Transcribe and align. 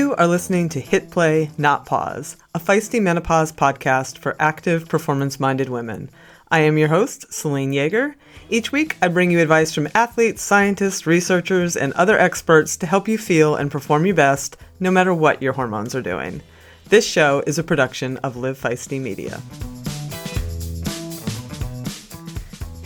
You 0.00 0.14
are 0.14 0.26
listening 0.26 0.70
to 0.70 0.80
Hit 0.80 1.10
Play, 1.10 1.50
Not 1.58 1.84
Pause, 1.84 2.38
a 2.54 2.58
feisty 2.58 3.02
menopause 3.02 3.52
podcast 3.52 4.16
for 4.16 4.34
active, 4.40 4.88
performance 4.88 5.38
minded 5.38 5.68
women. 5.68 6.08
I 6.50 6.60
am 6.60 6.78
your 6.78 6.88
host, 6.88 7.30
Selene 7.30 7.72
Yeager. 7.72 8.14
Each 8.48 8.72
week, 8.72 8.96
I 9.02 9.08
bring 9.08 9.30
you 9.30 9.40
advice 9.40 9.74
from 9.74 9.90
athletes, 9.94 10.40
scientists, 10.40 11.06
researchers, 11.06 11.76
and 11.76 11.92
other 11.92 12.18
experts 12.18 12.78
to 12.78 12.86
help 12.86 13.08
you 13.08 13.18
feel 13.18 13.56
and 13.56 13.70
perform 13.70 14.06
your 14.06 14.14
best 14.14 14.56
no 14.80 14.90
matter 14.90 15.12
what 15.12 15.42
your 15.42 15.52
hormones 15.52 15.94
are 15.94 16.00
doing. 16.00 16.40
This 16.86 17.06
show 17.06 17.42
is 17.46 17.58
a 17.58 17.62
production 17.62 18.16
of 18.24 18.38
Live 18.38 18.58
Feisty 18.58 18.98
Media. 18.98 19.42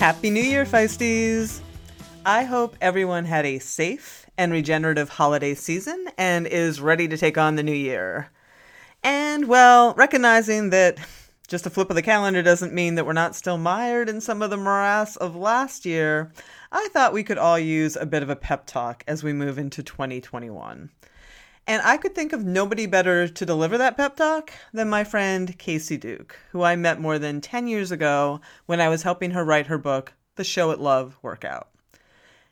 Happy 0.00 0.30
New 0.30 0.42
Year, 0.42 0.64
Feisties! 0.64 1.60
I 2.26 2.42
hope 2.42 2.74
everyone 2.80 3.24
had 3.24 3.46
a 3.46 3.60
safe 3.60 4.23
and 4.36 4.52
regenerative 4.52 5.08
holiday 5.10 5.54
season 5.54 6.06
and 6.18 6.46
is 6.46 6.80
ready 6.80 7.08
to 7.08 7.16
take 7.16 7.38
on 7.38 7.56
the 7.56 7.62
new 7.62 7.72
year. 7.72 8.30
And, 9.02 9.48
well, 9.48 9.94
recognizing 9.94 10.70
that 10.70 10.98
just 11.46 11.66
a 11.66 11.70
flip 11.70 11.90
of 11.90 11.96
the 11.96 12.02
calendar 12.02 12.42
doesn't 12.42 12.72
mean 12.72 12.94
that 12.94 13.04
we're 13.04 13.12
not 13.12 13.36
still 13.36 13.58
mired 13.58 14.08
in 14.08 14.20
some 14.20 14.42
of 14.42 14.50
the 14.50 14.56
morass 14.56 15.16
of 15.16 15.36
last 15.36 15.84
year, 15.84 16.32
I 16.72 16.88
thought 16.92 17.12
we 17.12 17.22
could 17.22 17.38
all 17.38 17.58
use 17.58 17.96
a 17.96 18.06
bit 18.06 18.22
of 18.22 18.30
a 18.30 18.36
pep 18.36 18.66
talk 18.66 19.04
as 19.06 19.22
we 19.22 19.32
move 19.32 19.58
into 19.58 19.82
2021. 19.82 20.90
And 21.66 21.82
I 21.82 21.96
could 21.96 22.14
think 22.14 22.32
of 22.32 22.44
nobody 22.44 22.86
better 22.86 23.28
to 23.28 23.46
deliver 23.46 23.78
that 23.78 23.96
pep 23.96 24.16
talk 24.16 24.52
than 24.72 24.88
my 24.88 25.04
friend 25.04 25.58
Kacy 25.58 25.98
Duke, 25.98 26.36
who 26.50 26.62
I 26.62 26.76
met 26.76 27.00
more 27.00 27.18
than 27.18 27.40
10 27.40 27.68
years 27.68 27.90
ago 27.90 28.40
when 28.66 28.80
I 28.80 28.88
was 28.88 29.02
helping 29.02 29.30
her 29.30 29.44
write 29.44 29.66
her 29.68 29.78
book, 29.78 30.12
The 30.36 30.44
Show 30.44 30.72
It 30.72 30.80
Love 30.80 31.16
Workout. 31.22 31.68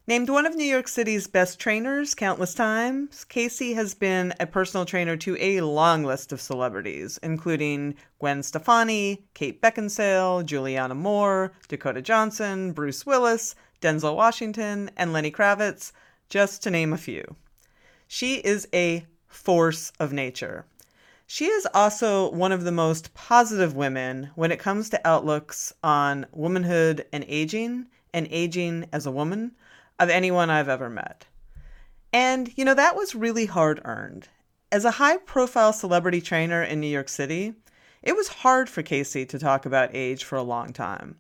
Named 0.05 0.29
one 0.29 0.47
of 0.47 0.57
New 0.57 0.65
York 0.65 0.89
City's 0.89 1.29
best 1.29 1.61
trainers 1.61 2.17
countless 2.17 2.55
times, 2.55 3.25
Kacy 3.31 3.77
has 3.77 3.95
been 3.95 4.35
a 4.41 4.49
personal 4.49 4.85
trainer 4.85 5.17
to 5.19 5.37
a 5.39 5.61
long 5.61 6.03
list 6.03 6.33
of 6.33 6.41
celebrities, 6.41 7.21
including 7.23 7.95
Gwen 8.19 8.43
Stefani, 8.43 9.25
Kate 9.33 9.63
Beckinsale, 9.63 10.43
Julianne 10.43 10.97
Moore, 10.97 11.53
Dakota 11.69 12.03
Johnson, 12.03 12.73
Bruce 12.73 13.07
Willis, 13.07 13.55
Denzel 13.81 14.17
Washington, 14.17 14.91
and 14.97 15.13
Lenny 15.13 15.31
Kravitz, 15.31 15.93
just 16.29 16.65
to 16.65 16.71
name 16.71 16.93
a 16.93 16.99
few. 16.99 17.37
She 18.09 18.39
is 18.39 18.67
a 18.75 19.07
force 19.29 19.93
of 20.01 20.13
nature. 20.13 20.67
She 21.29 21.47
is 21.47 21.69
also 21.73 22.29
one 22.33 22.51
of 22.51 22.65
the 22.65 22.73
most 22.73 23.15
positive 23.15 23.77
women 23.77 24.31
when 24.35 24.51
it 24.51 24.59
comes 24.59 24.91
to 24.91 25.07
outlooks 25.07 25.73
on 25.85 26.27
womanhood 26.33 27.07
and 27.13 27.25
aging, 27.29 27.87
and 28.13 28.27
aging 28.33 28.87
as 28.93 29.07
a 29.07 29.13
woman 29.13 29.53
of 29.99 30.09
anyone 30.09 30.51
I've 30.51 30.69
ever 30.69 30.91
met. 30.91 31.27
And, 32.13 32.53
you 32.57 32.65
know, 32.65 32.75
that 32.75 32.97
was 32.97 33.15
really 33.15 33.47
hard 33.47 33.81
earned. 33.85 34.29
As 34.71 34.85
a 34.85 34.93
high 34.93 35.19
profile 35.19 35.73
celebrity 35.73 36.21
trainer 36.21 36.63
in 36.63 36.81
New 36.81 36.87
York 36.87 37.09
City, 37.09 37.55
it 38.03 38.17
was 38.17 38.29
hard 38.29 38.69
for 38.69 38.83
Kacy 38.83 39.29
to 39.29 39.39
talk 39.39 39.65
about 39.65 39.95
age 39.95 40.25
for 40.25 40.37
a 40.37 40.43
long 40.43 40.73
time. 40.73 41.17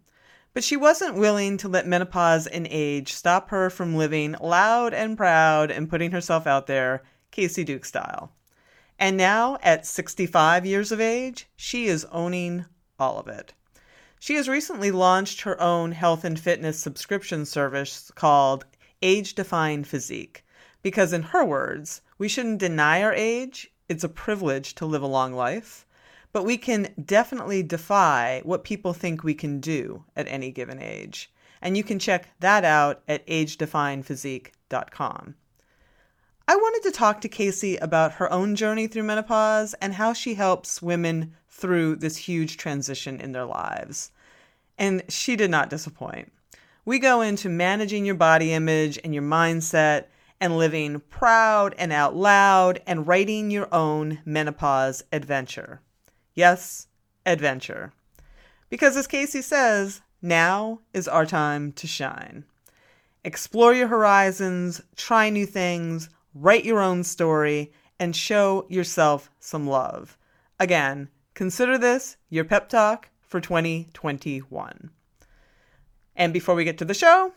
But 0.55 0.65
she 0.65 0.77
wasn't 0.77 1.17
willing 1.17 1.57
to 1.59 1.69
let 1.69 1.87
menopause 1.87 2.47
and 2.47 2.67
age 2.71 3.13
stop 3.13 3.49
her 3.51 3.71
from 3.71 3.97
living 3.97 4.37
loud 4.41 4.93
and 4.93 5.17
proud 5.17 5.71
and 5.71 5.89
putting 5.89 6.11
herself 6.11 6.47
out 6.47 6.67
there, 6.67 7.03
Kacy 7.31 7.65
Duke 7.65 7.85
style. 7.85 8.33
And 8.99 9.17
now, 9.17 9.59
at 9.63 9.87
65 9.87 10.67
years 10.67 10.93
of 10.93 11.01
age, 11.01 11.47
she 11.57 11.87
is 11.87 12.05
owning 12.13 12.67
all 12.99 13.19
of 13.19 13.29
it. 13.29 13.55
She 14.23 14.37
has 14.37 14.49
recently 14.49 14.93
launched 14.93 15.41
her 15.41 15.61
own 15.61 15.91
health 15.91 16.25
and 16.25 16.39
fitness 16.39 16.79
subscription 16.79 17.45
service 17.45 18.13
called 18.15 18.65
age 19.03 19.35
defying 19.35 19.83
physique. 19.83 20.45
Because, 20.81 21.13
in 21.13 21.23
her 21.35 21.45
words, 21.45 22.03
we 22.19 22.29
shouldn't 22.29 22.61
deny 22.61 23.03
our 23.03 23.13
age, 23.13 23.73
it's 23.89 24.05
a 24.05 24.09
privilege 24.09 24.77
to 24.77 24.87
live 24.87 25.03
a 25.03 25.09
long 25.09 25.33
life, 25.33 25.85
but 26.33 26.45
we 26.45 26.57
can 26.57 26.95
definitely 27.05 27.65
defy 27.65 28.43
what 28.45 28.63
people 28.63 28.93
think 28.93 29.25
we 29.25 29.35
can 29.35 29.59
do 29.59 30.05
at 30.15 30.29
any 30.29 30.53
given 30.53 30.81
age. 30.81 31.33
And 31.61 31.77
you 31.77 31.83
can 31.83 31.99
check 31.99 32.29
that 32.39 32.65
out 32.65 33.03
at 33.09 33.27
agedefyingphysique.com. 33.27 35.35
I 36.49 36.57
wanted 36.57 36.83
to 36.85 36.97
talk 36.97 37.21
to 37.21 37.29
Kacy 37.29 37.79
about 37.81 38.15
her 38.15 38.31
own 38.33 38.57
journey 38.57 38.89
through 38.89 39.05
menopause 39.05 39.75
and 39.75 39.95
how 39.95 40.13
she 40.13 40.35
helps 40.35 40.83
women 40.83 41.35
through 41.49 41.97
this 41.97 42.17
huge 42.17 42.57
transition 42.57 43.21
in 43.21 43.33
their 43.33 43.45
lives. 43.45 44.11
And 44.77 45.05
she 45.09 45.37
did 45.37 45.51
not 45.51 45.71
disappoint. 45.71 46.33
We 46.85 46.99
go 46.99 47.21
into 47.21 47.49
managing 47.49 48.05
your 48.05 48.17
body 48.17 48.53
image 48.53 48.99
and 49.05 49.15
your 49.15 49.23
mindset 49.23 50.07
and 50.41 50.59
living 50.59 51.01
proud 51.09 51.75
and 51.79 51.93
out 51.93 52.17
loud 52.17 52.81
and 52.89 53.07
writing 53.07 53.53
your 53.53 53.73
own 53.73 54.19
menopause 54.25 55.05
adventure. 55.13 55.81
Yes, 56.35 56.89
adventure. 57.25 57.93
Because 58.69 58.97
as 58.97 59.07
Kacy 59.07 59.45
says, 59.45 60.01
now 60.21 60.81
is 60.93 61.07
our 61.07 61.27
time 61.27 61.71
to 61.75 61.87
shine. 61.87 62.45
Explore 63.23 63.75
your 63.75 63.87
horizons, 63.87 64.81
try 64.97 65.31
new 65.31 65.47
things, 65.47 66.09
write 66.35 66.65
your 66.65 66.81
own 66.81 67.05
story, 67.05 67.73
and 67.99 68.17
show 68.17 68.67
yourself 68.69 69.31
some 69.39 69.67
love. 69.67 70.19
Again, 70.59 71.09
consider 71.35 71.79
this 71.79 72.17
your 72.29 72.45
pep 72.45 72.69
talk 72.69 73.09
for 73.21 73.41
2021. 73.41 74.91
And 76.17 76.33
before 76.33 76.55
we 76.55 76.65
get 76.65 76.79
to 76.79 76.85
the 76.85 76.95
show, 76.95 77.33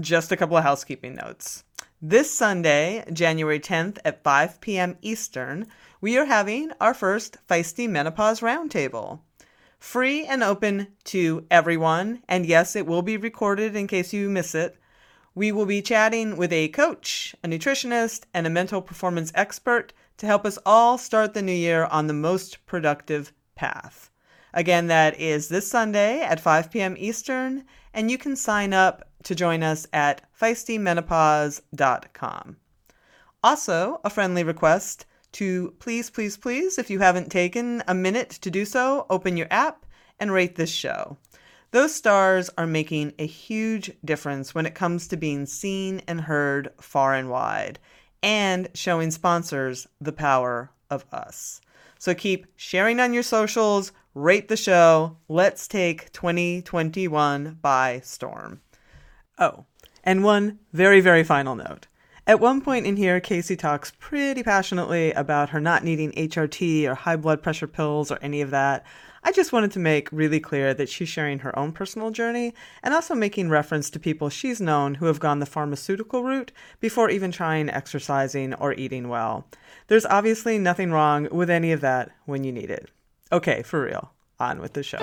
just 0.00 0.32
a 0.32 0.36
couple 0.36 0.56
of 0.56 0.64
housekeeping 0.64 1.14
notes. 1.14 1.64
This 2.02 2.32
Sunday, 2.36 3.04
January 3.12 3.58
10th 3.58 3.98
at 4.04 4.22
5 4.22 4.60
p.m. 4.60 4.98
Eastern, 5.00 5.66
we 6.00 6.18
are 6.18 6.26
having 6.26 6.72
our 6.80 6.92
first 6.92 7.38
Feisty 7.48 7.88
Menopause 7.88 8.40
Roundtable. 8.40 9.20
Free 9.78 10.26
and 10.26 10.42
open 10.42 10.88
to 11.04 11.46
everyone, 11.50 12.22
and 12.28 12.44
yes, 12.44 12.76
it 12.76 12.86
will 12.86 13.02
be 13.02 13.16
recorded 13.16 13.76
in 13.76 13.86
case 13.86 14.12
you 14.12 14.28
miss 14.28 14.54
it. 14.54 14.76
We 15.36 15.52
will 15.52 15.66
be 15.66 15.82
chatting 15.82 16.36
with 16.38 16.50
a 16.50 16.68
coach, 16.68 17.36
a 17.44 17.46
nutritionist, 17.46 18.22
and 18.32 18.46
a 18.46 18.50
mental 18.50 18.80
performance 18.80 19.30
expert 19.34 19.92
to 20.16 20.24
help 20.24 20.46
us 20.46 20.58
all 20.64 20.96
start 20.96 21.34
the 21.34 21.42
new 21.42 21.52
year 21.52 21.84
on 21.84 22.06
the 22.06 22.14
most 22.14 22.64
productive 22.64 23.34
path. 23.54 24.10
Again, 24.54 24.86
that 24.86 25.20
is 25.20 25.48
this 25.48 25.70
Sunday 25.70 26.22
at 26.22 26.40
5 26.40 26.70
p.m. 26.70 26.94
Eastern, 26.96 27.64
and 27.92 28.10
you 28.10 28.16
can 28.16 28.34
sign 28.34 28.72
up 28.72 29.10
to 29.24 29.34
join 29.34 29.62
us 29.62 29.86
at 29.92 30.22
feistymenopause.com. 30.40 32.56
Also, 33.44 34.00
a 34.04 34.08
friendly 34.08 34.42
request 34.42 35.04
to 35.32 35.74
please, 35.78 36.08
please, 36.08 36.38
please, 36.38 36.78
if 36.78 36.88
you 36.88 37.00
haven't 37.00 37.30
taken 37.30 37.82
a 37.86 37.94
minute 37.94 38.30
to 38.30 38.50
do 38.50 38.64
so, 38.64 39.04
open 39.10 39.36
your 39.36 39.48
app 39.50 39.84
and 40.18 40.32
rate 40.32 40.56
this 40.56 40.70
show. 40.70 41.18
Those 41.76 41.94
stars 41.94 42.48
are 42.56 42.66
making 42.66 43.12
a 43.18 43.26
huge 43.26 43.92
difference 44.02 44.54
when 44.54 44.64
it 44.64 44.74
comes 44.74 45.08
to 45.08 45.16
being 45.18 45.44
seen 45.44 46.00
and 46.08 46.22
heard 46.22 46.70
far 46.80 47.12
and 47.12 47.28
wide 47.28 47.78
and 48.22 48.68
showing 48.72 49.10
sponsors 49.10 49.86
the 50.00 50.10
power 50.10 50.70
of 50.88 51.04
us. 51.12 51.60
So 51.98 52.14
keep 52.14 52.46
sharing 52.56 52.98
on 52.98 53.12
your 53.12 53.22
socials, 53.22 53.92
rate 54.14 54.48
the 54.48 54.56
show. 54.56 55.18
Let's 55.28 55.68
take 55.68 56.10
2021 56.12 57.58
by 57.60 58.00
storm. 58.02 58.62
Oh, 59.38 59.66
and 60.02 60.24
one 60.24 60.60
very, 60.72 61.02
very 61.02 61.24
final 61.24 61.56
note. 61.56 61.88
At 62.26 62.40
one 62.40 62.62
point 62.62 62.86
in 62.86 62.96
here, 62.96 63.20
Casey 63.20 63.54
talks 63.54 63.92
pretty 63.98 64.42
passionately 64.42 65.12
about 65.12 65.50
her 65.50 65.60
not 65.60 65.84
needing 65.84 66.10
HRT 66.12 66.88
or 66.88 66.94
high 66.94 67.16
blood 67.16 67.42
pressure 67.42 67.66
pills 67.66 68.10
or 68.10 68.18
any 68.22 68.40
of 68.40 68.50
that. 68.50 68.86
I 69.26 69.32
just 69.32 69.52
wanted 69.52 69.72
to 69.72 69.80
make 69.80 70.08
really 70.12 70.38
clear 70.38 70.72
that 70.72 70.88
she's 70.88 71.08
sharing 71.08 71.40
her 71.40 71.58
own 71.58 71.72
personal 71.72 72.12
journey 72.12 72.54
and 72.84 72.94
also 72.94 73.12
making 73.12 73.48
reference 73.48 73.90
to 73.90 73.98
people 73.98 74.28
she's 74.28 74.60
known 74.60 74.94
who 74.94 75.06
have 75.06 75.18
gone 75.18 75.40
the 75.40 75.46
pharmaceutical 75.46 76.22
route 76.22 76.52
before 76.78 77.10
even 77.10 77.32
trying 77.32 77.68
exercising 77.68 78.54
or 78.54 78.72
eating 78.74 79.08
well. 79.08 79.48
There's 79.88 80.06
obviously 80.06 80.60
nothing 80.60 80.92
wrong 80.92 81.26
with 81.32 81.50
any 81.50 81.72
of 81.72 81.80
that 81.80 82.12
when 82.26 82.44
you 82.44 82.52
need 82.52 82.70
it. 82.70 82.88
Okay, 83.32 83.64
for 83.64 83.82
real, 83.82 84.12
on 84.38 84.60
with 84.60 84.74
the 84.74 84.84
show. 84.84 84.98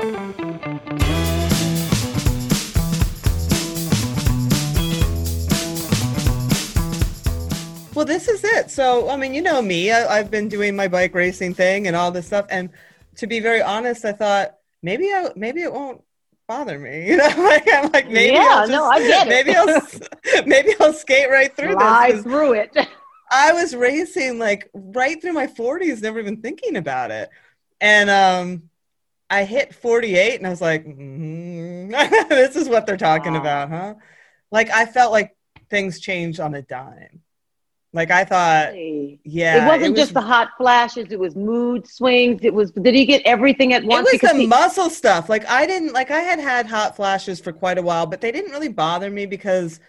Well, 7.93 8.05
this 8.05 8.29
is 8.29 8.43
it. 8.43 8.71
So, 8.71 9.09
I 9.09 9.17
mean, 9.17 9.33
you 9.33 9.41
know 9.41 9.61
me, 9.61 9.91
I, 9.91 10.17
have 10.17 10.31
been 10.31 10.47
doing 10.47 10.75
my 10.75 10.87
bike 10.87 11.13
racing 11.13 11.53
thing 11.53 11.87
and 11.87 11.95
all 11.95 12.09
this 12.09 12.25
stuff. 12.25 12.47
And 12.49 12.69
to 13.17 13.27
be 13.27 13.39
very 13.39 13.61
honest, 13.61 14.05
I 14.05 14.13
thought 14.13 14.55
maybe 14.81 15.05
I 15.11 15.29
maybe 15.35 15.61
it 15.61 15.71
won't 15.73 16.01
bother 16.47 16.77
me. 16.79 17.07
You 17.09 17.17
know, 17.17 17.27
like 17.37 17.67
I'm 17.71 17.91
like 17.91 18.09
maybe 18.09 18.33
yeah, 18.35 18.47
I'll 18.51 18.67
just, 18.67 18.71
no, 18.71 18.85
I 18.85 18.99
get 18.99 19.27
it. 19.27 19.29
maybe 19.29 19.55
I'll 19.55 20.45
maybe 20.45 20.73
I'll 20.79 20.93
skate 20.93 21.29
right 21.29 21.55
through 21.55 21.73
Fly 21.73 22.11
this. 22.13 22.23
through 22.23 22.53
it. 22.53 22.75
I 23.31 23.51
was 23.53 23.75
racing 23.75 24.37
like 24.37 24.69
right 24.73 25.19
through 25.19 25.33
my 25.33 25.47
40s, 25.47 26.01
never 26.03 26.19
even 26.19 26.41
thinking 26.41 26.75
about 26.75 27.09
it, 27.09 27.29
and 27.81 28.09
um, 28.09 28.69
I 29.29 29.43
hit 29.45 29.73
48, 29.73 30.35
and 30.37 30.45
I 30.45 30.51
was 30.51 30.61
like, 30.61 30.85
mm-hmm. 30.85 31.89
this 32.29 32.55
is 32.55 32.69
what 32.69 32.85
they're 32.85 32.97
talking 32.97 33.33
Wow. 33.33 33.39
about, 33.39 33.69
huh? 33.69 33.93
Like 34.51 34.69
I 34.69 34.85
felt 34.85 35.11
like 35.11 35.35
things 35.71 35.99
changed 35.99 36.39
on 36.39 36.53
a 36.53 36.61
dime. 36.61 37.22
Like 37.93 38.09
I 38.09 38.25
thought, 38.25 38.73
yeah, 38.75 39.63
it 39.63 39.67
wasn't 39.67 39.85
it 39.85 39.89
was, 39.91 39.99
just 39.99 40.13
the 40.15 40.21
hot 40.21 40.49
flashes. 40.57 41.11
It 41.11 41.19
was 41.19 41.35
mood 41.35 41.87
swings. 41.87 42.41
It 42.43 42.51
was. 42.51 42.71
Did 42.71 42.95
he 42.95 43.05
get 43.05 43.21
everything 43.23 43.71
at 43.73 43.83
once? 43.83 44.11
It 44.11 44.19
was 44.23 44.31
the 44.31 44.39
he, 44.39 44.47
muscle 44.47 44.89
stuff. 44.89 45.29
Like 45.29 45.47
I 45.47 45.67
didn't 45.67 45.93
like. 45.93 46.09
I 46.09 46.21
had 46.21 46.39
had 46.39 46.65
hot 46.65 46.95
flashes 46.95 47.39
for 47.39 47.53
quite 47.53 47.77
a 47.77 47.83
while, 47.83 48.07
but 48.07 48.19
they 48.19 48.31
didn't 48.31 48.51
really 48.51 48.67
bother 48.67 49.11
me 49.11 49.27
because 49.27 49.79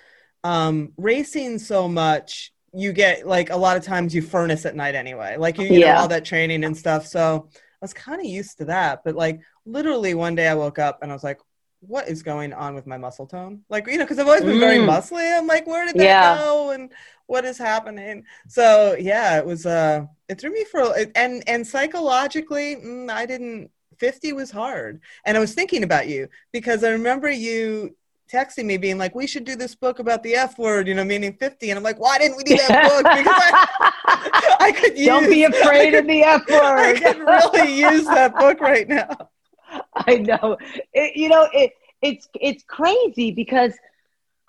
um, 0.45 0.93
racing 0.99 1.59
so 1.59 1.89
much. 1.89 2.53
You 2.75 2.93
get 2.93 3.27
like 3.27 3.49
a 3.49 3.57
lot 3.57 3.79
of 3.79 3.85
times 3.85 4.15
you 4.15 4.21
furnace 4.21 4.67
at 4.67 4.77
night 4.77 4.95
anyway. 4.95 5.39
Like 5.39 5.57
you, 5.57 5.67
you 5.67 5.81
yeah. 5.81 5.95
know 5.95 6.01
all 6.01 6.09
that 6.09 6.27
training 6.27 6.65
and 6.65 6.77
stuff. 6.77 7.07
So 7.07 7.49
I 7.53 7.57
was 7.81 7.95
kind 7.95 8.21
of 8.21 8.27
used 8.27 8.59
to 8.59 8.67
that. 8.67 9.01
But 9.03 9.15
like 9.15 9.41
literally 9.65 10.13
one 10.13 10.35
day 10.35 10.49
I 10.49 10.55
woke 10.55 10.79
up 10.79 10.99
and 11.01 11.11
I 11.11 11.15
was 11.15 11.25
like, 11.25 11.41
what 11.87 12.09
is 12.09 12.23
going 12.23 12.53
on 12.53 12.75
with 12.75 12.87
my 12.87 12.97
muscle 12.97 13.27
tone? 13.27 13.63
Like, 13.69 13.87
you 13.87 13.99
know, 13.99 14.05
because 14.05 14.19
I've 14.19 14.27
always 14.27 14.43
been 14.43 14.57
mm. 14.57 14.61
very 14.61 14.79
muscly. 14.79 15.37
I'm 15.37 15.47
like, 15.47 15.67
where 15.67 15.87
did 15.87 15.97
that 15.97 16.05
yeah. 16.05 16.39
go? 16.39 16.71
And 16.71 16.91
what 17.27 17.45
is 17.45 17.59
happening? 17.59 18.25
So 18.49 18.97
yeah, 18.99 19.39
it 19.39 19.47
was 19.47 19.67
uh 19.67 20.07
it 20.29 20.41
threw 20.41 20.53
me 20.53 20.65
for 20.65 20.95
and 21.15 21.43
and 21.47 21.67
psychologically, 21.67 22.77
mm, 22.77 23.11
I 23.11 23.27
didn't 23.27 23.71
50 23.99 24.33
was 24.33 24.51
hard. 24.51 25.01
And 25.25 25.37
I 25.37 25.41
was 25.41 25.55
thinking 25.55 25.85
about 25.85 26.09
you 26.09 26.29
because 26.53 26.85
I 26.85 26.91
remember 26.91 27.31
you 27.31 27.97
texting 28.33 28.65
me 28.65 28.77
being 28.77 28.99
like, 28.99 29.15
we 29.15 29.27
should 29.27 29.45
do 29.45 29.57
this 29.57 29.75
book 29.75 29.99
about 29.99 30.23
the 30.23 30.35
F 30.35 30.59
word, 30.59 30.89
you 30.89 30.95
know, 30.95 31.05
meaning 31.05 31.35
50. 31.35 31.71
And 31.71 31.79
I'm 31.79 31.85
like, 31.85 32.01
why 32.01 32.19
didn't 32.19 32.37
we 32.37 32.45
do 32.45 32.57
that 32.57 32.89
book? 32.89 33.03
Because 33.17 33.35
I, 33.37 34.57
I 34.61 34.73
could 34.73 34.99
use, 34.99 35.07
Don't 35.07 35.31
be 35.31 35.45
afraid 35.45 35.91
could, 35.93 36.01
of 36.01 36.07
the 36.07 36.23
F 36.23 36.49
word. 36.49 36.97
I 36.97 37.01
could 37.01 37.19
really 37.19 37.79
use 37.79 38.07
that 38.07 38.35
book 38.37 38.61
right 38.61 38.89
now. 38.89 39.31
I 39.95 40.17
know. 40.17 40.57
It, 40.93 41.17
you 41.17 41.29
know, 41.29 41.49
it, 41.53 41.73
it's, 42.03 42.29
it's 42.41 42.65
crazy 42.65 43.31
because, 43.33 43.73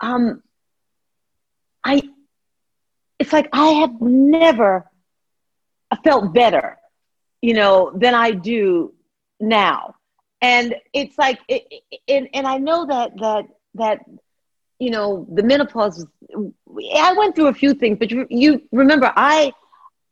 um, 0.00 0.42
I, 1.84 2.02
it's 3.18 3.32
like 3.32 3.48
I 3.52 3.68
have 3.80 4.00
never 4.00 4.90
felt 6.04 6.32
better, 6.34 6.76
you 7.40 7.54
know, 7.54 7.92
than 7.94 8.14
I 8.14 8.32
do 8.32 8.92
now. 9.40 9.94
And 10.40 10.74
it's 10.92 11.16
like, 11.18 11.38
it, 11.48 11.64
it, 11.70 12.00
and, 12.08 12.28
and 12.34 12.46
I 12.46 12.58
know 12.58 12.86
that, 12.86 13.12
that, 13.18 13.44
that, 13.74 14.00
you 14.78 14.90
know, 14.90 15.26
the 15.32 15.42
menopause, 15.42 16.06
I 16.96 17.14
went 17.16 17.34
through 17.34 17.48
a 17.48 17.54
few 17.54 17.74
things, 17.74 17.98
but 17.98 18.10
you, 18.10 18.26
you 18.30 18.62
remember 18.72 19.12
I, 19.16 19.52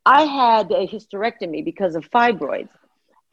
I 0.05 0.23
had 0.23 0.71
a 0.71 0.87
hysterectomy 0.87 1.63
because 1.63 1.95
of 1.95 2.09
fibroids 2.09 2.69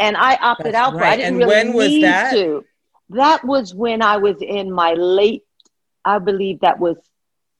and 0.02 0.16
I 0.16 0.34
opted 0.34 0.74
That's 0.74 0.76
out 0.76 0.94
right. 0.94 1.00
for. 1.00 1.04
I 1.04 1.16
didn't 1.16 1.28
and 1.28 1.38
really 1.38 1.48
when 1.48 1.72
was 1.72 1.88
need 1.88 2.04
that? 2.04 2.32
to. 2.32 2.64
That 3.10 3.44
was 3.44 3.72
when 3.72 4.02
I 4.02 4.16
was 4.16 4.36
in 4.40 4.72
my 4.72 4.94
late, 4.94 5.44
I 6.04 6.18
believe 6.18 6.60
that 6.60 6.80
was 6.80 6.96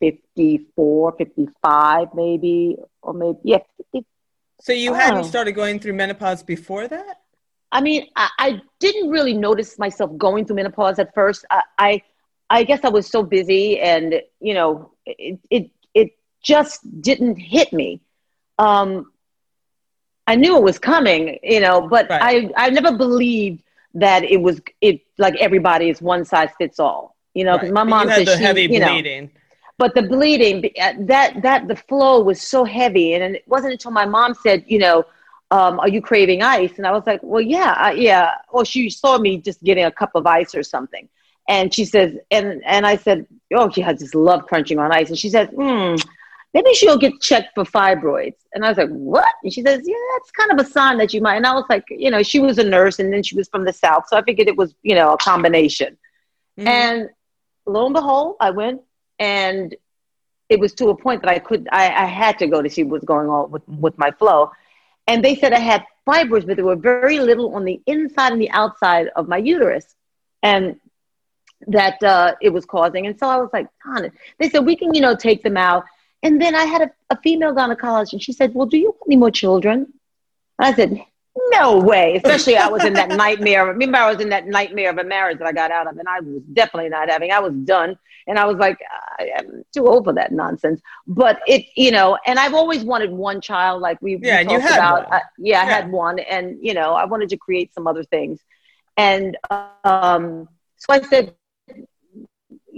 54, 0.01 1.15
55, 1.17 2.09
maybe, 2.15 2.77
or 3.01 3.15
maybe, 3.15 3.39
yeah. 3.45 3.59
50, 3.93 4.05
so 4.61 4.73
you 4.73 4.93
hadn't 4.93 5.23
know. 5.23 5.29
started 5.29 5.53
going 5.53 5.79
through 5.79 5.93
menopause 5.93 6.43
before 6.43 6.89
that? 6.89 7.21
I 7.71 7.81
mean, 7.81 8.09
I, 8.17 8.29
I, 8.39 8.63
didn't 8.81 9.11
really 9.11 9.33
notice 9.33 9.79
myself 9.79 10.11
going 10.19 10.45
through 10.45 10.57
menopause 10.57 10.99
at 10.99 11.15
first. 11.15 11.45
I, 11.51 11.63
I, 11.79 12.03
I 12.51 12.65
guess 12.65 12.81
I 12.83 12.89
was 12.89 13.09
so 13.09 13.23
busy 13.23 13.81
and, 13.81 14.21
you 14.41 14.55
know, 14.55 14.93
it, 15.07 15.39
it, 15.49 15.71
it 15.95 16.11
just 16.43 16.81
didn't 17.01 17.37
hit 17.37 17.73
me. 17.73 18.03
Um, 18.59 19.12
I 20.27 20.37
knew 20.37 20.57
it 20.57 20.63
was 20.63 20.79
coming, 20.79 21.39
you 21.43 21.61
know, 21.61 21.89
but 21.89 22.09
right. 22.09 22.51
I, 22.57 22.67
I 22.67 22.71
never 22.71 22.97
believed 22.97 23.63
that 23.95 24.25
it 24.25 24.41
was 24.41 24.61
it 24.81 25.01
like 25.19 25.35
everybody 25.37 25.91
is 25.91 26.01
one 26.01 26.25
size 26.25 26.51
fits 26.59 26.79
all, 26.79 27.17
you 27.35 27.45
know, 27.45 27.57
because 27.57 27.71
right. 27.71 27.75
my 27.75 27.85
mom 27.85 28.09
said 28.09 28.29
she, 28.29 28.45
heavy 28.45 28.63
you 28.63 28.81
know, 28.81 28.93
bleeding 28.93 29.31
but 29.83 29.95
the 29.95 30.03
bleeding 30.03 30.71
uh, 30.81 30.93
that 31.01 31.43
that 31.43 31.67
the 31.67 31.75
flow 31.75 32.23
was 32.23 32.41
so 32.41 32.65
heavy 32.65 33.15
and 33.15 33.35
it 33.35 33.43
wasn't 33.49 33.73
until 33.73 33.91
my 33.91 34.07
mom 34.07 34.33
said 34.35 34.65
you 34.67 34.79
know 34.79 35.05
um, 35.51 35.81
are 35.81 35.89
you 35.89 36.01
craving 36.01 36.41
ice 36.43 36.75
and 36.79 36.87
i 36.87 36.93
was 36.93 37.03
like 37.07 37.21
well 37.23 37.41
yeah 37.41 37.75
I, 37.77 37.93
yeah 37.93 38.35
or 38.51 38.65
she 38.65 38.89
saw 38.89 39.19
me 39.19 39.39
just 39.39 39.63
getting 39.65 39.85
a 39.85 39.91
cup 39.91 40.13
of 40.15 40.25
ice 40.25 40.55
or 40.55 40.63
something 40.63 41.09
and 41.49 41.75
she 41.75 41.85
says 41.85 42.17
and 42.31 42.63
and 42.65 42.87
i 42.87 42.97
said 42.97 43.27
oh 43.55 43.71
she 43.71 43.81
has 43.81 43.99
this 43.99 44.15
love 44.15 44.47
crunching 44.47 44.79
on 44.79 44.93
ice 44.93 45.09
and 45.09 45.19
she 45.19 45.29
said 45.29 45.49
hmm 45.51 45.97
maybe 46.55 46.75
she'll 46.75 46.99
get 46.99 47.21
checked 47.21 47.55
for 47.55 47.65
fibroids 47.65 48.37
and 48.55 48.65
i 48.65 48.69
was 48.69 48.79
like 48.79 48.91
what 48.91 49.27
and 49.43 49.53
she 49.53 49.63
says 49.63 49.81
yeah 49.85 49.95
that's 50.15 50.31
kind 50.33 50.53
of 50.53 50.65
a 50.65 50.69
sign 50.69 50.99
that 50.99 51.13
you 51.13 51.21
might 51.21 51.37
and 51.37 51.47
i 51.47 51.55
was 51.55 51.65
like 51.69 51.85
you 51.91 52.11
know 52.11 52.23
she 52.23 52.39
was 52.39 52.59
a 52.59 52.65
nurse 52.65 52.99
and 52.99 53.13
then 53.13 53.23
she 53.23 53.37
was 53.37 53.49
from 53.49 53.65
the 53.65 53.73
south 53.73 54.05
so 54.09 54.17
i 54.17 54.23
figured 54.23 54.49
it 54.49 54.57
was 54.57 54.75
you 54.83 54.95
know 54.95 55.13
a 55.13 55.19
combination 55.19 55.97
mm-hmm. 56.59 56.69
and 56.69 57.09
lo 57.67 57.87
and 57.87 57.95
behold 57.95 58.37
i 58.41 58.51
went 58.51 58.81
and 59.19 59.77
it 60.53 60.61
was 60.61 60.75
to 60.75 60.91
a 60.91 60.97
point 60.97 61.23
that 61.23 61.31
I 61.31 61.39
could 61.39 61.67
I, 61.73 61.85
I 61.87 62.05
had 62.05 62.39
to 62.41 62.47
go 62.47 62.61
to 62.61 62.69
see 62.69 62.83
what's 62.83 63.05
going 63.05 63.29
on 63.29 63.51
with, 63.51 63.67
with 63.67 63.97
my 63.97 64.11
flow. 64.11 64.51
And 65.07 65.25
they 65.25 65.35
said 65.35 65.53
I 65.53 65.59
had 65.59 65.85
fibroids, 66.07 66.47
but 66.47 66.57
there 66.57 66.65
were 66.65 66.77
very 66.77 67.19
little 67.19 67.55
on 67.55 67.65
the 67.65 67.81
inside 67.87 68.33
and 68.33 68.41
the 68.41 68.51
outside 68.51 69.09
of 69.17 69.29
my 69.29 69.39
uterus. 69.39 69.87
And 70.43 70.79
that 71.69 72.03
uh, 72.03 72.35
it 72.43 72.51
was 72.51 72.67
causing. 72.67 73.07
And 73.07 73.19
so 73.19 73.29
I 73.29 73.37
was 73.37 73.49
like, 73.53 73.69
Con, 73.83 74.11
they 74.39 74.51
said, 74.51 74.67
we 74.67 74.77
can, 74.77 74.93
you 74.95 75.01
know, 75.01 75.17
take 75.17 75.43
them 75.43 75.57
out. 75.57 75.85
And 76.23 76.41
then 76.41 76.55
I 76.55 76.65
had 76.65 76.83
a, 76.83 76.91
a 77.11 77.21
female 77.21 77.55
gynecologist 77.55 78.13
and 78.13 78.23
she 78.23 78.33
said, 78.33 78.55
well, 78.55 78.67
do 78.67 78.77
you 78.77 78.91
want 78.91 79.03
any 79.09 79.17
more 79.17 79.31
children? 79.31 79.93
And 80.59 80.67
I 80.67 80.75
said, 80.75 81.05
no 81.51 81.79
way. 81.79 82.17
Especially 82.17 82.57
I 82.57 82.69
was 82.69 82.85
in 82.85 82.93
that 82.95 83.09
nightmare. 83.09 83.67
Remember, 83.67 83.99
I 83.99 84.11
was 84.13 84.21
in 84.21 84.29
that 84.31 84.47
nightmare 84.47 84.91
of 84.91 84.99
a 84.99 85.05
marriage 85.05 85.39
that 85.39 85.47
I 85.47 85.53
got 85.53 85.71
out 85.71 85.87
of, 85.87 85.97
and 85.97 86.07
I 86.09 86.21
was 86.21 86.43
definitely 86.53 86.91
not 86.91 87.09
having. 87.09 87.33
I 87.33 87.41
was 87.41 87.55
done, 87.55 87.99
and 88.27 88.39
I 88.39 88.45
was 88.45 88.59
like, 88.59 88.79
I'm 89.19 89.65
too 89.75 89.87
old 89.87 90.05
for 90.05 90.13
that 90.13 90.33
nonsense. 90.33 90.81
But 91.07 91.41
it, 91.47 91.67
you 91.75 91.91
know, 91.91 92.19
and 92.27 92.39
I've 92.39 92.55
always 92.55 92.85
wanted 92.85 93.11
one 93.11 93.41
child, 93.41 93.81
like 93.81 94.01
we, 94.03 94.19
yeah, 94.19 94.43
we 94.43 94.49
talked 94.49 94.73
about. 94.73 95.13
Uh, 95.13 95.21
yeah, 95.39 95.57
yeah, 95.57 95.61
I 95.63 95.65
had 95.65 95.91
one, 95.91 96.19
and 96.19 96.59
you 96.61 96.75
know, 96.75 96.93
I 96.93 97.07
wanted 97.07 97.31
to 97.31 97.39
create 97.39 97.73
some 97.73 97.87
other 97.87 98.05
things, 98.05 98.41
and 98.99 99.37
um, 99.51 100.49
so 100.77 100.87
I 100.91 101.01
said, 101.01 101.35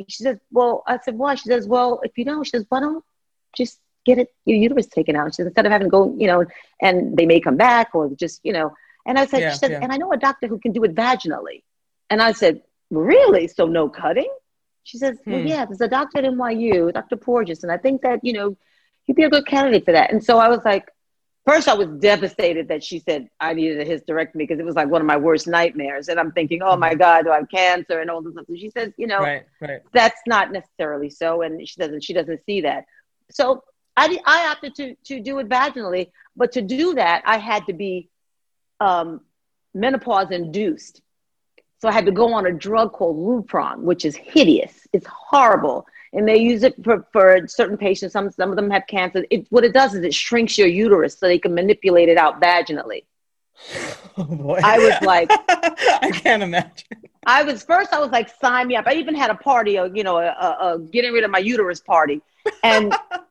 she 0.09 0.23
says, 0.23 0.39
well, 0.53 0.85
I 0.87 0.99
said, 0.99 1.19
why? 1.19 1.35
She 1.35 1.49
says, 1.49 1.67
well, 1.67 2.01
if 2.05 2.17
you 2.17 2.25
don't, 2.25 2.45
she 2.45 2.51
says, 2.51 2.67
why 2.69 2.81
don't 2.81 3.05
just 3.57 3.81
get 4.05 4.19
it 4.19 4.29
your 4.45 4.59
uterus 4.59 4.87
taken 4.87 5.17
out. 5.17 5.33
She 5.33 5.37
said, 5.37 5.47
instead 5.47 5.67
of 5.67 5.73
having 5.73 5.87
to 5.87 5.91
go, 5.91 6.15
you 6.19 6.27
know, 6.27 6.45
and 6.81 7.17
they 7.17 7.27
may 7.27 7.41
come 7.41 7.57
back 7.57 7.95
or 7.95 8.11
just, 8.15 8.41
you 8.45 8.53
know. 8.53 8.75
And 9.07 9.19
I 9.19 9.27
said, 9.27 9.41
yeah, 9.41 9.53
she 9.53 9.59
said, 9.59 9.71
yeah. 9.73 9.81
and 9.83 9.93
I 9.93 9.97
know 9.97 10.13
a 10.13 10.17
doctor 10.17 10.47
who 10.47 10.59
can 10.59 10.73
do 10.73 10.85
it 10.85 10.95
vaginally. 10.95 11.63
And 12.11 12.23
I 12.23 12.33
said, 12.33 12.63
really? 12.91 13.47
So 13.49 13.67
no 13.67 13.89
cutting? 13.89 14.33
She 14.83 14.99
says, 14.99 15.19
hmm. 15.25 15.33
well, 15.33 15.41
yeah, 15.41 15.65
there's 15.65 15.81
a 15.81 15.89
doctor 15.89 16.19
at 16.19 16.25
NYU, 16.25 16.93
Dr. 16.93 17.17
Porges, 17.17 17.63
and 17.63 17.73
I 17.73 17.79
think 17.79 18.03
that, 18.03 18.21
you 18.23 18.35
know, 18.35 18.57
he'd 19.05 19.17
be 19.17 19.25
a 19.25 19.31
good 19.31 19.47
candidate 19.47 19.85
for 19.85 19.93
that. 19.93 20.13
And 20.13 20.23
so 20.23 20.39
I 20.39 20.49
was 20.49 20.61
like, 20.65 20.89
first 21.47 21.69
I 21.69 21.75
was 21.75 21.89
devastated 21.99 22.69
that 22.69 22.83
she 22.83 22.99
said 22.99 23.29
I 23.41 23.53
needed 23.53 23.81
a 23.81 23.85
hysterectomy 23.85 24.39
because 24.39 24.59
it 24.59 24.65
was 24.65 24.77
like 24.77 24.89
one 24.89 25.01
of 25.01 25.07
my 25.07 25.17
worst 25.17 25.47
nightmares. 25.47 26.09
And 26.09 26.19
I'm 26.19 26.33
thinking, 26.33 26.63
oh 26.63 26.77
my 26.77 26.91
mm-hmm. 26.91 26.99
God, 26.99 27.25
do 27.25 27.31
I 27.31 27.37
have 27.37 27.49
cancer 27.51 28.01
and 28.01 28.11
all 28.11 28.23
this 28.23 28.33
stuff. 28.33 28.47
And 28.49 28.59
she 28.59 28.71
says, 28.71 28.93
you 28.97 29.07
know, 29.07 29.19
right, 29.19 29.45
right. 29.61 29.81
that's 29.93 30.21
not 30.27 30.53
necessarily 30.53 31.11
so. 31.11 31.43
And 31.43 31.67
she 31.67 31.81
doesn't, 31.81 32.03
she 32.03 32.13
doesn't 32.13 32.45
see 32.47 32.63
that. 32.63 32.85
So 33.35 33.65
I, 33.97 34.19
I 34.25 34.49
opted 34.49 34.75
to, 34.77 34.95
to 35.07 35.21
do 35.21 35.39
it 35.41 35.49
vaginally, 35.49 36.11
but 36.37 36.53
to 36.53 36.63
do 36.63 36.95
that, 36.95 37.23
I 37.27 37.37
had 37.39 37.67
to 37.67 37.73
be 37.73 38.09
um, 38.81 39.21
menopause 39.75 40.31
induced. 40.31 41.03
So 41.81 41.89
I 41.89 41.93
had 41.93 42.07
to 42.07 42.13
go 42.13 42.33
on 42.33 42.47
a 42.47 42.53
drug 42.53 42.93
called 42.93 43.17
Lupron, 43.17 43.81
which 43.81 44.05
is 44.05 44.17
hideous. 44.17 44.87
It's 44.93 45.07
horrible. 45.07 45.87
And 46.13 46.29
they 46.29 46.39
use 46.39 46.63
it 46.63 46.77
for, 46.85 47.07
for 47.13 47.47
certain 47.49 47.77
patients. 47.77 48.13
Some, 48.13 48.31
some 48.31 48.51
of 48.51 48.57
them 48.57 48.71
have 48.71 48.87
cancer. 48.87 49.27
It, 49.31 49.47
what 49.51 49.65
it 49.65 49.75
does 49.75 49.95
is 49.95 50.05
it 50.05 50.15
shrinks 50.15 50.57
your 50.57 50.69
uterus 50.69 51.19
so 51.19 51.27
they 51.27 51.41
can 51.41 51.55
manipulate 51.55 52.09
it 52.09 52.17
out 52.17 52.41
vaginally. 52.41 53.05
Oh 54.17 54.23
boy. 54.23 54.61
I 54.63 54.79
was 54.79 54.95
like, 55.03 55.29
I 55.49 56.13
can't 56.13 56.41
imagine. 56.41 56.87
I 57.27 57.43
was 57.43 57.65
first, 57.65 57.93
I 57.93 57.99
was 57.99 58.13
like, 58.13 58.31
sign 58.41 58.69
me 58.69 58.77
up. 58.77 58.87
I 58.87 58.95
even 58.95 59.17
had 59.17 59.29
a 59.29 59.35
party, 59.35 59.75
a, 59.75 59.89
you 59.93 60.05
know, 60.05 60.19
a, 60.19 60.27
a, 60.27 60.75
a 60.75 60.79
getting 60.79 61.13
rid 61.13 61.25
of 61.25 61.33
my 61.33 61.41
uterus 61.41 61.81
party. 61.81 62.23
And 62.63 62.95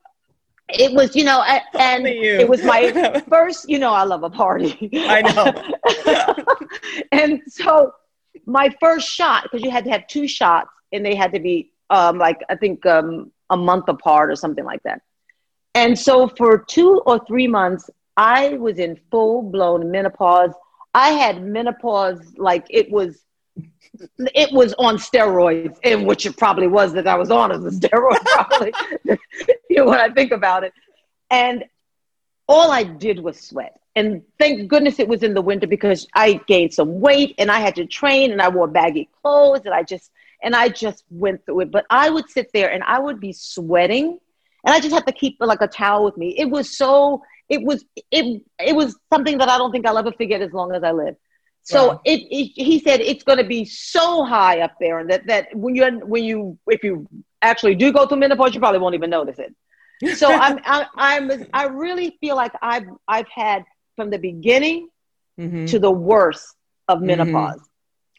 it 0.68 0.92
was, 0.92 1.14
you 1.14 1.24
know, 1.24 1.42
and 1.42 2.06
it 2.06 2.48
was 2.48 2.62
my 2.64 3.22
first, 3.28 3.68
you 3.68 3.78
know, 3.78 3.92
I 3.92 4.04
love 4.04 4.22
a 4.22 4.30
party. 4.30 4.90
I 4.94 5.22
know. 5.22 7.06
and 7.12 7.42
so 7.46 7.92
my 8.46 8.74
first 8.80 9.08
shot, 9.08 9.44
because 9.44 9.62
you 9.62 9.70
had 9.70 9.84
to 9.84 9.90
have 9.90 10.06
two 10.06 10.26
shots 10.26 10.70
and 10.92 11.04
they 11.04 11.14
had 11.14 11.32
to 11.32 11.40
be 11.40 11.72
um, 11.90 12.18
like, 12.18 12.40
I 12.48 12.56
think 12.56 12.84
um, 12.86 13.30
a 13.50 13.56
month 13.56 13.88
apart 13.88 14.30
or 14.30 14.36
something 14.36 14.64
like 14.64 14.82
that. 14.84 15.02
And 15.74 15.98
so 15.98 16.28
for 16.28 16.58
two 16.58 17.02
or 17.06 17.24
three 17.26 17.48
months, 17.48 17.90
I 18.16 18.54
was 18.54 18.78
in 18.78 18.98
full 19.10 19.42
blown 19.42 19.90
menopause. 19.90 20.52
I 20.94 21.10
had 21.10 21.42
menopause 21.42 22.34
like 22.36 22.66
it 22.70 22.90
was 22.90 23.24
it 24.18 24.52
was 24.52 24.74
on 24.74 24.96
steroids, 24.96 25.78
and 25.82 26.06
which 26.06 26.26
it 26.26 26.36
probably 26.36 26.66
was 26.66 26.92
that 26.94 27.06
I 27.06 27.16
was 27.16 27.30
on 27.30 27.52
as 27.52 27.64
a 27.64 27.70
steroid, 27.78 28.24
probably. 28.24 28.72
you 29.68 29.76
know, 29.76 29.86
when 29.86 30.00
I 30.00 30.08
think 30.10 30.32
about 30.32 30.64
it. 30.64 30.72
And 31.30 31.64
all 32.48 32.70
I 32.70 32.84
did 32.84 33.20
was 33.20 33.40
sweat. 33.40 33.80
And 33.96 34.22
thank 34.38 34.68
goodness 34.68 34.98
it 34.98 35.08
was 35.08 35.22
in 35.22 35.34
the 35.34 35.42
winter 35.42 35.66
because 35.66 36.06
I 36.14 36.40
gained 36.46 36.74
some 36.74 37.00
weight 37.00 37.34
and 37.38 37.50
I 37.50 37.60
had 37.60 37.76
to 37.76 37.86
train 37.86 38.32
and 38.32 38.42
I 38.42 38.48
wore 38.48 38.66
baggy 38.66 39.08
clothes 39.22 39.62
and 39.64 39.74
I 39.74 39.84
just 39.84 40.10
and 40.42 40.54
I 40.54 40.68
just 40.68 41.04
went 41.10 41.46
through 41.46 41.60
it. 41.60 41.70
But 41.70 41.86
I 41.90 42.10
would 42.10 42.28
sit 42.28 42.50
there 42.52 42.70
and 42.70 42.82
I 42.82 42.98
would 42.98 43.20
be 43.20 43.32
sweating 43.32 44.18
and 44.64 44.74
I 44.74 44.80
just 44.80 44.94
had 44.94 45.06
to 45.06 45.12
keep 45.12 45.36
like 45.40 45.60
a 45.60 45.68
towel 45.68 46.04
with 46.04 46.16
me. 46.16 46.34
It 46.36 46.46
was 46.46 46.76
so 46.76 47.22
it 47.48 47.62
was 47.62 47.84
it 48.10 48.42
it 48.58 48.74
was 48.74 48.96
something 49.12 49.38
that 49.38 49.48
I 49.48 49.58
don't 49.58 49.70
think 49.70 49.86
I'll 49.86 49.98
ever 49.98 50.12
forget 50.12 50.40
as 50.40 50.52
long 50.52 50.74
as 50.74 50.82
I 50.82 50.90
live. 50.90 51.16
So 51.64 51.88
wow. 51.88 52.00
it, 52.04 52.20
it, 52.30 52.52
he 52.54 52.78
said 52.78 53.00
it's 53.00 53.24
going 53.24 53.38
to 53.38 53.44
be 53.44 53.64
so 53.64 54.22
high 54.24 54.60
up 54.60 54.74
there, 54.78 54.98
and 54.98 55.10
that 55.10 55.26
that 55.26 55.48
when 55.54 55.74
you 55.74 55.86
when 56.00 56.22
you 56.22 56.58
if 56.66 56.84
you 56.84 57.08
actually 57.40 57.74
do 57.74 57.90
go 57.90 58.06
through 58.06 58.18
menopause, 58.18 58.54
you 58.54 58.60
probably 58.60 58.80
won't 58.80 58.94
even 58.94 59.10
notice 59.10 59.38
it. 59.38 59.54
So 60.16 60.30
I'm, 60.32 60.58
I'm 60.64 60.86
I'm 60.96 61.46
I 61.54 61.64
really 61.66 62.18
feel 62.20 62.36
like 62.36 62.52
I've 62.60 62.86
I've 63.08 63.28
had 63.28 63.64
from 63.96 64.10
the 64.10 64.18
beginning 64.18 64.88
mm-hmm. 65.40 65.64
to 65.66 65.78
the 65.78 65.90
worst 65.90 66.54
of 66.88 66.98
mm-hmm. 66.98 67.06
menopause. 67.06 67.56
Mm-hmm. 67.56 67.70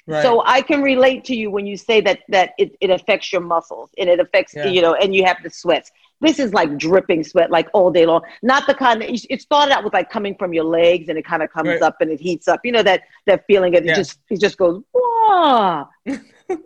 Right. 0.07 0.21
So 0.21 0.43
I 0.45 0.61
can 0.61 0.83
relate 0.83 1.25
to 1.25 1.35
you 1.35 1.49
when 1.49 1.65
you 1.65 1.77
say 1.77 2.01
that 2.01 2.19
that 2.29 2.53
it, 2.59 2.75
it 2.79 2.91
affects 2.91 3.31
your 3.31 3.41
muscles 3.41 3.89
and 3.97 4.07
it 4.07 4.19
affects 4.19 4.53
yeah. 4.55 4.65
you 4.65 4.81
know 4.81 4.93
and 4.93 5.15
you 5.15 5.25
have 5.25 5.37
the 5.43 5.49
sweats. 5.49 5.91
This 6.21 6.39
is 6.39 6.53
like 6.53 6.77
dripping 6.77 7.23
sweat 7.23 7.51
like 7.51 7.67
all 7.73 7.91
day 7.91 8.05
long. 8.05 8.21
Not 8.41 8.67
the 8.67 8.73
kind 8.73 9.01
that 9.01 9.09
it 9.29 9.41
started 9.41 9.73
out 9.73 9.83
with 9.83 9.93
like 9.93 10.09
coming 10.09 10.35
from 10.35 10.53
your 10.53 10.63
legs 10.63 11.09
and 11.09 11.17
it 11.17 11.25
kind 11.25 11.43
of 11.43 11.51
comes 11.51 11.67
right. 11.67 11.81
up 11.81 11.97
and 11.99 12.09
it 12.09 12.19
heats 12.19 12.47
up. 12.47 12.61
You 12.63 12.71
know 12.71 12.83
that 12.83 13.01
that 13.25 13.45
feeling 13.47 13.73
it 13.73 13.85
yeah. 13.85 13.95
just 13.95 14.19
it 14.29 14.39
just 14.39 14.57
goes 14.57 14.81
whoa. 14.93 15.87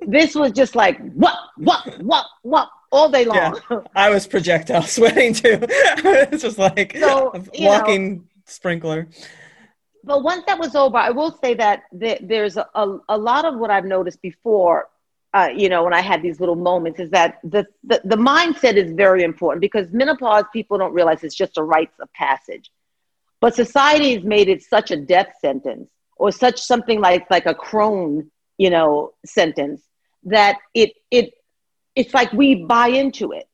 this 0.02 0.36
was 0.36 0.52
just 0.52 0.76
like 0.76 1.00
what 1.14 1.36
what 1.58 2.02
what 2.02 2.26
what 2.44 2.70
all 2.92 3.10
day 3.10 3.26
long. 3.26 3.60
Yeah. 3.70 3.82
I 3.96 4.10
was 4.10 4.28
projectile 4.28 4.82
sweating 4.98 5.34
too. 5.34 5.60
it's 5.62 6.44
just 6.44 6.58
like 6.58 6.96
so, 6.98 7.32
a 7.34 7.44
walking 7.60 8.16
know, 8.16 8.24
sprinkler. 8.46 9.08
But 10.04 10.24
once 10.24 10.44
that 10.48 10.58
was 10.58 10.76
over, 10.76 10.98
I 10.98 11.10
will 11.10 11.38
say 11.44 11.54
that 11.56 11.84
there's 11.92 12.58
a, 12.58 12.68
a, 12.74 12.98
a 13.10 13.18
lot 13.18 13.46
of 13.46 13.58
what 13.60 13.70
I've 13.70 13.86
noticed 13.86 14.22
before 14.22 14.88
uh, 15.34 15.50
you 15.56 15.70
know, 15.70 15.84
when 15.84 15.94
I 15.94 16.02
had 16.02 16.22
these 16.22 16.40
little 16.40 16.56
moments, 16.56 17.00
is 17.00 17.12
that 17.12 17.40
the, 17.44 17.68
the, 17.84 18.02
the 18.04 18.16
mindset 18.16 18.76
is 18.76 18.92
very 18.94 19.24
important 19.24 19.62
because 19.62 19.92
menopause 19.92 20.46
people 20.52 20.78
don't 20.78 20.94
realize 20.94 21.24
it's 21.24 21.36
just 21.36 21.58
a 21.58 21.64
rites 21.64 22.00
of 22.00 22.12
passage. 22.14 22.72
But 23.40 23.56
society 23.56 24.16
has 24.16 24.24
made 24.24 24.50
it 24.50 24.64
such 24.64 24.92
a 24.92 24.98
death 24.98 25.34
sentence 25.40 25.90
or 26.16 26.32
such 26.32 26.60
something 26.60 27.00
like 27.00 27.30
like 27.30 27.46
a 27.46 27.54
crone, 27.54 28.32
you 28.58 28.70
know, 28.70 29.14
sentence 29.26 29.82
that 30.24 30.58
it 30.74 30.94
it 31.10 31.34
it's 31.96 32.14
like 32.14 32.34
we 32.34 32.64
buy 32.66 32.88
into 32.88 33.32
it. 33.32 33.48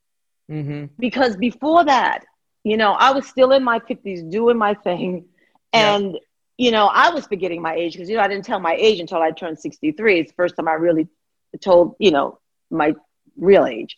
Mm-hmm. 0.49 0.85
Because 0.99 1.35
before 1.35 1.85
that, 1.85 2.25
you 2.63 2.77
know, 2.77 2.93
I 2.93 3.11
was 3.11 3.27
still 3.27 3.51
in 3.51 3.63
my 3.63 3.79
50s 3.79 4.29
doing 4.29 4.57
my 4.57 4.73
thing. 4.73 5.25
And, 5.71 6.13
yep. 6.13 6.21
you 6.57 6.71
know, 6.71 6.87
I 6.87 7.09
was 7.09 7.27
forgetting 7.27 7.61
my 7.61 7.75
age 7.75 7.93
because, 7.93 8.09
you 8.09 8.17
know, 8.17 8.23
I 8.23 8.27
didn't 8.27 8.45
tell 8.45 8.59
my 8.59 8.75
age 8.75 8.99
until 8.99 9.21
I 9.21 9.31
turned 9.31 9.59
63. 9.59 10.19
It's 10.19 10.31
the 10.31 10.35
first 10.35 10.55
time 10.55 10.67
I 10.67 10.73
really 10.73 11.07
told, 11.61 11.95
you 11.99 12.11
know, 12.11 12.39
my 12.69 12.95
real 13.37 13.65
age. 13.65 13.97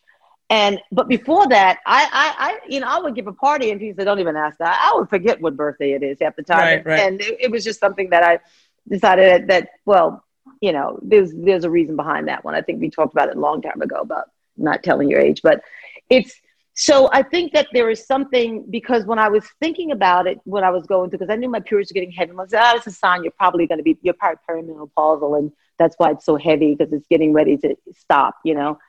And 0.49 0.79
but 0.91 1.09
before 1.09 1.47
that, 1.49 1.79
I, 1.85 2.07
I, 2.11 2.35
I, 2.45 2.59
you 2.69 2.79
know, 2.79 2.87
I 2.87 2.99
would 2.99 3.15
give 3.15 3.27
a 3.27 3.33
party 3.33 3.71
and 3.71 3.79
people 3.81 3.99
said, 3.99 4.05
"Don't 4.05 4.19
even 4.19 4.37
ask 4.37 4.57
that." 4.59 4.79
I 4.81 4.97
would 4.97 5.09
forget 5.09 5.41
what 5.41 5.57
birthday 5.57 5.91
it 5.91 6.03
is 6.03 6.21
at 6.21 6.37
the 6.37 6.43
time, 6.43 6.59
right, 6.59 6.85
right. 6.85 6.99
and 7.01 7.19
it, 7.19 7.37
it, 7.41 7.51
was 7.51 7.65
just 7.65 7.81
something 7.81 8.09
that 8.11 8.23
I 8.23 8.39
decided 8.87 9.25
that, 9.25 9.47
that, 9.47 9.69
well, 9.85 10.23
you 10.61 10.71
know, 10.71 10.99
there's 11.01 11.33
there's 11.35 11.65
a 11.65 11.69
reason 11.69 11.97
behind 11.97 12.29
that 12.29 12.45
one. 12.45 12.55
I 12.55 12.61
think 12.61 12.79
we 12.79 12.89
talked 12.89 13.13
about 13.13 13.27
it 13.27 13.35
a 13.35 13.39
long 13.39 13.61
time 13.61 13.81
ago 13.81 13.97
about 13.97 14.29
not 14.55 14.83
telling 14.83 15.09
your 15.09 15.19
age, 15.19 15.41
but 15.41 15.61
it's 16.09 16.39
so 16.79 17.09
I 17.11 17.23
think 17.23 17.53
that 17.53 17.67
there 17.73 17.89
is 17.89 18.05
something 18.05 18.63
because 18.69 19.03
when 19.03 19.19
I 19.19 19.27
was 19.27 19.43
thinking 19.59 19.91
about 19.91 20.27
it, 20.27 20.39
when 20.45 20.63
I 20.63 20.69
was 20.69 20.85
going 20.85 21.09
through, 21.09 21.19
because 21.19 21.33
I 21.33 21.35
knew 21.35 21.49
my 21.49 21.59
periods 21.59 21.91
were 21.91 21.95
getting 21.95 22.11
heavy, 22.11 22.29
and 22.29 22.39
I 22.39 22.43
was 22.43 22.53
like, 22.53 22.61
ah, 22.63 22.71
oh, 22.73 22.77
it's 22.77 22.87
a 22.87 22.91
sign 22.91 23.23
you're 23.23 23.31
probably 23.31 23.67
going 23.67 23.79
to 23.79 23.83
be, 23.83 23.97
you're 24.01 24.13
probably 24.13 24.39
perimenopausal 24.47 25.39
and 25.39 25.51
that's 25.77 25.95
why 25.97 26.11
it's 26.11 26.25
so 26.25 26.35
heavy 26.35 26.75
because 26.75 26.93
it's 26.93 27.07
getting 27.07 27.33
ready 27.33 27.57
to 27.57 27.75
stop, 27.97 28.35
you 28.43 28.55
know. 28.55 28.79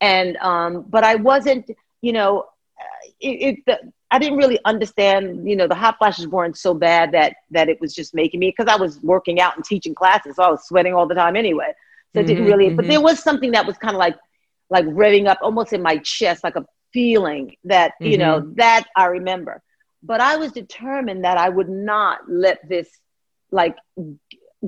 And 0.00 0.36
um, 0.38 0.84
but 0.88 1.04
I 1.04 1.16
wasn't, 1.16 1.70
you 2.00 2.12
know, 2.12 2.46
uh, 2.80 3.08
it, 3.20 3.58
it 3.66 3.80
I 4.10 4.18
didn't 4.18 4.38
really 4.38 4.58
understand, 4.64 5.48
you 5.48 5.56
know, 5.56 5.66
the 5.66 5.74
hot 5.74 5.98
flashes 5.98 6.26
weren't 6.26 6.56
so 6.56 6.74
bad 6.74 7.12
that 7.12 7.36
that 7.50 7.68
it 7.68 7.80
was 7.80 7.94
just 7.94 8.14
making 8.14 8.40
me 8.40 8.54
because 8.56 8.72
I 8.72 8.80
was 8.80 9.00
working 9.02 9.40
out 9.40 9.56
and 9.56 9.64
teaching 9.64 9.94
classes, 9.94 10.36
so 10.36 10.42
I 10.42 10.50
was 10.50 10.66
sweating 10.66 10.94
all 10.94 11.06
the 11.06 11.14
time 11.14 11.36
anyway. 11.36 11.72
So 12.14 12.20
it 12.20 12.26
didn't 12.26 12.44
mm-hmm, 12.44 12.50
really, 12.50 12.66
mm-hmm. 12.68 12.76
but 12.76 12.86
there 12.86 13.02
was 13.02 13.22
something 13.22 13.50
that 13.52 13.66
was 13.66 13.76
kind 13.76 13.94
of 13.94 13.98
like 13.98 14.16
like 14.70 14.86
revving 14.86 15.26
up 15.26 15.38
almost 15.42 15.72
in 15.72 15.82
my 15.82 15.98
chest, 15.98 16.44
like 16.44 16.56
a 16.56 16.64
feeling 16.92 17.56
that, 17.64 17.92
mm-hmm. 17.92 18.12
you 18.12 18.18
know, 18.18 18.40
mm-hmm. 18.40 18.54
that 18.54 18.86
I 18.96 19.06
remember. 19.06 19.62
But 20.02 20.20
I 20.20 20.36
was 20.36 20.52
determined 20.52 21.24
that 21.24 21.38
I 21.38 21.48
would 21.48 21.68
not 21.68 22.20
let 22.28 22.66
this 22.68 22.88
like 23.50 23.76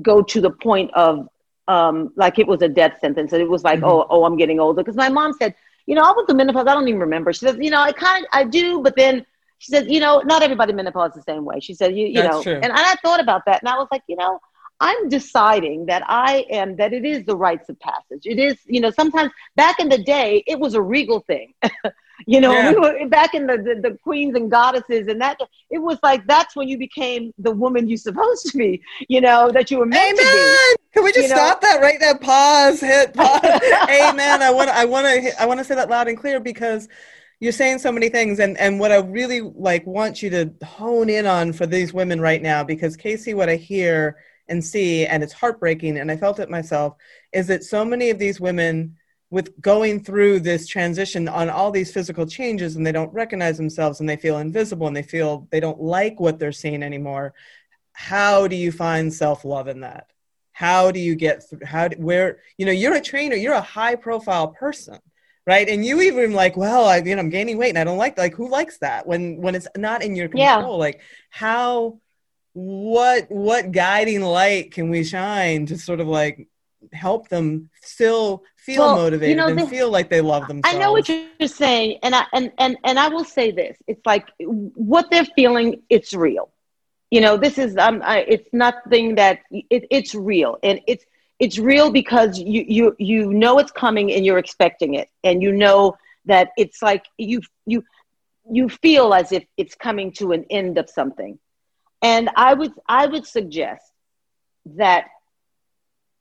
go 0.01 0.21
to 0.21 0.41
the 0.41 0.51
point 0.51 0.91
of 0.93 1.27
um, 1.67 2.11
like 2.15 2.39
it 2.39 2.47
was 2.47 2.61
a 2.61 2.69
death 2.69 2.97
sentence. 3.01 3.33
And 3.33 3.41
it 3.41 3.49
was 3.49 3.63
like, 3.63 3.79
mm-hmm. 3.79 3.89
oh, 3.89 4.07
oh, 4.09 4.23
I'm 4.25 4.37
getting 4.37 4.59
older. 4.59 4.83
Because 4.83 4.95
my 4.95 5.09
mom 5.09 5.33
said, 5.33 5.55
you 5.85 5.95
know, 5.95 6.01
I 6.01 6.11
was 6.11 6.25
in 6.29 6.37
menopause. 6.37 6.67
I 6.67 6.73
don't 6.73 6.87
even 6.87 7.01
remember. 7.01 7.33
She 7.33 7.45
said, 7.45 7.63
you 7.63 7.71
know, 7.71 7.81
I 7.81 7.91
kind 7.91 8.23
of, 8.23 8.29
I 8.33 8.43
do, 8.43 8.81
but 8.81 8.95
then 8.95 9.25
she 9.57 9.71
said, 9.71 9.91
you 9.91 9.99
know, 9.99 10.19
not 10.21 10.41
everybody 10.41 10.73
menopause 10.73 11.11
the 11.13 11.21
same 11.21 11.45
way. 11.45 11.59
She 11.59 11.73
said, 11.73 11.95
you, 11.95 12.07
you 12.07 12.23
know, 12.23 12.41
and, 12.41 12.65
and 12.65 12.73
I 12.73 12.95
thought 13.03 13.19
about 13.19 13.45
that, 13.45 13.61
and 13.61 13.69
I 13.69 13.75
was 13.75 13.87
like, 13.91 14.01
you 14.07 14.15
know, 14.15 14.39
I'm 14.79 15.09
deciding 15.09 15.85
that 15.85 16.01
I 16.07 16.47
am 16.49 16.75
that 16.77 16.93
it 16.93 17.05
is 17.05 17.25
the 17.25 17.37
rites 17.37 17.69
of 17.69 17.79
passage. 17.79 18.25
It 18.25 18.39
is, 18.39 18.57
you 18.65 18.81
know, 18.81 18.89
sometimes 18.89 19.31
back 19.55 19.79
in 19.79 19.89
the 19.89 19.99
day, 19.99 20.43
it 20.47 20.59
was 20.59 20.73
a 20.73 20.81
regal 20.81 21.21
thing. 21.21 21.53
You 22.27 22.39
know, 22.39 22.53
yeah. 22.53 22.71
we 22.71 22.77
were 22.77 23.07
back 23.07 23.33
in 23.33 23.47
the, 23.47 23.57
the, 23.57 23.89
the, 23.89 23.97
queens 23.97 24.35
and 24.35 24.51
goddesses, 24.51 25.07
and 25.07 25.19
that 25.21 25.39
it 25.69 25.79
was 25.79 25.97
like 26.03 26.25
that's 26.27 26.55
when 26.55 26.67
you 26.67 26.77
became 26.77 27.33
the 27.39 27.51
woman 27.51 27.87
you're 27.87 27.97
supposed 27.97 28.45
to 28.51 28.57
be. 28.57 28.81
You 29.07 29.21
know 29.21 29.49
that 29.51 29.71
you 29.71 29.79
were 29.79 29.85
meant 29.85 30.19
Amen. 30.19 30.31
to 30.31 30.75
be. 30.77 30.80
Can 30.93 31.03
we 31.03 31.11
just 31.11 31.29
you 31.29 31.35
stop 31.35 31.61
that 31.61 31.81
right 31.81 31.99
there? 31.99 32.17
Pause. 32.17 32.81
Hit 32.81 33.13
pause. 33.15 33.41
Amen. 33.43 34.41
I 34.41 34.51
want. 34.51 34.69
I 34.69 34.85
want 34.85 35.07
to. 35.07 35.41
I 35.41 35.45
want 35.45 35.59
to 35.59 35.63
say 35.63 35.75
that 35.75 35.89
loud 35.89 36.07
and 36.07 36.17
clear 36.17 36.39
because 36.39 36.87
you're 37.39 37.51
saying 37.51 37.79
so 37.79 37.91
many 37.91 38.09
things, 38.09 38.39
and 38.39 38.57
and 38.57 38.79
what 38.79 38.91
I 38.91 38.97
really 38.97 39.41
like 39.41 39.85
want 39.85 40.21
you 40.21 40.29
to 40.31 40.53
hone 40.65 41.09
in 41.09 41.25
on 41.25 41.53
for 41.53 41.65
these 41.65 41.93
women 41.93 42.19
right 42.19 42.41
now, 42.41 42.63
because 42.63 42.97
Kacy, 42.97 43.33
what 43.33 43.49
I 43.49 43.55
hear 43.55 44.17
and 44.47 44.63
see, 44.63 45.05
and 45.05 45.23
it's 45.23 45.33
heartbreaking, 45.33 45.97
and 45.97 46.11
I 46.11 46.17
felt 46.17 46.39
it 46.39 46.49
myself, 46.49 46.95
is 47.31 47.47
that 47.47 47.63
so 47.63 47.85
many 47.85 48.09
of 48.09 48.19
these 48.19 48.41
women 48.41 48.97
with 49.31 49.59
going 49.61 50.03
through 50.03 50.41
this 50.41 50.67
transition 50.67 51.27
on 51.29 51.49
all 51.49 51.71
these 51.71 51.91
physical 51.91 52.25
changes 52.25 52.75
and 52.75 52.85
they 52.85 52.91
don't 52.91 53.13
recognize 53.13 53.57
themselves 53.57 54.01
and 54.01 54.09
they 54.09 54.17
feel 54.17 54.39
invisible 54.39 54.87
and 54.87 54.95
they 54.95 55.01
feel 55.01 55.47
they 55.51 55.61
don't 55.61 55.81
like 55.81 56.19
what 56.19 56.37
they're 56.37 56.51
seeing 56.51 56.83
anymore 56.83 57.33
how 57.93 58.45
do 58.45 58.57
you 58.57 58.71
find 58.71 59.13
self-love 59.13 59.69
in 59.69 59.79
that 59.79 60.07
how 60.51 60.91
do 60.91 60.99
you 60.99 61.15
get 61.15 61.47
through 61.47 61.59
how 61.65 61.87
do, 61.87 61.95
where 61.97 62.39
you 62.57 62.65
know 62.65 62.71
you're 62.71 62.95
a 62.95 63.01
trainer 63.01 63.35
you're 63.35 63.53
a 63.53 63.61
high 63.61 63.95
profile 63.95 64.49
person 64.49 64.99
right 65.47 65.69
and 65.69 65.85
you 65.85 66.01
even 66.01 66.33
like 66.33 66.55
well 66.57 66.85
i 66.85 66.97
you 66.97 67.15
know 67.15 67.21
i'm 67.21 67.29
gaining 67.29 67.57
weight 67.57 67.69
and 67.69 67.77
i 67.77 67.83
don't 67.83 67.97
like 67.97 68.17
like 68.17 68.33
who 68.33 68.49
likes 68.49 68.77
that 68.79 69.07
when 69.07 69.37
when 69.37 69.55
it's 69.55 69.67
not 69.77 70.03
in 70.03 70.15
your 70.15 70.27
control 70.27 70.73
yeah. 70.73 70.85
like 70.85 71.01
how 71.29 71.97
what 72.53 73.25
what 73.29 73.71
guiding 73.71 74.21
light 74.21 74.71
can 74.71 74.89
we 74.89 75.03
shine 75.03 75.65
to 75.65 75.77
sort 75.77 75.99
of 75.99 76.07
like 76.07 76.47
help 76.91 77.29
them 77.29 77.69
still 77.81 78.43
feel 78.57 78.81
well, 78.81 78.95
motivated 78.95 79.29
you 79.29 79.35
know, 79.35 79.47
and 79.47 79.57
they, 79.57 79.65
feel 79.65 79.89
like 79.89 80.09
they 80.09 80.21
love 80.21 80.47
themselves. 80.47 80.75
I 80.75 80.79
know 80.79 80.91
what 80.91 81.07
you're 81.07 81.47
saying, 81.47 81.99
and 82.03 82.15
I 82.15 82.25
and 82.33 82.51
and 82.57 82.77
and 82.83 82.99
I 82.99 83.07
will 83.07 83.23
say 83.23 83.51
this: 83.51 83.77
it's 83.87 84.05
like 84.05 84.27
what 84.39 85.09
they're 85.09 85.25
feeling. 85.25 85.81
It's 85.89 86.13
real. 86.13 86.51
You 87.11 87.21
know, 87.21 87.37
this 87.37 87.59
is 87.59 87.77
um, 87.77 88.01
I, 88.03 88.19
it's 88.21 88.49
nothing 88.53 89.15
that 89.15 89.39
it, 89.51 89.85
it's 89.91 90.15
real, 90.15 90.57
and 90.63 90.81
it's 90.87 91.05
it's 91.39 91.59
real 91.59 91.91
because 91.91 92.39
you 92.39 92.65
you 92.67 92.95
you 92.99 93.33
know 93.33 93.59
it's 93.59 93.71
coming 93.71 94.11
and 94.13 94.25
you're 94.25 94.39
expecting 94.39 94.95
it, 94.95 95.09
and 95.23 95.41
you 95.43 95.51
know 95.51 95.97
that 96.25 96.49
it's 96.57 96.81
like 96.81 97.05
you 97.17 97.41
you 97.65 97.83
you 98.51 98.69
feel 98.69 99.13
as 99.13 99.31
if 99.31 99.43
it's 99.57 99.75
coming 99.75 100.11
to 100.13 100.31
an 100.31 100.45
end 100.49 100.77
of 100.77 100.89
something. 100.89 101.37
And 102.01 102.29
I 102.35 102.53
would 102.53 102.73
I 102.87 103.07
would 103.07 103.25
suggest 103.27 103.91
that 104.77 105.05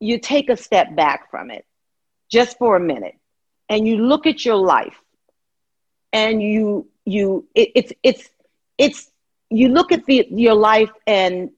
you 0.00 0.18
take 0.18 0.50
a 0.50 0.56
step 0.56 0.94
back 0.96 1.30
from 1.30 1.50
it 1.50 1.64
just 2.30 2.58
for 2.58 2.76
a 2.76 2.80
minute 2.80 3.16
and 3.68 3.86
you 3.86 3.96
look 3.98 4.26
at 4.26 4.44
your 4.44 4.56
life 4.56 4.98
and 6.12 6.42
you 6.42 6.88
you 7.04 7.46
it, 7.54 7.70
it's 7.74 7.92
it's 8.02 8.30
it's 8.78 9.10
you 9.50 9.68
look 9.68 9.92
at 9.92 10.06
the 10.06 10.26
your 10.30 10.54
life 10.54 10.90
and 11.06 11.50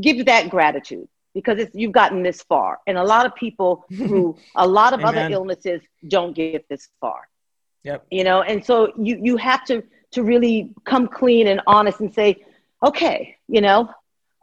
give 0.00 0.24
that 0.26 0.48
gratitude 0.48 1.08
because 1.34 1.58
it's 1.58 1.74
you've 1.74 1.92
gotten 1.92 2.22
this 2.22 2.42
far. 2.42 2.78
And 2.86 2.96
a 2.96 3.04
lot 3.04 3.26
of 3.26 3.34
people 3.34 3.84
through 3.94 4.36
a 4.54 4.66
lot 4.66 4.92
of 4.92 5.04
other 5.04 5.28
illnesses 5.30 5.80
don't 6.06 6.34
get 6.34 6.68
this 6.68 6.88
far. 7.00 7.28
Yep. 7.82 8.06
You 8.10 8.24
know 8.24 8.42
and 8.42 8.64
so 8.64 8.92
you 8.96 9.18
you 9.22 9.36
have 9.36 9.64
to 9.66 9.82
to 10.12 10.22
really 10.22 10.72
come 10.84 11.08
clean 11.08 11.46
and 11.46 11.60
honest 11.66 12.00
and 12.00 12.12
say 12.12 12.44
okay 12.84 13.36
you 13.46 13.60
know 13.60 13.88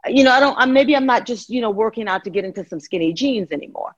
you 0.06 0.24
know 0.24 0.32
i 0.32 0.40
don't 0.40 0.56
i'm 0.58 0.72
maybe 0.72 0.96
i'm 0.96 1.04
not 1.04 1.26
just 1.26 1.50
you 1.50 1.60
know 1.60 1.70
working 1.70 2.08
out 2.08 2.24
to 2.24 2.30
get 2.30 2.44
into 2.44 2.64
some 2.66 2.80
skinny 2.80 3.12
jeans 3.12 3.48
anymore. 3.52 3.94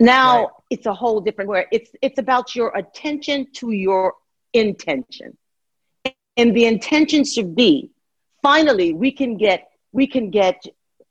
Now 0.00 0.38
right. 0.38 0.48
it's 0.70 0.86
a 0.86 0.94
whole 0.94 1.20
different 1.20 1.50
where 1.50 1.66
it's 1.70 1.90
it's 2.02 2.18
about 2.18 2.56
your 2.56 2.74
attention 2.76 3.48
to 3.54 3.70
your 3.70 4.14
intention. 4.52 5.36
And 6.36 6.56
the 6.56 6.64
intention 6.64 7.24
should 7.24 7.54
be 7.54 7.90
finally 8.42 8.92
we 8.92 9.10
can 9.10 9.36
get 9.36 9.70
we 9.92 10.06
can 10.06 10.30
get 10.30 10.62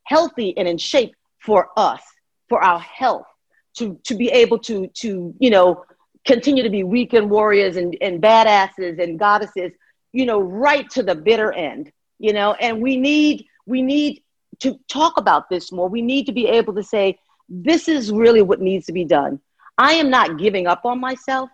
healthy 0.04 0.58
and 0.58 0.68
in 0.68 0.78
shape 0.78 1.16
for 1.40 1.70
us 1.78 2.02
for 2.48 2.64
our 2.64 2.80
health 2.80 3.28
to 3.76 4.00
to 4.04 4.16
be 4.16 4.30
able 4.30 4.60
to 4.60 4.88
to 4.88 5.34
you 5.40 5.50
know 5.50 5.84
continue 6.26 6.64
to 6.64 6.70
be 6.70 6.84
weekend 6.84 7.30
warriors 7.30 7.78
and, 7.78 7.96
and 8.02 8.22
badasses 8.22 9.02
and 9.02 9.18
goddesses 9.18 9.72
you 10.12 10.26
know, 10.26 10.40
right 10.40 10.90
to 10.92 11.04
the 11.04 11.16
bitter 11.16 11.52
end, 11.52 11.92
you 12.18 12.34
know, 12.34 12.54
and 12.54 12.82
we 12.82 12.98
need, 12.98 13.46
we 13.66 13.82
need 13.82 14.24
to 14.60 14.80
talk 14.88 15.18
about 15.18 15.50
this 15.50 15.72
more. 15.72 15.88
We 15.88 16.02
need 16.02 16.26
to 16.26 16.32
be 16.32 16.48
able 16.48 16.74
to 16.76 16.84
say, 16.84 17.20
this 17.48 17.88
is 17.88 18.12
really 18.12 18.42
what 18.42 18.62
needs 18.62 18.88
to 18.88 18.94
be 18.94 19.06
done. 19.06 19.40
I 19.78 19.94
am 19.94 20.10
not 20.10 20.38
giving 20.38 20.68
up 20.68 20.86
on 20.86 21.00
myself. 21.00 21.50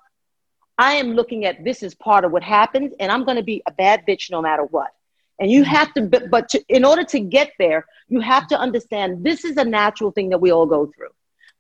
I 0.77 0.93
am 0.93 1.13
looking 1.13 1.45
at 1.45 1.63
this 1.63 1.83
as 1.83 1.95
part 1.95 2.25
of 2.25 2.31
what 2.31 2.43
happens, 2.43 2.93
and 2.99 3.11
I'm 3.11 3.23
going 3.23 3.37
to 3.37 3.43
be 3.43 3.61
a 3.65 3.71
bad 3.71 4.05
bitch 4.05 4.31
no 4.31 4.41
matter 4.41 4.63
what. 4.63 4.89
And 5.39 5.51
you 5.51 5.63
mm-hmm. 5.63 5.71
have 5.71 5.93
to, 5.95 6.01
but, 6.01 6.29
but 6.29 6.49
to, 6.49 6.63
in 6.69 6.85
order 6.85 7.03
to 7.03 7.19
get 7.19 7.51
there, 7.59 7.85
you 8.07 8.21
have 8.21 8.47
to 8.47 8.59
understand 8.59 9.23
this 9.23 9.43
is 9.43 9.57
a 9.57 9.65
natural 9.65 10.11
thing 10.11 10.29
that 10.29 10.39
we 10.39 10.51
all 10.51 10.65
go 10.65 10.91
through. 10.95 11.09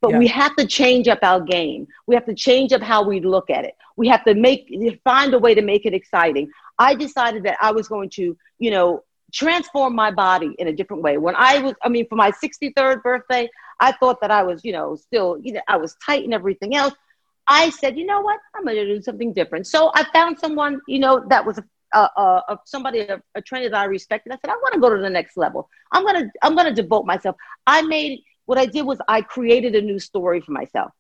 But 0.01 0.11
yeah. 0.11 0.19
we 0.19 0.27
have 0.27 0.55
to 0.57 0.67
change 0.67 1.07
up 1.07 1.19
our 1.23 1.41
game. 1.41 1.87
We 2.05 2.15
have 2.15 2.25
to 2.25 2.35
change 2.35 2.73
up 2.73 2.81
how 2.81 3.03
we 3.03 3.21
look 3.21 3.49
at 3.49 3.65
it. 3.65 3.75
We 3.95 4.07
have 4.09 4.23
to 4.25 4.35
make 4.35 4.71
find 5.03 5.33
a 5.33 5.39
way 5.39 5.55
to 5.55 5.61
make 5.61 5.85
it 5.85 5.93
exciting. 5.93 6.51
I 6.77 6.95
decided 6.95 7.43
that 7.43 7.57
I 7.61 7.71
was 7.71 7.87
going 7.87 8.09
to, 8.11 8.37
you 8.59 8.71
know, 8.71 9.03
transform 9.33 9.95
my 9.95 10.11
body 10.11 10.55
in 10.59 10.67
a 10.67 10.73
different 10.73 11.03
way. 11.03 11.17
When 11.17 11.35
I 11.35 11.59
was, 11.59 11.73
I 11.83 11.89
mean, 11.89 12.07
for 12.07 12.15
my 12.15 12.31
63rd 12.31 13.03
birthday, 13.03 13.49
I 13.79 13.91
thought 13.93 14.21
that 14.21 14.31
I 14.31 14.43
was, 14.43 14.63
you 14.63 14.71
know, 14.73 14.95
still, 14.95 15.37
you 15.41 15.53
know, 15.53 15.61
I 15.67 15.77
was 15.77 15.95
tight 16.05 16.23
and 16.23 16.33
everything 16.33 16.75
else. 16.75 16.93
I 17.47 17.69
said, 17.69 17.97
you 17.97 18.05
know 18.05 18.21
what, 18.21 18.39
I'm 18.55 18.63
going 18.63 18.75
to 18.75 18.85
do 18.85 19.01
something 19.01 19.33
different. 19.33 19.67
So 19.67 19.91
I 19.93 20.03
found 20.11 20.39
someone, 20.39 20.81
you 20.87 20.99
know, 20.99 21.23
that 21.29 21.45
was 21.45 21.57
a, 21.57 21.65
a, 21.99 22.43
a 22.49 22.59
somebody, 22.65 22.99
a, 22.99 23.21
a 23.35 23.41
trainer 23.41 23.69
that 23.69 23.79
I 23.79 23.85
respected. 23.85 24.31
I 24.31 24.35
said, 24.35 24.49
I 24.49 24.55
want 24.55 24.73
to 24.73 24.79
go 24.79 24.89
to 24.95 25.01
the 25.01 25.09
next 25.09 25.37
level. 25.37 25.69
I'm 25.91 26.05
to, 26.05 26.29
I'm 26.41 26.55
to 26.55 26.71
devote 26.73 27.05
myself. 27.05 27.35
I 27.65 27.81
made, 27.81 28.23
what 28.45 28.57
I 28.57 28.65
did 28.65 28.83
was 28.83 28.99
I 29.07 29.21
created 29.21 29.75
a 29.75 29.81
new 29.81 29.99
story 29.99 30.41
for 30.41 30.51
myself. 30.51 30.91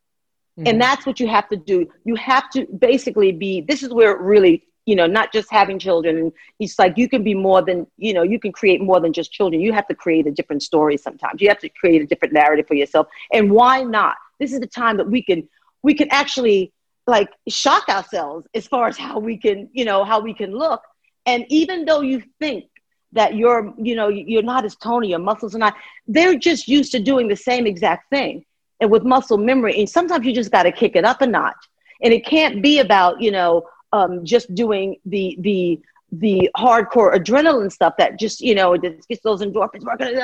Mm-hmm. 0.57 0.67
And 0.67 0.81
that's 0.81 1.05
what 1.05 1.19
you 1.19 1.27
have 1.27 1.49
to 1.49 1.57
do. 1.57 1.87
You 2.05 2.15
have 2.15 2.49
to 2.51 2.65
basically 2.65 3.31
be, 3.31 3.61
this 3.61 3.83
is 3.83 3.93
where 3.93 4.11
it 4.11 4.19
really 4.19 4.65
you 4.85 4.95
know, 4.95 5.07
not 5.07 5.33
just 5.33 5.51
having 5.51 5.79
children. 5.79 6.17
And 6.17 6.31
it's 6.59 6.77
like 6.77 6.97
you 6.97 7.09
can 7.09 7.23
be 7.23 7.33
more 7.33 7.61
than, 7.61 7.87
you 7.97 8.13
know, 8.13 8.23
you 8.23 8.39
can 8.39 8.51
create 8.51 8.81
more 8.81 8.99
than 8.99 9.13
just 9.13 9.31
children. 9.31 9.61
You 9.61 9.73
have 9.73 9.87
to 9.87 9.95
create 9.95 10.27
a 10.27 10.31
different 10.31 10.61
story 10.61 10.97
sometimes. 10.97 11.41
You 11.41 11.47
have 11.49 11.59
to 11.59 11.69
create 11.69 12.01
a 12.01 12.05
different 12.05 12.33
narrative 12.33 12.67
for 12.67 12.75
yourself. 12.75 13.07
And 13.33 13.51
why 13.51 13.83
not? 13.83 14.17
This 14.39 14.53
is 14.53 14.59
the 14.59 14.67
time 14.67 14.97
that 14.97 15.09
we 15.09 15.23
can 15.23 15.47
we 15.81 15.93
can 15.93 16.07
actually 16.11 16.71
like 17.07 17.29
shock 17.47 17.87
ourselves 17.89 18.47
as 18.53 18.67
far 18.67 18.87
as 18.87 18.97
how 18.97 19.19
we 19.19 19.37
can, 19.37 19.69
you 19.73 19.85
know, 19.85 20.03
how 20.03 20.19
we 20.19 20.33
can 20.33 20.51
look. 20.51 20.81
And 21.25 21.45
even 21.49 21.85
though 21.85 22.01
you 22.01 22.23
think 22.39 22.65
that 23.13 23.35
you're, 23.35 23.73
you 23.77 23.95
know, 23.95 24.09
you're 24.09 24.43
not 24.43 24.65
as 24.65 24.75
Tony, 24.75 25.09
your 25.09 25.19
muscles 25.19 25.55
are 25.55 25.59
not, 25.59 25.75
they're 26.07 26.37
just 26.37 26.67
used 26.67 26.91
to 26.91 26.99
doing 26.99 27.27
the 27.27 27.35
same 27.35 27.65
exact 27.65 28.09
thing. 28.09 28.45
And 28.79 28.91
with 28.91 29.03
muscle 29.03 29.37
memory, 29.37 29.79
and 29.79 29.89
sometimes 29.89 30.25
you 30.25 30.33
just 30.33 30.51
got 30.51 30.63
to 30.63 30.71
kick 30.71 30.95
it 30.95 31.05
up 31.05 31.21
a 31.21 31.27
notch. 31.27 31.55
And 32.01 32.13
it 32.13 32.25
can't 32.25 32.61
be 32.61 32.79
about, 32.79 33.21
you 33.21 33.31
know, 33.31 33.65
um, 33.93 34.25
just 34.25 34.53
doing 34.53 34.97
the 35.05 35.37
the 35.39 35.79
the 36.11 36.49
hardcore 36.57 37.13
adrenaline 37.15 37.71
stuff 37.71 37.93
that 37.97 38.19
just 38.19 38.41
you 38.41 38.55
know 38.55 38.77
just 38.77 39.07
gets 39.07 39.21
those 39.23 39.41
endorphins 39.41 39.83
working. 39.83 40.17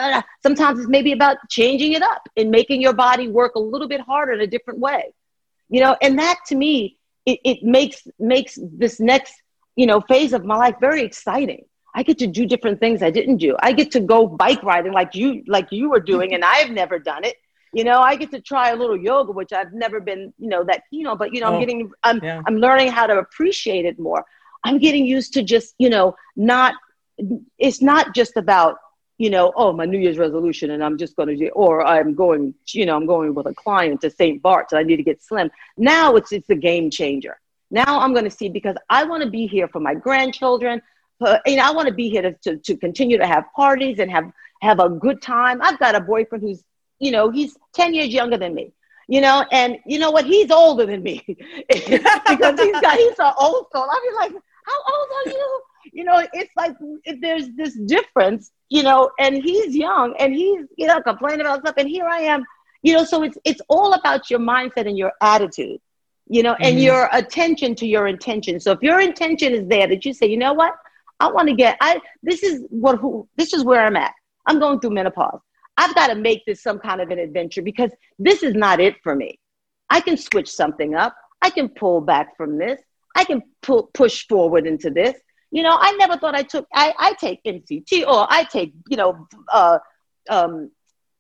Sometimes 0.44 0.80
it's 0.80 0.90
maybe 0.90 1.12
about 1.14 1.38
changing 1.50 1.94
it 1.94 2.02
up 2.02 2.22
and 2.38 2.52
making 2.52 2.82
your 2.82 2.94
body 2.94 3.28
work 3.28 3.56
a 3.56 3.60
little 3.60 3.88
bit 3.88 4.02
harder 4.02 4.34
in 4.34 4.42
a 4.42 4.48
different 4.48 4.80
way, 4.80 5.14
you 5.72 5.80
know. 5.82 5.96
And 6.04 6.20
that 6.20 6.38
to 6.50 6.56
me, 6.56 7.00
it, 7.26 7.40
it 7.44 7.64
makes 7.64 8.08
makes 8.20 8.60
this 8.62 9.00
next 9.00 9.34
you 9.76 9.88
know 9.88 10.02
phase 10.02 10.34
of 10.34 10.46
my 10.46 10.58
life 10.58 10.76
very 10.80 11.02
exciting. 11.04 11.66
I 11.94 12.04
get 12.04 12.20
to 12.20 12.28
do 12.28 12.46
different 12.46 12.80
things 12.80 13.02
I 13.02 13.12
didn't 13.12 13.38
do. 13.38 13.56
I 13.60 13.74
get 13.74 13.92
to 13.92 14.00
go 14.00 14.28
bike 14.28 14.64
riding 14.64 14.94
like 14.94 15.16
you 15.16 15.44
like 15.48 15.70
you 15.72 15.90
were 15.90 16.00
doing, 16.00 16.34
and 16.36 16.46
I've 16.46 16.70
never 16.70 17.00
done 17.00 17.24
it. 17.26 17.36
You 17.74 17.86
know, 17.86 18.00
I 18.02 18.18
get 18.18 18.32
to 18.32 18.42
try 18.42 18.72
a 18.72 18.76
little 18.76 18.98
yoga, 18.98 19.32
which 19.32 19.54
I've 19.54 19.74
never 19.74 20.02
been, 20.02 20.34
you 20.38 20.50
know, 20.50 20.64
that 20.66 20.84
you 20.92 21.04
know, 21.04 21.16
but 21.16 21.34
you 21.34 21.40
know, 21.42 21.48
oh, 21.48 21.54
I'm 21.54 21.60
getting, 21.60 21.92
I'm, 22.04 22.20
yeah. 22.22 22.42
I'm 22.46 22.58
learning 22.58 22.90
how 22.92 23.08
to 23.08 23.18
appreciate 23.18 23.86
it 23.86 23.98
more. 23.98 24.26
I'm 24.64 24.78
getting 24.78 25.06
used 25.06 25.34
to 25.34 25.44
just, 25.44 25.74
you 25.80 25.90
know, 25.90 26.16
not. 26.36 26.74
It's 27.58 27.82
not 27.82 28.16
just 28.16 28.36
about, 28.36 28.78
you 29.22 29.30
know, 29.30 29.54
oh, 29.56 29.72
my 29.72 29.86
New 29.86 30.00
Year's 30.00 30.18
resolution, 30.18 30.72
and 30.72 30.84
I'm 30.84 30.98
just 30.98 31.16
going 31.16 31.30
to 31.30 31.36
do, 31.36 31.50
or 31.50 31.86
I'm 31.86 32.16
going, 32.16 32.54
you 32.70 32.86
know, 32.86 32.96
I'm 32.96 33.06
going 33.06 33.34
with 33.34 33.46
a 33.46 33.54
client 33.54 34.02
to 34.02 34.10
St. 34.10 34.42
Bart's, 34.42 34.74
and 34.74 34.80
I 34.80 34.84
need 34.84 34.98
to 34.98 35.04
get 35.04 35.22
slim. 35.22 35.52
Now 35.78 36.16
it's 36.16 36.32
it's 36.32 36.50
a 36.50 36.56
game 36.56 36.90
changer. 36.90 37.40
Now 37.70 38.00
I'm 38.00 38.14
going 38.14 38.26
to 38.26 38.32
see 38.32 38.50
because 38.50 38.76
I 38.90 39.04
want 39.04 39.24
to 39.24 39.30
be 39.30 39.48
here 39.48 39.68
for 39.68 39.80
my 39.80 39.94
grandchildren. 39.94 40.82
Uh, 41.20 41.38
and 41.46 41.62
I 41.62 41.70
want 41.70 41.88
to 41.88 41.94
be 41.94 42.10
here 42.10 42.24
to, 42.24 42.34
to, 42.46 42.58
to 42.58 42.76
continue 42.76 43.20
to 43.20 43.28
have 43.28 43.44
parties 43.56 44.00
and 44.00 44.10
have 44.10 44.32
have 44.62 44.80
a 44.80 44.90
good 44.90 45.22
time. 45.22 45.62
I've 45.62 45.78
got 45.78 45.94
a 45.94 46.02
boyfriend 46.02 46.44
who's 46.44 46.64
you 47.02 47.12
know, 47.12 47.30
he's 47.30 47.58
10 47.74 47.94
years 47.94 48.10
younger 48.10 48.38
than 48.38 48.54
me, 48.54 48.74
you 49.08 49.22
know, 49.22 49.44
and 49.52 49.78
you 49.86 50.00
know 50.00 50.12
what? 50.12 50.26
He's 50.26 50.52
older 50.52 50.86
than 50.86 51.02
me 51.04 51.24
because 51.68 52.60
he's 52.60 52.80
got, 52.80 52.98
he's 52.98 53.20
an 53.20 53.34
old 53.40 53.66
soul. 53.74 53.88
I 53.92 54.00
mean, 54.04 54.16
like, 54.16 54.44
how 54.66 54.78
old 54.94 55.10
are 55.18 55.32
you? 55.32 55.62
You 55.92 56.04
know, 56.06 56.26
it's 56.34 56.52
like 56.56 56.76
if 57.04 57.20
there's 57.22 57.50
this 57.56 57.76
difference, 57.76 58.52
you 58.70 58.84
know, 58.84 59.12
and 59.20 59.36
he's 59.36 59.76
young 59.76 60.16
and 60.20 60.34
he's, 60.34 60.66
you 60.78 60.88
know, 60.88 61.02
complaining 61.02 61.42
about 61.42 61.62
stuff. 61.62 61.76
And 61.78 61.90
here 61.90 62.06
I 62.06 62.22
am, 62.22 62.44
you 62.82 62.94
know, 62.94 63.04
so 63.04 63.24
it's, 63.24 63.38
it's 63.44 63.62
all 63.68 63.94
about 63.94 64.30
your 64.30 64.40
mindset 64.40 64.88
and 64.88 64.98
your 64.98 65.12
attitude, 65.22 65.80
you 66.28 66.44
know, 66.44 66.54
and 66.54 66.76
mm-hmm. 66.76 66.86
your 66.86 67.10
attention 67.12 67.76
to 67.76 67.86
your 67.86 68.08
intention. 68.08 68.60
So 68.60 68.72
if 68.72 68.82
your 68.82 69.02
intention 69.02 69.54
is 69.54 69.68
there 69.68 69.88
that 69.88 70.06
you 70.06 70.14
say, 70.14 70.28
you 70.28 70.38
know 70.38 70.54
what? 70.54 70.76
I 71.20 71.30
want 71.30 71.50
to 71.50 71.56
get, 71.56 71.78
I, 71.82 72.02
this 72.24 72.42
is 72.42 72.64
what, 72.70 72.98
who, 72.98 73.28
this 73.36 73.54
is 73.54 73.64
where 73.64 73.86
I'm 73.86 73.98
at. 73.98 74.14
I'm 74.46 74.60
going 74.60 74.80
through 74.80 74.92
menopause. 74.92 75.42
I've 75.78 75.94
got 75.94 76.08
to 76.08 76.16
make 76.16 76.46
this 76.46 76.64
some 76.64 76.80
kind 76.80 77.02
of 77.02 77.10
an 77.10 77.20
adventure 77.20 77.62
because 77.62 77.92
this 78.18 78.44
is 78.44 78.54
not 78.56 78.80
it 78.80 78.96
for 79.04 79.16
me. 79.16 79.40
I 79.90 80.00
can 80.00 80.18
switch 80.18 80.50
something 80.50 80.96
up. 80.96 81.16
I 81.42 81.50
can 81.50 81.70
pull 81.70 82.02
back 82.02 82.38
from 82.38 82.58
this. 82.58 82.80
I 83.16 83.24
can 83.24 83.44
pull, 83.62 83.90
push 83.94 84.28
forward 84.28 84.66
into 84.66 84.90
this. 84.90 85.16
You 85.52 85.64
know, 85.64 85.78
I 85.80 85.92
never 85.94 86.18
thought 86.18 86.36
I 86.36 86.44
took, 86.44 86.68
I, 86.74 86.94
I 86.98 87.14
take 87.14 87.44
MCT 87.44 88.08
or 88.08 88.26
I 88.30 88.46
take, 88.46 88.74
you 88.90 88.98
know, 88.98 89.28
uh, 89.52 89.80
um, 90.30 90.72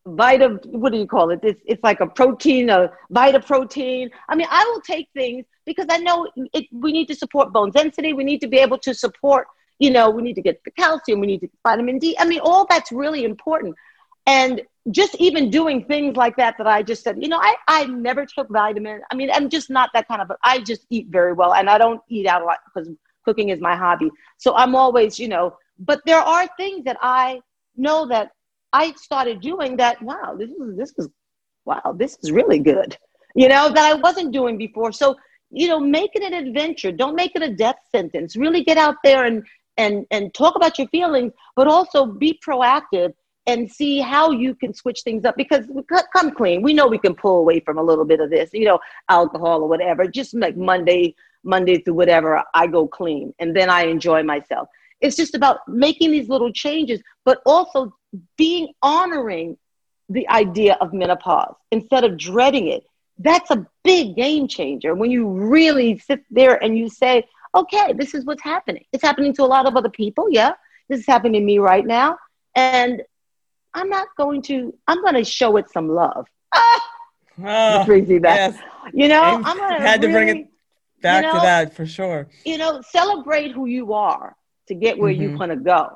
Vita, 0.05 0.59
what 0.65 0.91
do 0.91 0.97
you 0.97 1.05
call 1.05 1.29
it? 1.29 1.41
It's, 1.43 1.61
it's 1.65 1.83
like 1.83 1.99
a 1.99 2.07
protein, 2.07 2.69
a 2.69 2.91
Vita 3.09 3.39
protein. 3.39 4.09
I 4.29 4.35
mean, 4.35 4.47
I 4.49 4.63
will 4.65 4.81
take 4.81 5.09
things 5.13 5.45
because 5.65 5.85
I 5.89 5.97
know 5.97 6.27
it, 6.53 6.65
we 6.71 6.91
need 6.91 7.07
to 7.09 7.15
support 7.15 7.53
bone 7.53 7.71
density. 7.71 8.13
We 8.13 8.23
need 8.23 8.41
to 8.41 8.47
be 8.47 8.57
able 8.57 8.79
to 8.79 8.93
support, 8.93 9.47
you 9.79 9.91
know, 9.91 10.09
we 10.09 10.23
need 10.23 10.35
to 10.35 10.41
get 10.41 10.63
the 10.63 10.71
calcium, 10.71 11.19
we 11.19 11.27
need 11.27 11.41
to 11.41 11.47
get 11.47 11.57
vitamin 11.63 11.99
D. 11.99 12.15
I 12.17 12.25
mean, 12.25 12.39
all 12.39 12.65
that's 12.67 12.91
really 12.91 13.23
important. 13.25 13.75
And 14.25 14.61
just 14.89 15.15
even 15.15 15.49
doing 15.51 15.85
things 15.85 16.15
like 16.15 16.35
that, 16.37 16.55
that 16.57 16.67
I 16.67 16.81
just 16.81 17.03
said, 17.03 17.21
you 17.21 17.29
know, 17.29 17.37
I, 17.37 17.55
I 17.67 17.85
never 17.85 18.25
took 18.25 18.49
vitamin. 18.49 19.01
I 19.11 19.15
mean, 19.15 19.29
I'm 19.31 19.49
just 19.49 19.69
not 19.69 19.91
that 19.93 20.07
kind 20.07 20.21
of, 20.21 20.27
but 20.27 20.37
I 20.43 20.59
just 20.59 20.85
eat 20.89 21.07
very 21.09 21.33
well 21.33 21.53
and 21.53 21.69
I 21.69 21.77
don't 21.77 22.01
eat 22.09 22.25
out 22.25 22.41
a 22.41 22.45
lot 22.45 22.57
because 22.73 22.89
cooking 23.23 23.49
is 23.49 23.59
my 23.59 23.75
hobby. 23.75 24.09
So 24.37 24.55
I'm 24.55 24.75
always, 24.75 25.19
you 25.19 25.27
know, 25.27 25.55
but 25.79 26.01
there 26.05 26.19
are 26.19 26.47
things 26.57 26.85
that 26.85 26.97
I 27.01 27.41
know 27.75 28.07
that 28.07 28.31
I 28.73 28.93
started 28.93 29.41
doing 29.41 29.77
that, 29.77 30.01
wow, 30.01 30.35
this 30.37 30.49
is, 30.49 30.77
this 30.77 30.93
is, 30.97 31.09
wow, 31.65 31.95
this 31.97 32.17
is 32.21 32.31
really 32.31 32.59
good, 32.59 32.97
you 33.35 33.47
know, 33.47 33.69
that 33.69 33.77
I 33.77 33.93
wasn't 33.95 34.31
doing 34.31 34.57
before. 34.57 34.91
So, 34.91 35.15
you 35.49 35.67
know, 35.67 35.79
make 35.79 36.11
it 36.15 36.23
an 36.23 36.33
adventure. 36.33 36.91
Don't 36.91 37.15
make 37.15 37.33
it 37.35 37.41
a 37.41 37.53
death 37.53 37.77
sentence. 37.91 38.35
Really 38.35 38.63
get 38.63 38.77
out 38.77 38.95
there 39.03 39.25
and, 39.25 39.45
and, 39.77 40.05
and 40.11 40.33
talk 40.33 40.55
about 40.55 40.77
your 40.77 40.87
feelings, 40.87 41.33
but 41.55 41.67
also 41.67 42.05
be 42.05 42.39
proactive 42.45 43.13
and 43.47 43.69
see 43.69 43.99
how 43.99 44.31
you 44.31 44.53
can 44.55 44.73
switch 44.73 45.01
things 45.01 45.25
up 45.25 45.35
because 45.35 45.65
come 46.13 46.31
clean 46.31 46.61
we 46.61 46.73
know 46.73 46.87
we 46.87 46.97
can 46.97 47.15
pull 47.15 47.39
away 47.39 47.59
from 47.59 47.77
a 47.77 47.83
little 47.83 48.05
bit 48.05 48.19
of 48.19 48.29
this 48.29 48.49
you 48.53 48.65
know 48.65 48.79
alcohol 49.09 49.63
or 49.63 49.67
whatever 49.67 50.05
just 50.05 50.35
like 50.35 50.55
monday 50.55 51.13
monday 51.43 51.77
through 51.79 51.93
whatever 51.93 52.43
i 52.53 52.67
go 52.67 52.87
clean 52.87 53.33
and 53.39 53.55
then 53.55 53.69
i 53.69 53.83
enjoy 53.83 54.21
myself 54.23 54.67
it's 54.99 55.15
just 55.15 55.35
about 55.35 55.59
making 55.67 56.11
these 56.11 56.29
little 56.29 56.51
changes 56.51 57.01
but 57.25 57.41
also 57.45 57.93
being 58.37 58.73
honoring 58.81 59.57
the 60.09 60.27
idea 60.29 60.77
of 60.81 60.93
menopause 60.93 61.55
instead 61.71 62.03
of 62.03 62.17
dreading 62.17 62.67
it 62.67 62.83
that's 63.19 63.51
a 63.51 63.65
big 63.83 64.15
game 64.15 64.47
changer 64.47 64.93
when 64.95 65.11
you 65.11 65.27
really 65.27 65.97
sit 65.99 66.23
there 66.29 66.61
and 66.63 66.77
you 66.77 66.89
say 66.89 67.23
okay 67.55 67.93
this 67.93 68.13
is 68.13 68.25
what's 68.25 68.43
happening 68.43 68.83
it's 68.91 69.03
happening 69.03 69.33
to 69.33 69.43
a 69.43 69.45
lot 69.45 69.65
of 69.65 69.75
other 69.75 69.89
people 69.89 70.27
yeah 70.29 70.53
this 70.89 70.99
is 70.99 71.05
happening 71.05 71.41
to 71.41 71.45
me 71.45 71.57
right 71.57 71.85
now 71.85 72.17
and 72.55 73.01
I'm 73.73 73.89
not 73.89 74.07
going 74.17 74.41
to, 74.43 74.73
I'm 74.87 75.01
going 75.01 75.15
to 75.15 75.23
show 75.23 75.57
it 75.57 75.69
some 75.71 75.89
love. 75.89 76.27
Ah, 77.43 77.81
oh, 77.81 77.85
crazy 77.85 78.19
that. 78.19 78.53
Yes. 78.53 78.63
You 78.93 79.07
know, 79.07 79.23
I'm 79.23 79.57
gonna 79.57 79.79
had 79.81 80.01
really, 80.03 80.13
to 80.13 80.19
bring 80.19 80.27
it 80.27 80.47
back 81.01 81.23
you 81.23 81.29
know, 81.29 81.39
to 81.39 81.41
that 81.41 81.73
for 81.73 81.85
sure. 81.85 82.27
You 82.45 82.57
know, 82.57 82.81
celebrate 82.89 83.51
who 83.51 83.65
you 83.65 83.93
are 83.93 84.35
to 84.67 84.75
get 84.75 84.97
where 84.97 85.11
mm-hmm. 85.11 85.21
you 85.21 85.37
want 85.37 85.51
to 85.51 85.57
go. 85.57 85.89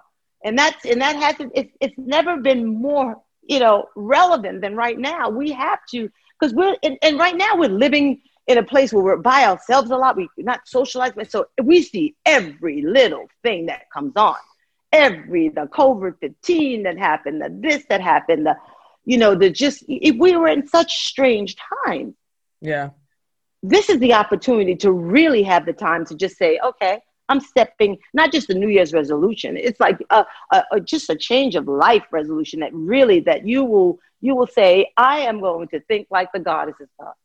And 0.43 0.57
that's, 0.57 0.85
and 0.85 1.01
that 1.01 1.15
hasn't, 1.15 1.53
it's, 1.55 1.71
it's 1.81 1.97
never 1.97 2.37
been 2.37 2.67
more, 2.67 3.21
you 3.41 3.59
know, 3.59 3.85
relevant 3.95 4.61
than 4.61 4.75
right 4.75 4.97
now. 4.97 5.29
We 5.29 5.51
have 5.51 5.79
to, 5.91 6.09
because 6.39 6.53
we're, 6.53 6.75
and, 6.83 6.97
and 7.01 7.17
right 7.17 7.35
now 7.35 7.55
we're 7.55 7.69
living 7.69 8.21
in 8.47 8.57
a 8.57 8.63
place 8.63 8.93
where 8.93 9.03
we're 9.03 9.17
by 9.17 9.45
ourselves 9.45 9.89
a 9.89 9.95
lot. 9.95 10.17
We're 10.17 10.27
not 10.37 10.67
socialized, 10.67 11.15
but 11.15 11.31
so 11.31 11.47
we 11.63 11.81
see 11.81 12.15
every 12.25 12.83
little 12.83 13.27
thing 13.43 13.67
that 13.67 13.89
comes 13.91 14.13
on 14.15 14.35
every 14.95 15.49
the 15.49 15.67
COVID 15.67 16.19
15 16.19 16.83
that 16.83 16.97
happened, 16.97 17.41
the 17.41 17.49
this 17.51 17.83
that 17.89 18.01
happened, 18.01 18.45
the 18.45 18.55
you 19.03 19.17
know, 19.17 19.35
the 19.35 19.49
just 19.49 19.83
if 19.87 20.15
we 20.17 20.35
were 20.35 20.47
in 20.47 20.67
such 20.67 20.91
strange 21.05 21.55
times. 21.85 22.15
Yeah. 22.61 22.91
This 23.63 23.89
is 23.89 23.99
the 23.99 24.13
opportunity 24.13 24.75
to 24.77 24.91
really 24.91 25.43
have 25.43 25.65
the 25.65 25.73
time 25.73 26.05
to 26.05 26.15
just 26.15 26.37
say, 26.37 26.59
okay, 26.63 26.99
I'm 27.29 27.39
stepping 27.39 27.97
not 28.13 28.31
just 28.31 28.49
a 28.49 28.53
New 28.53 28.67
Year's 28.67 28.93
resolution. 28.93 29.57
It's 29.57 29.79
like 29.79 29.99
a, 30.09 30.25
a, 30.51 30.63
a, 30.73 30.79
just 30.79 31.09
a 31.09 31.15
change 31.15 31.55
of 31.55 31.67
life 31.67 32.05
resolution 32.11 32.59
that 32.59 32.73
really 32.73 33.21
that 33.21 33.47
you 33.47 33.63
will 33.63 33.99
you 34.21 34.35
will 34.35 34.47
say, 34.47 34.91
I 34.97 35.19
am 35.19 35.39
going 35.39 35.67
to 35.69 35.79
think 35.81 36.07
like 36.09 36.31
the 36.31 36.39
goddesses 36.39 36.89
thought. 36.99 37.15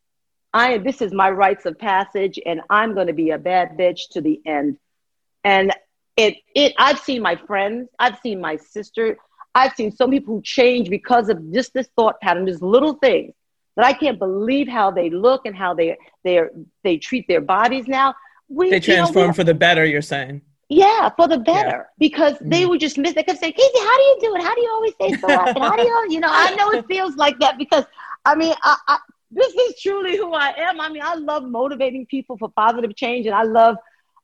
I 0.53 0.79
this 0.79 1.01
is 1.01 1.13
my 1.13 1.31
rites 1.31 1.67
of 1.67 1.79
passage, 1.79 2.39
and 2.45 2.61
I'm 2.71 2.95
going 2.95 3.07
to 3.07 3.13
be 3.13 3.31
a 3.31 3.39
bad 3.39 3.77
bitch 3.79 4.09
to 4.13 4.21
the 4.21 4.41
end. 4.45 4.79
And 5.45 5.73
it 6.17 6.39
it 6.55 6.75
I've 6.79 6.99
seen 6.99 7.23
my 7.23 7.37
friends, 7.37 7.89
I've 7.99 8.19
seen 8.21 8.41
my 8.41 8.57
sister, 8.57 9.19
I've 9.55 9.75
seen 9.75 9.93
some 9.93 10.11
people 10.11 10.37
who 10.37 10.43
change 10.43 10.89
because 10.91 11.29
of 11.29 11.53
just 11.53 11.75
this 11.75 11.89
thought 11.97 12.21
pattern, 12.21 12.47
this 12.47 12.63
little 12.63 12.95
things 12.95 13.35
that 13.77 13.87
I 13.87 13.93
can't 13.93 14.19
believe 14.19 14.69
how 14.69 14.91
they 14.91 15.11
look 15.11 15.47
and 15.47 15.57
how 15.57 15.75
they 15.75 15.97
they 16.25 16.41
they 16.83 16.97
treat 16.99 17.27
their 17.29 17.41
bodies 17.41 17.87
now. 17.87 18.15
We, 18.49 18.71
they 18.71 18.81
transform 18.81 19.23
you 19.23 19.27
know, 19.29 19.33
for 19.35 19.45
the 19.45 19.55
better. 19.55 19.85
You're 19.85 20.03
saying. 20.03 20.43
Yeah, 20.69 21.11
for 21.17 21.27
the 21.27 21.39
better, 21.39 21.69
yeah. 21.69 21.83
because 21.99 22.35
mm-hmm. 22.35 22.49
they 22.49 22.65
would 22.65 22.79
just 22.79 22.97
miss. 22.97 23.15
They 23.15 23.25
kept 23.25 23.41
saying, 23.41 23.55
"Kacy, 23.55 23.85
how 23.85 23.97
do 23.97 24.03
you 24.03 24.19
do 24.21 24.37
it? 24.37 24.43
How 24.43 24.55
do 24.55 24.61
you 24.61 24.71
always 24.73 24.95
stay 24.95 25.13
so 25.15 25.29
happy? 25.29 25.59
How 25.59 25.77
do 25.77 25.83
you, 25.83 26.07
you 26.11 26.21
know?" 26.21 26.29
I 26.31 26.55
know 26.55 26.71
it 26.71 26.87
feels 26.87 27.17
like 27.17 27.39
that 27.41 27.59
because, 27.59 27.85
I 28.25 28.37
mean, 28.37 28.55
I, 28.63 28.77
I, 28.87 28.99
this 29.33 29.53
is 29.53 29.81
truly 29.81 30.17
who 30.17 30.33
I 30.33 30.55
am. 30.57 30.81
I 30.81 30.89
mean, 30.89 31.03
I 31.05 31.15
love 31.15 31.43
motivating 31.43 32.07
people 32.07 32.39
for 32.39 32.49
positive 32.51 32.95
change, 32.95 33.27
and 33.27 33.35
I 33.35 33.43
love, 33.43 33.77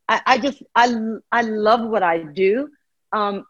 I, 0.08 0.20
I 0.24 0.38
just, 0.38 0.62
I, 0.74 0.94
I 1.32 1.42
love 1.42 1.80
what 1.88 2.04
I 2.04 2.18
do. 2.18 2.68
Um, 3.12 3.44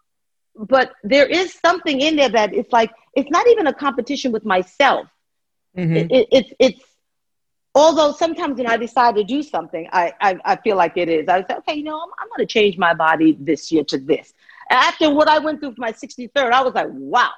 but 0.55 0.93
there 1.05 1.27
is 1.27 1.53
something 1.53 2.01
in 2.01 2.17
there 2.17 2.31
that 2.31 2.55
it's 2.55 2.73
like 2.73 2.91
it's 3.15 3.31
not 3.31 3.47
even 3.49 3.67
a 3.67 3.75
competition 3.75 4.33
with 4.33 4.45
myself. 4.45 5.07
Mm-hmm. 5.77 5.97
It, 5.97 6.11
it, 6.11 6.29
it's 6.31 6.53
it's 6.59 6.83
although 7.77 8.11
sometimes 8.12 8.57
when 8.57 8.67
I 8.67 8.79
decide 8.79 9.17
to 9.17 9.25
do 9.25 9.43
something, 9.43 9.87
I, 9.93 10.12
I, 10.19 10.39
I 10.45 10.57
feel 10.57 10.77
like 10.77 10.97
it 10.97 11.11
is. 11.11 11.29
I 11.29 11.43
say, 11.43 11.57
okay, 11.59 11.75
you 11.75 11.85
know, 11.85 12.01
I'm, 12.01 12.09
I'm 12.19 12.29
going 12.35 12.47
to 12.47 12.53
change 12.53 12.79
my 12.79 12.95
body 12.95 13.37
this 13.39 13.71
year 13.71 13.85
to 13.85 13.99
this. 13.99 14.33
After 14.71 15.11
what 15.11 15.29
I 15.29 15.39
went 15.39 15.61
through 15.61 15.75
for 15.75 15.81
my 15.83 15.93
63rd, 15.93 16.53
I 16.53 16.62
was 16.62 16.75
like, 16.75 16.89
wow. 16.91 17.31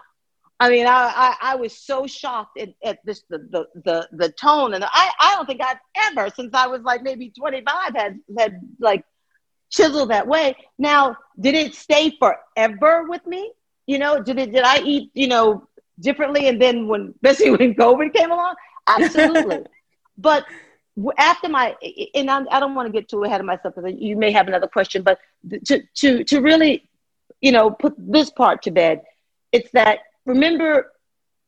I 0.60 0.70
mean, 0.70 0.86
I, 0.86 1.12
I, 1.14 1.36
I 1.42 1.54
was 1.56 1.76
so 1.76 2.06
shocked 2.06 2.58
at, 2.58 2.70
at 2.84 2.98
this, 3.04 3.24
the, 3.28 3.38
the, 3.50 3.66
the, 3.84 4.08
the 4.12 4.32
tone. 4.32 4.74
And 4.74 4.84
I, 4.84 5.10
I 5.20 5.34
don't 5.34 5.46
think 5.46 5.60
I've 5.60 5.78
ever, 6.10 6.30
since 6.34 6.54
I 6.54 6.68
was 6.68 6.82
like 6.82 7.02
maybe 7.02 7.30
25, 7.36 7.94
had, 7.96 8.20
had 8.38 8.60
like 8.78 9.04
chiseled 9.70 10.10
that 10.10 10.28
way. 10.28 10.56
Now, 10.78 11.16
did 11.38 11.54
it 11.56 11.74
stay 11.74 12.16
forever 12.16 13.08
with 13.08 13.26
me? 13.26 13.52
You 13.86 13.98
know, 13.98 14.22
did 14.22 14.38
it, 14.38 14.52
did 14.52 14.62
I 14.62 14.78
eat, 14.78 15.10
you 15.14 15.26
know, 15.26 15.66
differently? 16.00 16.48
And 16.48 16.60
then 16.60 16.86
when, 16.88 17.14
especially 17.24 17.50
when 17.50 17.74
COVID 17.74 18.14
came 18.14 18.30
along, 18.30 18.54
absolutely. 18.86 19.64
But 20.20 20.46
after 21.16 21.48
my, 21.48 21.76
and 22.12 22.28
I, 22.28 22.42
I 22.50 22.58
don't 22.58 22.74
want 22.74 22.88
to 22.88 22.92
get 22.92 23.08
too 23.08 23.22
ahead 23.22 23.40
of 23.40 23.46
myself 23.46 23.76
because 23.76 23.94
you 23.96 24.16
may 24.16 24.32
have 24.32 24.48
another 24.48 24.66
question, 24.66 25.02
but 25.02 25.20
to, 25.66 25.80
to, 25.94 26.24
to 26.24 26.40
really, 26.40 26.90
you 27.40 27.52
know, 27.52 27.70
put 27.70 27.94
this 27.96 28.30
part 28.30 28.62
to 28.62 28.72
bed, 28.72 29.02
it's 29.52 29.70
that 29.70 30.00
remember, 30.26 30.90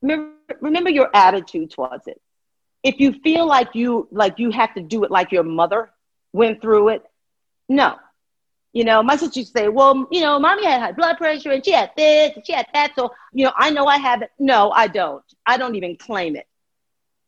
remember, 0.03 0.37
remember 0.61 0.89
your 0.91 1.11
attitude 1.13 1.73
towards 1.73 2.07
it. 2.07 2.21
If 2.85 3.01
you 3.01 3.13
feel 3.25 3.45
like 3.45 3.75
you, 3.75 4.07
like 4.13 4.39
you 4.39 4.53
have 4.53 4.73
to 4.75 4.83
do 4.83 5.03
it 5.03 5.11
like 5.11 5.33
your 5.33 5.43
mother 5.43 5.91
went 6.33 6.63
through 6.63 6.91
it, 6.91 7.03
no, 7.69 7.97
you 8.73 8.85
know, 8.85 9.03
my 9.03 9.17
sister 9.17 9.41
used 9.41 9.55
to 9.55 9.63
say, 9.63 9.69
well, 9.69 10.07
you 10.11 10.21
know, 10.21 10.39
mommy 10.39 10.65
had 10.65 10.81
high 10.81 10.93
blood 10.93 11.17
pressure 11.17 11.51
and 11.51 11.65
she 11.65 11.73
had 11.73 11.91
this 11.97 12.33
and 12.37 12.47
she 12.47 12.53
had 12.53 12.67
that. 12.73 12.93
So, 12.97 13.13
you 13.33 13.45
know, 13.45 13.53
I 13.57 13.71
know 13.71 13.87
I 13.87 13.99
have 13.99 14.23
it. 14.23 14.31
No, 14.39 14.71
I 14.71 14.87
don't. 14.87 15.25
I 15.47 15.57
don't 15.57 15.75
even 15.75 15.97
claim 15.97 16.37
it. 16.37 16.47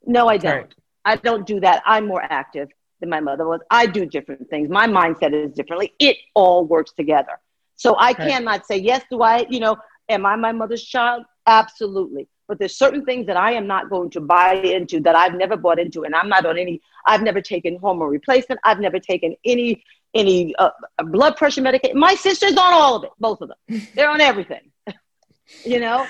No, 0.07 0.29
I 0.29 0.37
don't. 0.37 0.57
Right. 0.57 0.75
I 1.05 1.17
don't 1.17 1.47
do 1.47 1.59
that. 1.61 1.83
I'm 1.85 2.07
more 2.07 2.23
active 2.23 2.69
than 3.01 3.09
my 3.09 3.21
mother 3.21 3.47
was. 3.47 3.61
I 3.71 3.87
do 3.87 4.07
different 4.07 4.49
things. 4.51 4.69
My 4.69 4.87
mindset 4.87 5.33
is 5.33 5.53
differently. 5.53 5.93
It 5.99 6.17
all 6.35 6.65
works 6.65 6.93
together. 6.93 7.41
So 7.75 7.95
I 7.95 8.13
right. 8.13 8.17
cannot 8.17 8.67
say, 8.67 8.77
yes, 8.77 9.03
do 9.11 9.23
I, 9.23 9.45
you 9.51 9.59
know, 9.59 9.77
am 10.09 10.25
I 10.25 10.37
my 10.37 10.53
mother's 10.53 10.85
child? 10.85 11.25
Absolutely. 11.47 12.29
But 12.47 12.61
there's 12.61 12.77
certain 12.77 13.05
things 13.05 13.27
that 13.27 13.37
I 13.37 13.53
am 13.53 13.67
not 13.67 13.91
going 13.91 14.11
to 14.11 14.21
buy 14.21 14.55
into 14.55 15.01
that 15.01 15.17
I've 15.17 15.35
never 15.35 15.57
bought 15.57 15.81
into. 15.81 16.05
And 16.05 16.15
I'm 16.15 16.29
not 16.29 16.47
on 16.47 16.59
any, 16.59 16.81
I've 17.07 17.23
never 17.23 17.41
taken 17.41 17.77
hormone 17.79 18.11
replacement. 18.11 18.61
I've 18.63 18.79
never 18.79 19.01
taken 19.01 19.35
any, 19.45 19.83
any 20.15 20.55
uh, 20.57 20.71
blood 21.05 21.37
pressure 21.37 21.63
medication. 21.63 21.99
My 21.99 22.15
sister's 22.15 22.57
on 22.57 22.73
all 22.73 22.97
of 22.97 23.05
it, 23.05 23.11
both 23.19 23.41
of 23.41 23.51
them. 23.51 23.87
They're 23.95 24.11
on 24.11 24.21
everything, 24.21 24.71
you 25.65 25.81
know? 25.81 26.07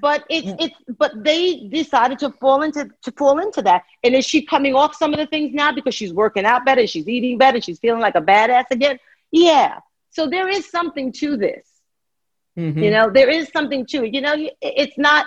but 0.00 0.24
it's 0.28 0.48
it's 0.60 0.74
but 0.98 1.12
they 1.22 1.68
decided 1.68 2.18
to 2.18 2.30
fall 2.32 2.62
into 2.62 2.88
to 3.02 3.10
fall 3.12 3.38
into 3.38 3.62
that 3.62 3.82
and 4.04 4.14
is 4.14 4.24
she 4.24 4.44
coming 4.44 4.74
off 4.74 4.94
some 4.94 5.12
of 5.12 5.18
the 5.18 5.26
things 5.26 5.52
now 5.52 5.72
because 5.72 5.94
she's 5.94 6.12
working 6.12 6.44
out 6.44 6.64
better 6.64 6.86
she's 6.86 7.08
eating 7.08 7.38
better 7.38 7.60
she's 7.60 7.78
feeling 7.78 8.00
like 8.00 8.14
a 8.14 8.20
badass 8.20 8.64
again 8.70 8.98
yeah 9.30 9.78
so 10.10 10.26
there 10.26 10.48
is 10.48 10.68
something 10.70 11.12
to 11.12 11.36
this 11.36 11.66
mm-hmm. 12.56 12.78
you 12.78 12.90
know 12.90 13.10
there 13.10 13.28
is 13.28 13.48
something 13.52 13.86
to 13.86 14.04
it 14.04 14.14
you 14.14 14.20
know 14.20 14.34
it's 14.60 14.98
not 14.98 15.26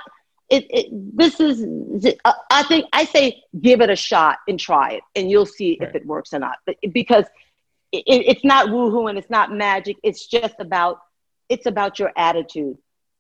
it, 0.50 0.66
it 0.70 0.88
this 1.18 1.40
is 1.40 1.66
uh, 2.26 2.34
i 2.50 2.64
think 2.64 2.86
i 2.94 3.06
say 3.06 3.42
give 3.62 3.82
it 3.82 3.90
a 3.90 3.96
shot 3.96 4.38
and 4.48 4.60
try 4.60 4.92
it 4.92 5.04
and 5.16 5.30
you'll 5.30 5.46
see 5.46 5.78
right. 5.80 5.90
if 5.90 5.96
it 5.96 6.06
works 6.06 6.34
or 6.34 6.40
not 6.40 6.58
but 6.66 6.76
because 6.92 7.26
it, 7.92 8.04
it's 8.08 8.44
not 8.44 8.68
woohoo 8.68 9.10
and 9.10 9.18
it's 9.18 9.30
not 9.30 9.52
magic. 9.52 9.98
It's 10.04 10.26
just 10.26 10.56
about 10.60 11.00
it's 11.50 11.66
about 11.66 12.00
your 12.00 12.12
attitude. 12.16 12.78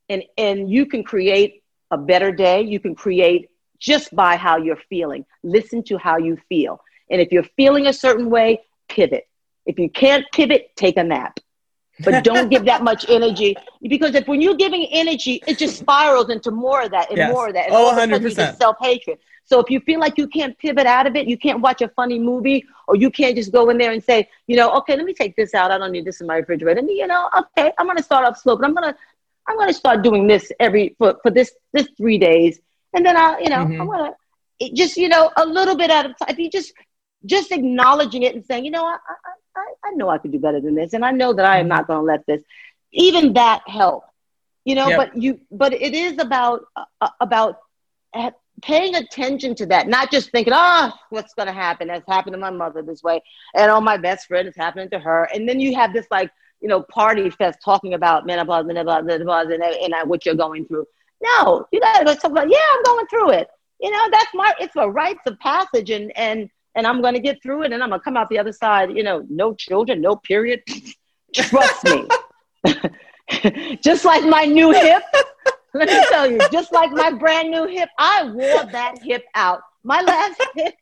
And 0.10 0.24
and 0.38 0.70
you 0.70 0.86
can 0.86 1.04
create 1.04 1.64
a 1.90 1.98
better 1.98 2.32
day. 2.32 2.62
You 2.62 2.80
can 2.80 2.96
create 2.96 3.50
just 3.80 4.16
by 4.16 4.38
how 4.38 4.58
you're 4.58 4.80
feeling. 4.90 5.26
Listen 5.44 5.84
to 5.84 5.98
how 5.98 6.18
you 6.18 6.38
feel. 6.48 6.82
And 7.10 7.20
if 7.20 7.32
you're 7.32 7.48
feeling 7.58 7.88
a 7.88 7.94
certain 7.94 8.30
way 8.30 8.62
pivot. 8.88 9.28
If 9.66 9.78
you 9.80 9.90
can't 9.90 10.26
pivot 10.32 10.72
take 10.76 10.98
a 10.98 11.04
nap. 11.04 11.40
But 12.04 12.24
don't 12.24 12.50
give 12.50 12.66
that 12.66 12.84
much 12.84 13.06
energy 13.10 13.56
because 13.82 14.16
if 14.16 14.28
when 14.28 14.42
you're 14.42 14.56
giving 14.56 14.88
energy 14.92 15.42
it 15.46 15.60
just 15.60 15.78
spirals 15.78 16.30
into 16.30 16.50
more 16.50 16.82
of 16.82 16.92
that 16.92 17.10
and 17.10 17.18
yes. 17.18 17.32
more 17.32 17.48
of 17.48 17.54
that. 17.54 17.68
And 17.68 17.76
oh 17.76 17.94
100% 17.96 18.58
self-hatred 18.58 19.20
so 19.44 19.60
if 19.60 19.70
you 19.70 19.80
feel 19.80 20.00
like 20.00 20.18
you 20.18 20.28
can't 20.28 20.58
pivot 20.58 20.86
out 20.86 21.08
of 21.08 21.16
it 21.16 21.28
you 21.28 21.38
can't 21.38 21.62
watch 21.62 21.82
a 21.82 21.88
funny 21.90 22.20
movie 22.20 22.66
or 22.88 22.96
you 22.96 23.10
can't 23.10 23.36
just 23.36 23.52
go 23.52 23.70
in 23.70 23.78
there 23.78 23.92
and 23.92 24.04
say 24.04 24.28
you 24.48 24.56
know 24.56 24.72
okay 24.72 24.96
let 24.96 25.06
me 25.06 25.14
take 25.14 25.36
this 25.36 25.54
out 25.54 25.72
i 25.72 25.78
don't 25.78 25.92
need 25.92 26.06
this 26.06 26.22
in 26.22 26.28
my 26.28 26.38
refrigerator 26.38 26.80
and 26.80 26.90
you 26.90 27.08
know 27.08 27.30
okay 27.38 27.72
i'm 27.78 27.86
going 27.86 27.98
to 27.98 28.04
start 28.04 28.26
off 28.26 28.38
slow 28.38 28.56
but 28.56 28.66
i'm 28.66 28.74
going 28.74 28.92
to 28.92 28.98
I'm 29.48 29.68
to 29.68 29.74
start 29.74 30.02
doing 30.02 30.28
this 30.28 30.52
every 30.60 30.96
for, 30.98 31.18
for 31.22 31.32
this 31.32 31.54
this 31.74 31.88
three 31.98 32.18
days, 32.18 32.60
and 32.94 33.06
then 33.06 33.18
I'll 33.18 33.42
you 33.42 33.50
know, 33.50 33.66
mm-hmm. 33.66 33.92
I'm 33.92 34.14
to 34.60 34.74
just 34.74 34.98
you 34.98 35.10
know 35.10 35.32
a 35.36 35.46
little 35.46 35.76
bit 35.76 35.90
at 35.90 36.06
a 36.06 36.10
time. 36.10 36.30
If 36.30 36.40
you 36.40 36.50
just 36.50 36.74
just 37.26 37.52
acknowledging 37.52 38.24
it 38.24 38.36
and 38.36 38.46
saying, 38.46 38.66
you 38.66 38.72
know, 38.72 38.86
I 38.86 38.98
I, 39.56 39.74
I 39.86 39.92
know 39.92 40.10
I 40.10 40.18
could 40.18 40.32
do 40.32 40.40
better 40.40 40.62
than 40.62 40.76
this, 40.76 40.94
and 40.94 41.04
I 41.04 41.12
know 41.12 41.34
that 41.34 41.46
I 41.46 41.58
am 41.58 41.64
mm-hmm. 41.64 41.70
not 41.70 41.88
going 41.88 42.00
to 42.00 42.04
let 42.04 42.26
this. 42.26 42.42
Even 42.94 43.34
that 43.34 43.62
help, 43.68 44.04
you 44.66 44.76
know. 44.76 44.90
Yep. 44.90 44.98
But 44.98 45.22
you, 45.22 45.40
but 45.52 45.74
it 45.74 45.94
is 45.94 46.20
about 46.20 46.66
uh, 46.76 47.10
about 47.20 47.60
paying 48.62 48.96
attention 48.96 49.56
to 49.56 49.66
that, 49.68 49.88
not 49.88 50.12
just 50.12 50.32
thinking, 50.32 50.54
oh, 50.56 50.92
what's 51.10 51.34
going 51.34 51.48
to 51.48 51.54
happen? 51.54 51.88
That's 51.88 52.08
happened 52.08 52.34
to 52.34 52.40
my 52.40 52.50
mother 52.52 52.82
this 52.82 53.04
way, 53.04 53.22
and 53.56 53.72
oh, 53.72 53.82
my 53.82 53.98
best 53.98 54.28
friend 54.28 54.48
is 54.48 54.56
happening 54.56 54.90
to 54.92 55.00
her, 55.00 55.30
and 55.34 55.48
then 55.48 55.60
you 55.60 55.76
have 55.76 55.94
this 55.94 56.08
like 56.12 56.32
you 56.62 56.68
know, 56.68 56.84
party 56.84 57.30
fest 57.30 57.60
talking 57.64 57.96
about 57.96 58.26
menopause, 58.26 58.66
menopause, 58.66 59.04
menopause, 59.04 59.48
and, 59.50 59.64
and 59.64 59.94
uh, 59.94 60.06
what 60.06 60.26
you're 60.26 60.36
going 60.36 60.66
through. 60.66 60.86
No, 61.22 61.66
you 61.72 61.80
gotta 61.80 62.06
go 62.06 62.14
talk 62.14 62.32
about, 62.32 62.50
yeah, 62.50 62.58
I'm 62.74 62.84
going 62.84 63.08
through 63.08 63.32
it. 63.32 63.48
You 63.80 63.90
know, 63.90 64.08
that's 64.12 64.30
my, 64.34 64.54
it's 64.60 64.76
a 64.76 64.88
rites 64.88 65.22
of 65.26 65.40
passage 65.40 65.90
and, 65.90 66.16
and, 66.16 66.50
and 66.76 66.86
I'm 66.86 67.02
going 67.02 67.16
to 67.16 67.20
get 67.20 67.42
through 67.42 67.64
it 67.64 67.74
and 67.74 67.82
I'm 67.82 67.90
going 67.90 68.00
to 68.00 68.04
come 68.04 68.16
out 68.16 68.30
the 68.30 68.38
other 68.38 68.54
side, 68.54 68.96
you 68.96 69.04
know, 69.04 69.26
no 69.28 69.56
children, 69.56 70.02
no 70.02 70.16
period. 70.16 70.62
Trust 71.34 71.84
me. 71.86 72.08
just 73.82 74.06
like 74.06 74.24
my 74.24 74.46
new 74.46 74.72
hip, 74.72 75.04
let 75.74 75.88
me 75.88 76.06
tell 76.10 76.30
you, 76.30 76.40
just 76.52 76.72
like 76.72 76.92
my 76.92 77.12
brand 77.12 77.50
new 77.52 77.66
hip, 77.68 77.90
I 77.98 78.24
wore 78.26 78.66
that 78.66 79.02
hip 79.02 79.24
out. 79.36 79.62
My 79.84 80.02
last 80.02 80.42
hip 80.56 80.76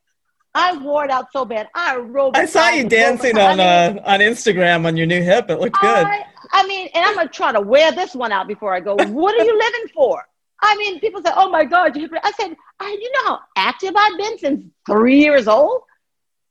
I 0.56 0.78
wore 0.78 1.06
it 1.06 1.12
out 1.12 1.32
so 1.32 1.45
bad. 1.45 1.67
I 1.75 1.97
rode. 1.97 2.36
I 2.36 2.45
saw 2.45 2.69
you 2.69 2.88
dancing 2.89 3.38
on 3.38 3.60
uh, 3.60 4.02
on 4.04 4.19
Instagram 4.19 4.86
on 4.86 4.97
your 4.97 5.06
new 5.06 5.21
hip. 5.21 5.49
It 5.49 5.60
looked 5.60 5.80
good. 5.80 6.06
I, 6.06 6.23
I 6.52 6.67
mean, 6.67 6.89
and 6.93 7.06
I'm 7.06 7.15
gonna 7.15 7.30
try 7.30 7.52
to 7.52 7.62
wear 7.62 7.91
this 7.91 8.15
one 8.15 8.32
out 8.32 8.47
before 8.47 8.73
I 8.73 8.80
go. 8.80 8.95
What 8.95 9.39
are 9.39 9.43
you 9.43 9.58
living 9.65 9.91
for? 9.93 10.23
I 10.62 10.75
mean, 10.78 10.99
people 10.99 11.21
say, 11.23 11.32
"Oh 11.36 11.49
my 11.49 11.65
God, 11.65 11.95
you 11.95 12.02
hip." 12.02 12.12
I 12.23 12.32
said, 12.32 12.56
I, 12.80 12.89
"You 12.89 13.12
know 13.13 13.30
how 13.30 13.39
active 13.56 13.93
I've 13.95 14.17
been 14.17 14.38
since 14.39 14.65
three 14.88 15.19
years 15.19 15.47
old. 15.47 15.84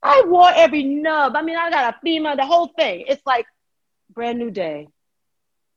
I 0.01 0.23
wore 0.25 0.51
every 0.55 0.83
nub. 0.83 1.35
I 1.35 1.41
mean, 1.41 1.57
I 1.57 1.69
got 1.69 1.93
a 1.93 1.97
female, 2.01 2.37
the 2.37 2.45
whole 2.45 2.67
thing. 2.67 3.03
It's 3.07 3.21
like 3.25 3.45
brand 4.13 4.39
new 4.39 4.49
day. 4.49 4.87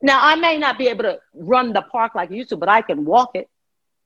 Now, 0.02 0.18
I 0.20 0.34
may 0.34 0.58
not 0.58 0.78
be 0.78 0.88
able 0.88 1.04
to 1.04 1.20
run 1.32 1.72
the 1.72 1.82
park 1.82 2.14
like 2.14 2.30
I 2.30 2.34
used 2.34 2.50
to, 2.50 2.56
but 2.56 2.68
I 2.68 2.82
can 2.82 3.04
walk 3.04 3.30
it. 3.34 3.48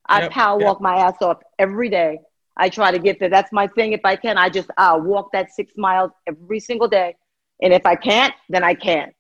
I 0.05 0.23
yep, 0.23 0.31
power 0.31 0.61
yep. 0.61 0.67
walk 0.67 0.81
my 0.81 0.97
ass 0.97 1.17
off 1.23 1.39
every 1.59 1.89
day. 1.89 2.21
I 2.57 2.69
try 2.69 2.91
to 2.91 2.99
get 2.99 3.19
there. 3.19 3.29
That's 3.29 3.53
my 3.53 3.67
thing. 3.67 3.93
If 3.93 4.03
I 4.05 4.17
can, 4.17 4.39
I 4.39 4.49
just 4.49 4.71
I'll 4.77 5.01
walk 5.01 5.33
that 5.33 5.53
six 5.53 5.73
miles 5.77 6.13
every 6.27 6.61
single 6.61 6.89
day. 6.89 7.17
And 7.61 7.73
if 7.73 7.85
I 7.87 7.97
can't, 7.97 8.35
then 8.49 8.63
I 8.63 8.75
can't. 8.75 9.15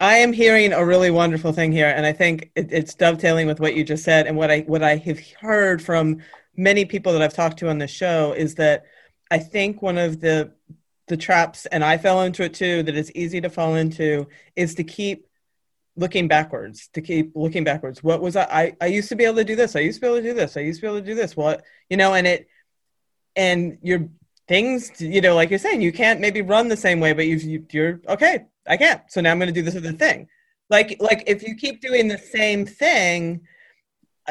I 0.00 0.18
am 0.18 0.32
hearing 0.32 0.72
a 0.72 0.84
really 0.84 1.10
wonderful 1.10 1.52
thing 1.52 1.72
here, 1.72 1.88
and 1.88 2.06
I 2.06 2.12
think 2.12 2.52
it, 2.54 2.72
it's 2.72 2.94
dovetailing 2.94 3.48
with 3.48 3.58
what 3.58 3.74
you 3.74 3.82
just 3.82 4.04
said. 4.04 4.26
And 4.26 4.36
what 4.36 4.50
I 4.50 4.60
what 4.60 4.82
I 4.82 4.96
have 4.96 5.18
heard 5.40 5.82
from 5.82 6.18
many 6.56 6.84
people 6.84 7.12
that 7.12 7.22
I've 7.22 7.34
talked 7.34 7.58
to 7.60 7.68
on 7.68 7.78
the 7.78 7.88
show 7.88 8.32
is 8.32 8.54
that 8.56 8.84
I 9.30 9.38
think 9.38 9.82
one 9.82 9.98
of 9.98 10.20
the 10.20 10.52
the 11.08 11.16
traps, 11.16 11.66
and 11.66 11.82
I 11.82 11.98
fell 11.98 12.22
into 12.22 12.44
it 12.44 12.54
too, 12.54 12.82
that 12.84 12.96
it's 12.96 13.10
easy 13.14 13.40
to 13.40 13.50
fall 13.50 13.74
into, 13.74 14.28
is 14.54 14.74
to 14.76 14.84
keep 14.84 15.27
looking 15.98 16.28
backwards, 16.28 16.88
to 16.94 17.00
keep 17.02 17.32
looking 17.34 17.64
backwards. 17.64 18.02
What 18.02 18.20
was 18.20 18.36
I, 18.36 18.44
I? 18.44 18.76
I 18.80 18.86
used 18.86 19.08
to 19.10 19.16
be 19.16 19.24
able 19.24 19.36
to 19.36 19.44
do 19.44 19.56
this. 19.56 19.76
I 19.76 19.80
used 19.80 19.96
to 19.96 20.00
be 20.02 20.06
able 20.06 20.16
to 20.16 20.22
do 20.22 20.34
this. 20.34 20.56
I 20.56 20.60
used 20.60 20.80
to 20.80 20.82
be 20.82 20.88
able 20.88 21.00
to 21.00 21.06
do 21.06 21.14
this. 21.14 21.36
What, 21.36 21.62
you 21.90 21.96
know, 21.96 22.14
and 22.14 22.26
it, 22.26 22.48
and 23.36 23.78
your 23.82 24.08
things, 24.46 25.00
you 25.00 25.20
know, 25.20 25.34
like 25.34 25.50
you're 25.50 25.58
saying, 25.58 25.82
you 25.82 25.92
can't 25.92 26.20
maybe 26.20 26.42
run 26.42 26.68
the 26.68 26.76
same 26.76 27.00
way, 27.00 27.12
but 27.12 27.26
you've, 27.26 27.42
you, 27.42 27.66
you're 27.70 28.00
okay. 28.08 28.46
I 28.66 28.76
can't. 28.76 29.02
So 29.08 29.20
now 29.20 29.30
I'm 29.30 29.38
going 29.38 29.52
to 29.52 29.52
do 29.52 29.62
this 29.62 29.76
other 29.76 29.92
thing. 29.92 30.28
Like, 30.70 30.96
like 31.00 31.24
if 31.26 31.42
you 31.42 31.54
keep 31.54 31.80
doing 31.80 32.08
the 32.08 32.18
same 32.18 32.66
thing, 32.66 33.42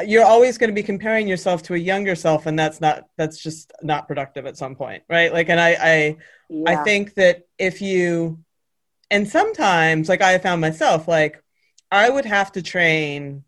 you're 0.06 0.24
always 0.24 0.58
going 0.58 0.68
to 0.68 0.74
be 0.74 0.82
comparing 0.82 1.26
yourself 1.26 1.62
to 1.64 1.74
a 1.74 1.78
younger 1.78 2.14
self 2.14 2.46
and 2.46 2.58
that's 2.58 2.80
not 2.80 3.04
that's 3.16 3.42
just 3.42 3.72
not 3.82 4.06
productive 4.06 4.46
at 4.46 4.56
some 4.56 4.74
point 4.74 5.02
right 5.08 5.32
like 5.32 5.48
and 5.48 5.60
i 5.60 5.70
i 5.70 6.16
yeah. 6.48 6.64
i 6.66 6.76
think 6.84 7.14
that 7.14 7.46
if 7.58 7.82
you 7.82 8.38
and 9.10 9.26
sometimes 9.26 10.08
like 10.08 10.22
i 10.22 10.38
found 10.38 10.60
myself 10.60 11.08
like 11.08 11.42
i 11.90 12.08
would 12.08 12.24
have 12.24 12.52
to 12.52 12.62
train 12.62 13.44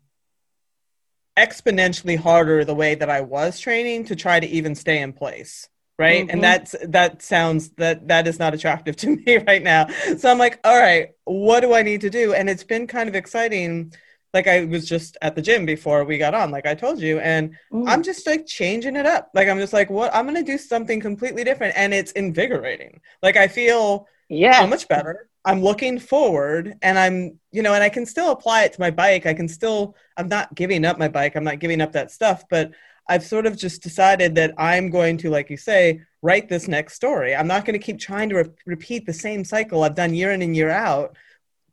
exponentially 1.37 2.17
harder 2.17 2.65
the 2.65 2.75
way 2.75 2.95
that 2.95 3.09
i 3.09 3.21
was 3.21 3.59
training 3.59 4.03
to 4.05 4.15
try 4.15 4.39
to 4.39 4.47
even 4.47 4.75
stay 4.75 5.01
in 5.01 5.13
place 5.13 5.69
right 5.97 6.21
mm-hmm. 6.21 6.31
and 6.31 6.43
that's 6.43 6.75
that 6.83 7.21
sounds 7.21 7.69
that 7.71 8.07
that 8.07 8.27
is 8.27 8.39
not 8.39 8.53
attractive 8.53 8.95
to 8.97 9.15
me 9.15 9.37
right 9.47 9.63
now 9.63 9.87
so 10.17 10.29
i'm 10.29 10.37
like 10.37 10.59
all 10.63 10.79
right 10.79 11.11
what 11.25 11.61
do 11.61 11.73
i 11.73 11.81
need 11.81 12.01
to 12.01 12.09
do 12.09 12.33
and 12.33 12.49
it's 12.49 12.63
been 12.63 12.87
kind 12.87 13.07
of 13.07 13.15
exciting 13.15 13.91
like 14.33 14.47
I 14.47 14.65
was 14.65 14.87
just 14.87 15.17
at 15.21 15.35
the 15.35 15.41
gym 15.41 15.65
before 15.65 16.03
we 16.03 16.17
got 16.17 16.33
on, 16.33 16.51
like 16.51 16.65
I 16.65 16.73
told 16.73 16.99
you, 16.99 17.19
and 17.19 17.55
mm. 17.71 17.87
I'm 17.87 18.01
just 18.01 18.25
like 18.25 18.45
changing 18.45 18.95
it 18.95 19.05
up. 19.05 19.29
Like 19.33 19.47
I'm 19.47 19.59
just 19.59 19.73
like, 19.73 19.89
what? 19.89 20.13
I'm 20.15 20.25
gonna 20.25 20.43
do 20.43 20.57
something 20.57 20.99
completely 20.99 21.43
different, 21.43 21.75
and 21.75 21.93
it's 21.93 22.13
invigorating. 22.13 23.01
Like 23.21 23.35
I 23.35 23.47
feel 23.47 24.07
yeah 24.29 24.61
so 24.61 24.67
much 24.67 24.87
better. 24.87 25.29
I'm 25.43 25.61
looking 25.61 25.97
forward, 25.99 26.75
and 26.81 26.99
I'm 26.99 27.39
you 27.51 27.61
know, 27.61 27.73
and 27.73 27.83
I 27.83 27.89
can 27.89 28.05
still 28.05 28.31
apply 28.31 28.63
it 28.63 28.73
to 28.73 28.79
my 28.79 28.91
bike. 28.91 29.25
I 29.25 29.33
can 29.33 29.47
still. 29.47 29.95
I'm 30.17 30.27
not 30.27 30.53
giving 30.55 30.85
up 30.85 30.99
my 30.99 31.07
bike. 31.07 31.35
I'm 31.35 31.43
not 31.43 31.59
giving 31.59 31.81
up 31.81 31.91
that 31.93 32.11
stuff, 32.11 32.43
but 32.49 32.71
I've 33.09 33.23
sort 33.23 33.45
of 33.45 33.57
just 33.57 33.81
decided 33.81 34.35
that 34.35 34.53
I'm 34.57 34.89
going 34.89 35.17
to, 35.17 35.29
like 35.29 35.49
you 35.49 35.57
say, 35.57 36.01
write 36.21 36.47
this 36.47 36.67
next 36.67 36.93
story. 36.93 37.35
I'm 37.35 37.47
not 37.47 37.65
going 37.65 37.77
to 37.77 37.83
keep 37.83 37.99
trying 37.99 38.29
to 38.29 38.35
re- 38.35 38.49
repeat 38.65 39.05
the 39.05 39.13
same 39.13 39.43
cycle 39.43 39.83
I've 39.83 39.95
done 39.95 40.13
year 40.13 40.31
in 40.31 40.41
and 40.41 40.55
year 40.55 40.69
out. 40.69 41.17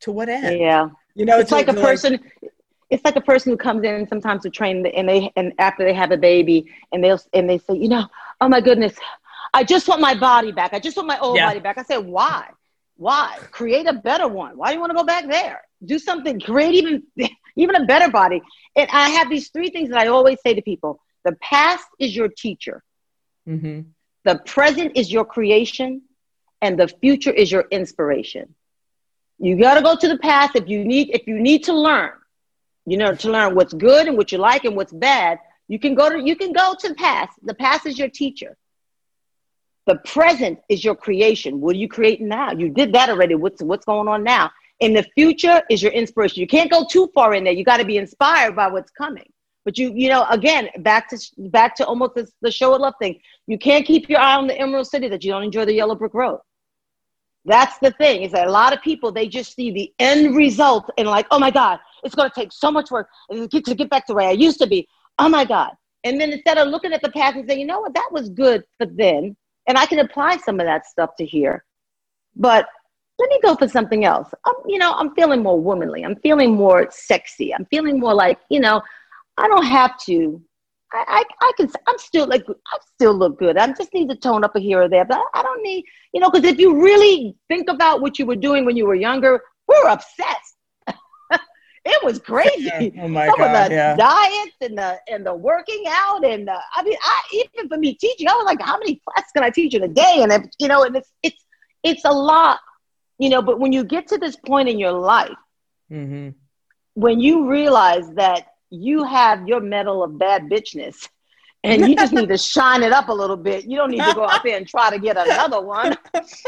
To 0.00 0.12
what 0.12 0.28
end? 0.28 0.58
Yeah 0.58 0.88
you 1.18 1.24
know, 1.24 1.40
it's, 1.40 1.50
like 1.50 1.66
a 1.66 1.74
person. 1.74 2.12
Like, 2.12 2.52
it's 2.90 3.04
like 3.04 3.16
a 3.16 3.20
person 3.20 3.50
who 3.50 3.56
comes 3.56 3.82
in 3.82 4.06
sometimes 4.08 4.44
to 4.44 4.50
train 4.50 4.86
and 4.86 5.08
they 5.08 5.32
and 5.36 5.52
after 5.58 5.84
they 5.84 5.92
have 5.92 6.12
a 6.12 6.16
baby 6.16 6.72
and 6.92 7.02
they'll 7.02 7.20
and 7.34 7.50
they 7.50 7.58
say, 7.58 7.74
you 7.74 7.88
know, 7.88 8.06
oh 8.40 8.48
my 8.48 8.60
goodness, 8.60 8.94
I 9.52 9.64
just 9.64 9.88
want 9.88 10.00
my 10.00 10.14
body 10.14 10.52
back. 10.52 10.72
I 10.72 10.78
just 10.78 10.96
want 10.96 11.08
my 11.08 11.18
old 11.18 11.36
yeah. 11.36 11.48
body 11.48 11.58
back. 11.58 11.76
I 11.76 11.82
said, 11.82 11.98
why? 11.98 12.48
Why? 12.98 13.38
Create 13.52 13.86
a 13.86 13.92
better 13.92 14.26
one. 14.26 14.58
Why 14.58 14.68
do 14.68 14.74
you 14.74 14.80
want 14.80 14.90
to 14.90 14.96
go 14.96 15.04
back 15.04 15.28
there? 15.28 15.62
Do 15.84 16.00
something. 16.00 16.40
Create 16.40 16.74
even 16.74 17.04
even 17.56 17.76
a 17.76 17.86
better 17.86 18.10
body. 18.10 18.42
And 18.76 18.90
I 18.92 19.10
have 19.10 19.30
these 19.30 19.50
three 19.50 19.70
things 19.70 19.90
that 19.90 19.98
I 19.98 20.08
always 20.08 20.38
say 20.44 20.54
to 20.54 20.62
people: 20.62 21.00
the 21.24 21.36
past 21.40 21.86
is 22.00 22.14
your 22.14 22.28
teacher. 22.28 22.82
Mm-hmm. 23.48 23.82
The 24.24 24.38
present 24.44 24.96
is 24.96 25.12
your 25.12 25.24
creation, 25.24 26.02
and 26.60 26.78
the 26.78 26.88
future 26.88 27.30
is 27.30 27.50
your 27.52 27.66
inspiration. 27.70 28.56
You 29.38 29.56
got 29.56 29.74
to 29.74 29.82
go 29.82 29.94
to 29.94 30.08
the 30.08 30.18
past 30.18 30.56
if 30.56 30.68
you 30.68 30.84
need 30.84 31.10
if 31.10 31.28
you 31.28 31.38
need 31.38 31.64
to 31.64 31.72
learn. 31.72 32.10
You 32.84 32.96
know, 32.96 33.14
to 33.14 33.30
learn 33.30 33.54
what's 33.54 33.74
good 33.74 34.08
and 34.08 34.16
what 34.16 34.32
you 34.32 34.38
like 34.38 34.64
and 34.64 34.74
what's 34.74 34.92
bad. 34.92 35.38
You 35.68 35.78
can 35.78 35.94
go 35.94 36.10
to 36.10 36.20
you 36.20 36.34
can 36.34 36.52
go 36.52 36.74
to 36.76 36.88
the 36.88 36.96
past. 36.96 37.32
The 37.44 37.54
past 37.54 37.86
is 37.86 37.96
your 37.96 38.08
teacher. 38.08 38.56
The 39.88 39.96
present 40.04 40.58
is 40.68 40.84
your 40.84 40.94
creation. 40.94 41.62
What 41.62 41.74
are 41.74 41.78
you 41.78 41.88
creating 41.88 42.28
now? 42.28 42.52
You 42.52 42.68
did 42.68 42.92
that 42.92 43.08
already. 43.08 43.34
What's 43.34 43.62
what's 43.62 43.86
going 43.86 44.06
on 44.06 44.22
now? 44.22 44.50
In 44.80 44.92
the 44.92 45.02
future 45.14 45.62
is 45.70 45.82
your 45.82 45.92
inspiration. 45.92 46.42
You 46.42 46.46
can't 46.46 46.70
go 46.70 46.86
too 46.88 47.10
far 47.14 47.32
in 47.32 47.42
there. 47.42 47.54
You 47.54 47.64
got 47.64 47.78
to 47.78 47.86
be 47.86 47.96
inspired 47.96 48.54
by 48.54 48.68
what's 48.68 48.90
coming. 48.90 49.24
But 49.64 49.78
you, 49.78 49.90
you 49.94 50.10
know, 50.10 50.26
again, 50.28 50.68
back 50.80 51.08
to 51.08 51.18
back 51.38 51.74
to 51.76 51.86
almost 51.86 52.16
this, 52.16 52.30
the 52.42 52.50
show 52.50 52.74
of 52.74 52.82
love 52.82 52.96
thing. 52.98 53.18
You 53.46 53.58
can't 53.58 53.86
keep 53.86 54.10
your 54.10 54.20
eye 54.20 54.36
on 54.36 54.46
the 54.46 54.58
Emerald 54.60 54.88
City 54.88 55.08
that 55.08 55.24
you 55.24 55.32
don't 55.32 55.42
enjoy 55.42 55.64
the 55.64 55.72
Yellow 55.72 55.94
Brick 55.94 56.12
Road. 56.12 56.40
That's 57.46 57.78
the 57.78 57.92
thing 57.92 58.24
is 58.24 58.32
that 58.32 58.46
a 58.46 58.50
lot 58.50 58.74
of 58.74 58.82
people 58.82 59.10
they 59.10 59.26
just 59.26 59.54
see 59.54 59.70
the 59.70 59.90
end 59.98 60.36
result 60.36 60.90
and 60.98 61.08
like, 61.08 61.26
oh 61.30 61.38
my 61.38 61.50
God, 61.50 61.80
it's 62.04 62.14
going 62.14 62.28
to 62.28 62.34
take 62.34 62.52
so 62.52 62.70
much 62.70 62.90
work 62.90 63.08
to 63.32 63.48
get, 63.48 63.64
to 63.64 63.74
get 63.74 63.88
back 63.88 64.06
to 64.08 64.12
where 64.12 64.28
I 64.28 64.32
used 64.32 64.58
to 64.58 64.66
be. 64.66 64.86
Oh 65.18 65.30
my 65.30 65.46
God. 65.46 65.70
And 66.04 66.20
then 66.20 66.30
instead 66.30 66.58
of 66.58 66.68
looking 66.68 66.92
at 66.92 67.00
the 67.00 67.10
past 67.10 67.36
and 67.36 67.48
saying, 67.48 67.60
you 67.60 67.66
know 67.66 67.80
what, 67.80 67.94
that 67.94 68.10
was 68.12 68.28
good 68.28 68.64
for 68.76 68.86
then, 68.86 69.34
and 69.68 69.78
I 69.78 69.86
can 69.86 70.00
apply 70.00 70.38
some 70.38 70.58
of 70.58 70.66
that 70.66 70.86
stuff 70.86 71.10
to 71.18 71.24
here. 71.24 71.64
But 72.34 72.66
let 73.20 73.30
me 73.30 73.38
go 73.42 73.54
for 73.54 73.68
something 73.68 74.04
else. 74.04 74.28
I'm, 74.44 74.54
you 74.66 74.78
know, 74.78 74.92
I'm 74.94 75.14
feeling 75.14 75.42
more 75.42 75.60
womanly. 75.60 76.04
I'm 76.04 76.16
feeling 76.16 76.54
more 76.54 76.88
sexy. 76.90 77.54
I'm 77.54 77.66
feeling 77.66 78.00
more 78.00 78.14
like, 78.14 78.38
you 78.50 78.60
know, 78.60 78.82
I 79.36 79.46
don't 79.46 79.66
have 79.66 79.98
to 80.06 80.42
I, 80.92 81.04
I, 81.06 81.24
I 81.46 81.52
can, 81.56 81.70
I'm 81.86 81.98
still 81.98 82.26
like, 82.26 82.44
I 82.48 82.78
still 82.94 83.14
look 83.14 83.38
good. 83.38 83.58
I 83.58 83.66
just 83.72 83.92
need 83.92 84.08
to 84.08 84.16
tone 84.16 84.44
up 84.44 84.56
a 84.56 84.60
here 84.60 84.82
or 84.82 84.88
there, 84.88 85.04
but 85.04 85.20
I, 85.34 85.42
don't 85.42 85.62
need, 85.62 85.84
you 86.12 86.20
know, 86.20 86.30
because 86.30 86.50
if 86.50 86.58
you 86.58 86.82
really 86.82 87.36
think 87.48 87.68
about 87.68 88.00
what 88.00 88.18
you 88.18 88.26
were 88.26 88.36
doing 88.36 88.64
when 88.64 88.76
you 88.76 88.86
were 88.86 88.94
younger, 88.94 89.42
we 89.66 89.74
are 89.84 89.90
obsessed. 89.90 90.56
It 91.88 92.04
was 92.04 92.18
crazy. 92.18 92.92
Oh 93.00 93.08
my 93.08 93.26
Some 93.26 93.38
God, 93.38 93.64
of 93.64 93.68
the 93.68 93.74
yeah. 93.74 93.96
diets 93.96 94.56
and 94.60 94.76
the 94.76 94.98
and 95.08 95.24
the 95.24 95.34
working 95.34 95.84
out 95.88 96.24
and 96.24 96.46
the, 96.46 96.58
I 96.74 96.82
mean, 96.82 96.96
I 97.02 97.20
even 97.32 97.68
for 97.68 97.78
me 97.78 97.94
teaching, 97.94 98.28
I 98.28 98.32
was 98.34 98.44
like, 98.44 98.60
how 98.60 98.78
many 98.78 99.00
classes 99.06 99.30
can 99.34 99.44
I 99.44 99.50
teach 99.50 99.74
in 99.74 99.82
a 99.82 99.88
day? 99.88 100.18
And 100.20 100.32
if, 100.32 100.42
you 100.58 100.68
know, 100.68 100.82
and 100.84 100.96
it's 100.96 101.10
it's 101.22 101.44
it's 101.82 102.04
a 102.04 102.12
lot, 102.12 102.58
you 103.18 103.28
know. 103.30 103.42
But 103.42 103.58
when 103.58 103.72
you 103.72 103.84
get 103.84 104.08
to 104.08 104.18
this 104.18 104.36
point 104.36 104.68
in 104.68 104.78
your 104.78 104.92
life, 104.92 105.36
mm-hmm. 105.90 106.30
when 106.94 107.20
you 107.20 107.48
realize 107.48 108.10
that 108.14 108.48
you 108.70 109.04
have 109.04 109.48
your 109.48 109.60
medal 109.60 110.02
of 110.02 110.18
bad 110.18 110.42
bitchness 110.44 111.08
and 111.64 111.88
you 111.88 111.96
just 111.96 112.12
need 112.18 112.28
to 112.28 112.38
shine 112.38 112.82
it 112.82 112.92
up 112.92 113.08
a 113.08 113.12
little 113.12 113.36
bit. 113.36 113.64
You 113.64 113.76
don't 113.76 113.90
need 113.90 114.04
to 114.04 114.14
go 114.14 114.26
out 114.26 114.42
there 114.44 114.56
and 114.56 114.66
try 114.66 114.90
to 114.90 114.98
get 114.98 115.16
another 115.16 115.60
one. 115.60 115.96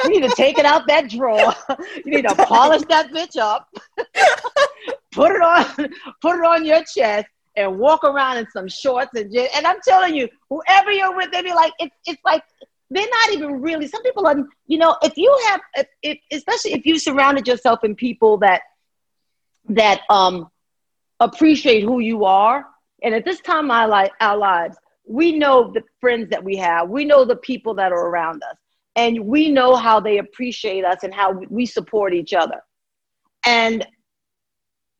You 0.05 0.11
need 0.11 0.29
to 0.29 0.35
take 0.37 0.59
it 0.59 0.65
out 0.65 0.87
that 0.89 1.09
drawer. 1.09 1.55
You 2.05 2.13
need 2.13 2.29
to 2.29 2.35
polish 2.35 2.83
that 2.89 3.11
bitch 3.11 3.37
up, 3.37 3.69
put 5.13 5.33
it 5.33 5.43
on, 5.43 5.65
put 6.21 6.37
it 6.37 6.45
on 6.45 6.65
your 6.65 6.83
chest, 6.85 7.27
and 7.57 7.79
walk 7.79 8.05
around 8.05 8.39
in 8.39 8.47
some 8.51 8.69
shorts 8.69 9.11
and 9.15 9.33
just, 9.33 9.55
and 9.57 9.67
I'm 9.67 9.79
telling 9.87 10.15
you, 10.15 10.29
whoever 10.49 10.91
you're 10.91 11.15
with, 11.15 11.31
they 11.31 11.43
be 11.43 11.53
like, 11.53 11.73
it's 11.79 11.95
it's 12.07 12.21
like 12.25 12.43
they're 12.91 13.07
not 13.09 13.33
even 13.33 13.61
really. 13.61 13.87
Some 13.87 14.03
people 14.03 14.27
are, 14.27 14.37
you 14.67 14.79
know, 14.79 14.97
if 15.03 15.17
you 15.17 15.37
have, 15.49 15.61
if, 15.75 15.87
if 16.03 16.19
especially 16.33 16.73
if 16.73 16.87
you 16.87 16.99
surrounded 16.99 17.47
yourself 17.47 17.85
in 17.85 17.95
people 17.95 18.39
that 18.39 18.63
that 19.69 20.01
um 20.09 20.51
appreciate 21.21 21.83
who 21.83 22.01
you 22.01 22.25
are. 22.25 22.67
And 23.03 23.15
at 23.15 23.25
this 23.25 23.41
time 23.41 23.71
of 23.71 23.91
our, 23.91 24.11
our 24.21 24.37
lives, 24.37 24.77
we 25.11 25.33
know 25.33 25.73
the 25.73 25.83
friends 26.01 26.31
that 26.31 26.43
we 26.43 26.57
have, 26.57 26.89
we 26.89 27.05
know 27.05 27.25
the 27.25 27.35
people 27.37 27.75
that 27.75 27.91
are 27.91 28.07
around 28.07 28.45
us, 28.45 28.57
and 28.95 29.19
we 29.19 29.51
know 29.51 29.75
how 29.75 29.99
they 29.99 30.19
appreciate 30.19 30.85
us 30.85 31.03
and 31.03 31.13
how 31.13 31.33
we 31.51 31.67
support 31.67 32.15
each 32.15 32.33
other. 32.33 32.63
And 33.45 33.85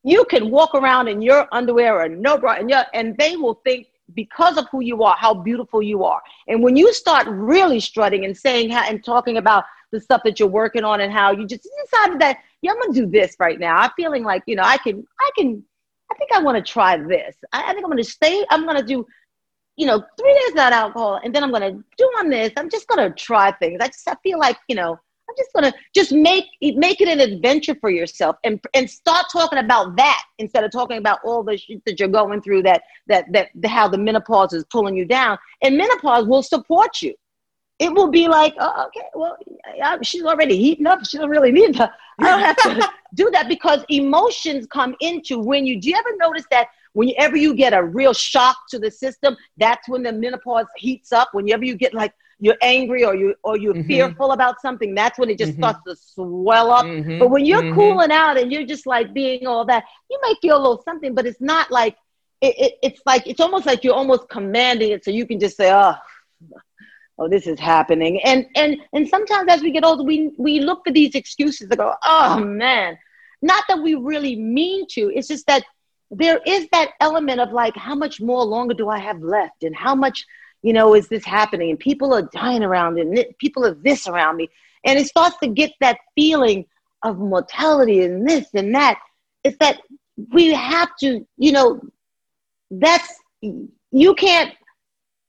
you 0.03 0.25
can 0.25 0.51
walk 0.51 0.75
around 0.75 1.07
in 1.07 1.23
your 1.23 1.47
underwear 1.53 2.01
or 2.01 2.09
no 2.09 2.37
bra, 2.39 2.55
and, 2.55 2.73
and 2.93 3.17
they 3.19 3.37
will 3.37 3.61
think 3.65 3.87
because 4.15 4.59
of 4.59 4.67
who 4.73 4.81
you 4.81 5.05
are, 5.05 5.15
how 5.17 5.33
beautiful 5.33 5.81
you 5.81 6.03
are. 6.03 6.21
And 6.49 6.61
when 6.61 6.75
you 6.75 6.93
start 6.93 7.29
really 7.29 7.79
strutting 7.79 8.25
and 8.25 8.37
saying 8.37 8.71
how, 8.71 8.89
and 8.89 9.05
talking 9.05 9.37
about 9.37 9.63
the 9.93 10.01
stuff 10.01 10.23
that 10.25 10.41
you're 10.41 10.49
working 10.49 10.83
on 10.83 11.01
and 11.01 11.13
how 11.13 11.31
you 11.31 11.47
just 11.47 11.69
decided 11.85 12.21
that, 12.21 12.39
yeah, 12.63 12.73
I'm 12.73 12.81
gonna 12.81 12.93
do 12.93 13.07
this 13.07 13.37
right 13.39 13.61
now. 13.61 13.77
I'm 13.77 13.91
feeling 13.97 14.25
like, 14.25 14.43
you 14.47 14.57
know, 14.57 14.65
I 14.65 14.79
can, 14.79 15.07
I 15.21 15.31
can 15.37 15.63
I 16.11 16.17
think 16.17 16.33
I 16.33 16.43
want 16.43 16.57
to 16.65 16.73
try 16.73 16.97
this. 16.97 17.37
I, 17.53 17.71
I 17.71 17.73
think 17.73 17.85
I'm 17.85 17.97
to 17.97 18.05
stay. 18.05 18.45
I'm 18.51 18.67
to 18.67 18.83
do, 18.83 19.07
you 19.77 19.87
know, 19.87 20.03
three 20.19 20.35
days 20.35 20.53
without 20.53 20.73
alcohol, 20.73 21.21
and 21.23 21.35
then 21.35 21.43
I'm 21.43 21.51
going 21.51 21.63
to 21.63 21.85
do 21.97 22.05
on 22.19 22.29
this. 22.29 22.53
I'm 22.57 22.71
just 22.71 22.87
going 22.87 23.09
to 23.09 23.15
try 23.15 23.53
things. 23.53 23.79
I 23.81 23.87
just 23.87 24.09
I 24.09 24.15
feel 24.23 24.39
like 24.39 24.59
you 24.69 24.77
know 24.77 24.93
I'm 24.93 25.35
just 25.37 25.73
to 25.73 25.73
just 25.95 26.13
make 26.13 26.45
make 26.77 27.01
it 27.01 27.09
an 27.09 27.21
adventure 27.21 27.77
for 27.81 27.91
yourself 27.91 28.37
and 28.45 28.61
and 28.75 28.91
start 28.91 29.27
talking 29.33 29.59
about 29.59 29.97
that 29.97 30.23
instead 30.39 30.65
of 30.65 30.73
talking 30.73 30.99
about 30.99 31.21
all 31.25 31.43
the 31.43 31.57
shit 31.57 31.83
that 31.87 31.99
you're 31.99 32.09
going 32.09 32.43
through 32.43 32.63
that 32.65 32.83
that 33.07 33.27
that 33.33 33.49
the, 33.55 33.69
how 33.69 33.89
the 33.89 33.99
menopause 33.99 34.53
is 34.53 34.65
pulling 34.65 34.97
you 34.97 35.05
down. 35.05 35.39
And 35.63 35.77
menopause 35.77 36.27
will 36.27 36.43
support 36.43 37.03
you 37.03 37.15
it 37.81 37.91
will 37.95 38.09
be 38.09 38.29
like, 38.29 38.55
oh, 38.61 38.87
okay, 38.89 39.07
well, 39.15 39.39
she's 40.03 40.23
already 40.23 40.57
heating 40.59 40.87
up. 40.87 41.05
She 41.07 41.17
don't 41.17 41.31
really 41.31 41.51
need 41.51 41.75
to. 41.77 41.91
I 42.19 42.29
don't 42.29 42.41
have 42.41 42.57
to 42.59 42.91
do 43.15 43.31
that 43.31 43.49
because 43.49 43.83
emotions 43.89 44.67
come 44.67 44.95
into 45.01 45.39
when 45.39 45.65
you. 45.67 45.81
Do 45.81 45.89
you 45.89 45.97
ever 45.97 46.15
notice 46.19 46.45
that 46.51 46.69
whenever 46.93 47.37
you 47.37 47.55
get 47.55 47.73
a 47.73 47.83
real 47.83 48.13
shock 48.13 48.57
to 48.71 48.79
the 48.79 48.91
system, 48.91 49.37
that's 49.57 49.89
when 49.89 50.03
the 50.03 50.13
menopause 50.13 50.67
heats 50.77 51.13
up. 51.13 51.29
Whenever 51.33 51.65
you 51.65 51.75
get 51.75 51.95
like 51.95 52.13
you're 52.39 52.57
angry 52.63 53.05
or 53.05 53.15
you 53.15 53.35
or 53.45 53.57
you're 53.57 53.75
mm-hmm. 53.75 53.87
fearful 53.87 54.33
about 54.33 54.61
something, 54.61 54.95
that's 54.95 55.19
when 55.19 55.31
it 55.31 55.39
just 55.39 55.53
mm-hmm. 55.53 55.63
starts 55.63 55.81
to 55.87 55.97
swell 55.97 56.71
up. 56.71 56.87
Mm-hmm. 56.87 57.19
But 57.19 57.31
when 57.31 57.45
you're 57.45 57.63
mm-hmm. 57.63 57.75
cooling 57.75 58.11
out 58.11 58.39
and 58.39 58.53
you're 58.53 58.67
just 58.67 58.87
like 58.87 59.13
being 59.13 59.47
all 59.47 59.65
that, 59.67 59.85
you 60.11 60.19
might 60.23 60.37
feel 60.43 60.57
a 60.57 60.59
little 60.59 60.83
something, 60.83 61.15
but 61.15 61.27
it's 61.27 61.41
not 61.41 61.71
like 61.71 61.97
it, 62.41 62.55
it, 62.59 62.73
it's 62.83 63.03
like 63.07 63.27
it's 63.27 63.41
almost 63.41 63.67
like 63.67 63.85
you're 63.85 63.95
almost 63.95 64.29
commanding 64.29 64.93
it 64.93 65.05
so 65.05 65.11
you 65.11 65.27
can 65.27 65.39
just 65.39 65.57
say, 65.57 65.71
oh 65.73 65.95
oh, 67.19 67.29
this 67.29 67.47
is 67.47 67.61
happening. 67.61 68.21
And 68.23 68.47
and 68.57 68.79
and 68.93 69.07
sometimes 69.09 69.49
as 69.49 69.63
we 69.63 69.71
get 69.71 69.85
older, 69.85 70.03
we 70.03 70.33
we 70.39 70.61
look 70.61 70.83
for 70.85 70.93
these 70.93 71.15
excuses 71.15 71.69
to 71.69 71.77
go, 71.77 71.95
oh 72.03 72.45
man. 72.45 72.99
Not 73.43 73.65
that 73.69 73.81
we 73.81 73.95
really 73.95 74.37
mean 74.37 74.87
to. 74.91 75.11
It's 75.15 75.29
just 75.29 75.47
that 75.47 75.65
there 76.11 76.41
is 76.47 76.67
that 76.73 76.91
element 77.01 77.41
of 77.41 77.53
like, 77.53 77.77
how 77.77 77.95
much 77.95 78.21
more 78.21 78.45
longer 78.45 78.75
do 78.75 78.89
I 78.89 78.99
have 78.99 79.23
left, 79.23 79.63
and 79.63 79.75
how 79.75 79.95
much, 79.95 80.25
you 80.63 80.73
know, 80.73 80.95
is 80.95 81.09
this 81.09 81.25
happening? 81.25 81.71
And 81.71 81.79
people 81.79 82.13
are 82.13 82.29
dying 82.33 82.63
around, 82.63 82.99
and 82.99 83.25
people 83.39 83.65
are 83.65 83.75
this 83.75 84.07
around 84.09 84.37
me, 84.37 84.49
and 84.85 84.99
it 84.99 85.07
starts 85.07 85.37
to 85.39 85.49
get 85.49 85.73
that 85.81 85.99
feeling 86.15 86.67
of 87.03 87.19
mortality 87.19 88.03
and 88.03 88.29
this 88.29 88.49
and 88.55 88.75
that. 88.75 88.99
It's 89.45 89.57
that 89.59 89.81
we 90.33 90.53
have 90.53 90.91
to, 91.01 91.27
you 91.39 91.53
know, 91.53 91.81
that's 92.71 93.15
you 93.41 94.15
can't 94.15 94.53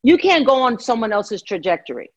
you 0.03 0.17
can't 0.17 0.45
go 0.45 0.61
on 0.61 0.79
someone 0.79 1.11
else's 1.13 1.43
trajectory. 1.43 2.09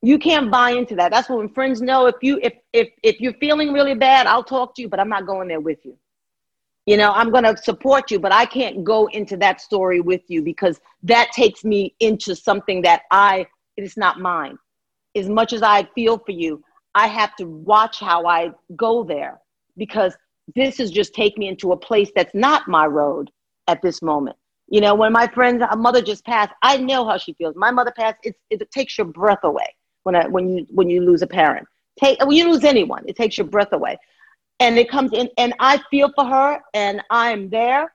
You 0.00 0.18
can't 0.18 0.50
buy 0.50 0.70
into 0.70 0.96
that. 0.96 1.12
That's 1.12 1.28
when 1.28 1.48
friends 1.48 1.80
know. 1.80 2.06
If 2.06 2.16
you 2.22 2.38
if 2.42 2.54
if 2.72 2.88
if 3.02 3.20
you're 3.20 3.34
feeling 3.34 3.72
really 3.72 3.94
bad 3.94 4.26
i'll 4.26 4.44
talk 4.44 4.74
to 4.74 4.82
you 4.82 4.88
but 4.88 4.98
i'm 4.98 5.08
not 5.08 5.26
going 5.26 5.48
there 5.48 5.60
with 5.60 5.84
you 5.84 5.96
you 6.86 6.96
know 6.96 7.12
i'm 7.12 7.30
going 7.30 7.44
to 7.44 7.56
support 7.56 8.10
you 8.10 8.18
but 8.18 8.32
i 8.32 8.44
can't 8.44 8.84
go 8.84 9.06
into 9.08 9.36
that 9.36 9.60
story 9.60 10.00
with 10.00 10.22
you 10.28 10.42
because 10.42 10.80
that 11.02 11.30
takes 11.32 11.64
me 11.64 11.94
into 12.00 12.34
something 12.34 12.82
that 12.82 13.02
i 13.10 13.46
it 13.76 13.82
is 13.82 13.96
not 13.96 14.20
mine 14.20 14.56
as 15.14 15.28
much 15.28 15.52
as 15.52 15.62
i 15.62 15.82
feel 15.94 16.18
for 16.18 16.32
you 16.32 16.62
i 16.94 17.06
have 17.06 17.34
to 17.36 17.46
watch 17.46 18.00
how 18.00 18.26
i 18.26 18.50
go 18.76 19.04
there 19.04 19.40
because 19.76 20.16
this 20.56 20.80
is 20.80 20.90
just 20.90 21.14
take 21.14 21.38
me 21.38 21.48
into 21.48 21.72
a 21.72 21.76
place 21.76 22.10
that's 22.16 22.34
not 22.34 22.66
my 22.68 22.86
road 22.86 23.30
at 23.68 23.80
this 23.82 24.02
moment 24.02 24.36
you 24.72 24.80
know, 24.80 24.94
when 24.94 25.12
my 25.12 25.26
friend's 25.26 25.62
mother 25.76 26.00
just 26.00 26.24
passed, 26.24 26.54
I 26.62 26.78
know 26.78 27.06
how 27.06 27.18
she 27.18 27.34
feels. 27.34 27.54
My 27.56 27.70
mother 27.70 27.92
passed. 27.94 28.16
It, 28.22 28.36
it 28.48 28.70
takes 28.70 28.96
your 28.96 29.06
breath 29.06 29.44
away 29.44 29.66
when 30.04 30.16
I, 30.16 30.26
when 30.28 30.48
you 30.48 30.66
when 30.70 30.88
you 30.88 31.02
lose 31.02 31.20
a 31.20 31.26
parent. 31.26 31.68
Take 32.00 32.18
when 32.20 32.34
you 32.34 32.50
lose 32.50 32.64
anyone, 32.64 33.04
it 33.06 33.14
takes 33.14 33.36
your 33.36 33.46
breath 33.46 33.74
away, 33.74 33.98
and 34.60 34.78
it 34.78 34.88
comes 34.90 35.12
in. 35.12 35.28
And 35.38 35.54
I 35.60 35.80
feel 35.90 36.10
for 36.14 36.24
her, 36.24 36.60
and 36.74 37.02
I'm 37.10 37.50
there. 37.50 37.92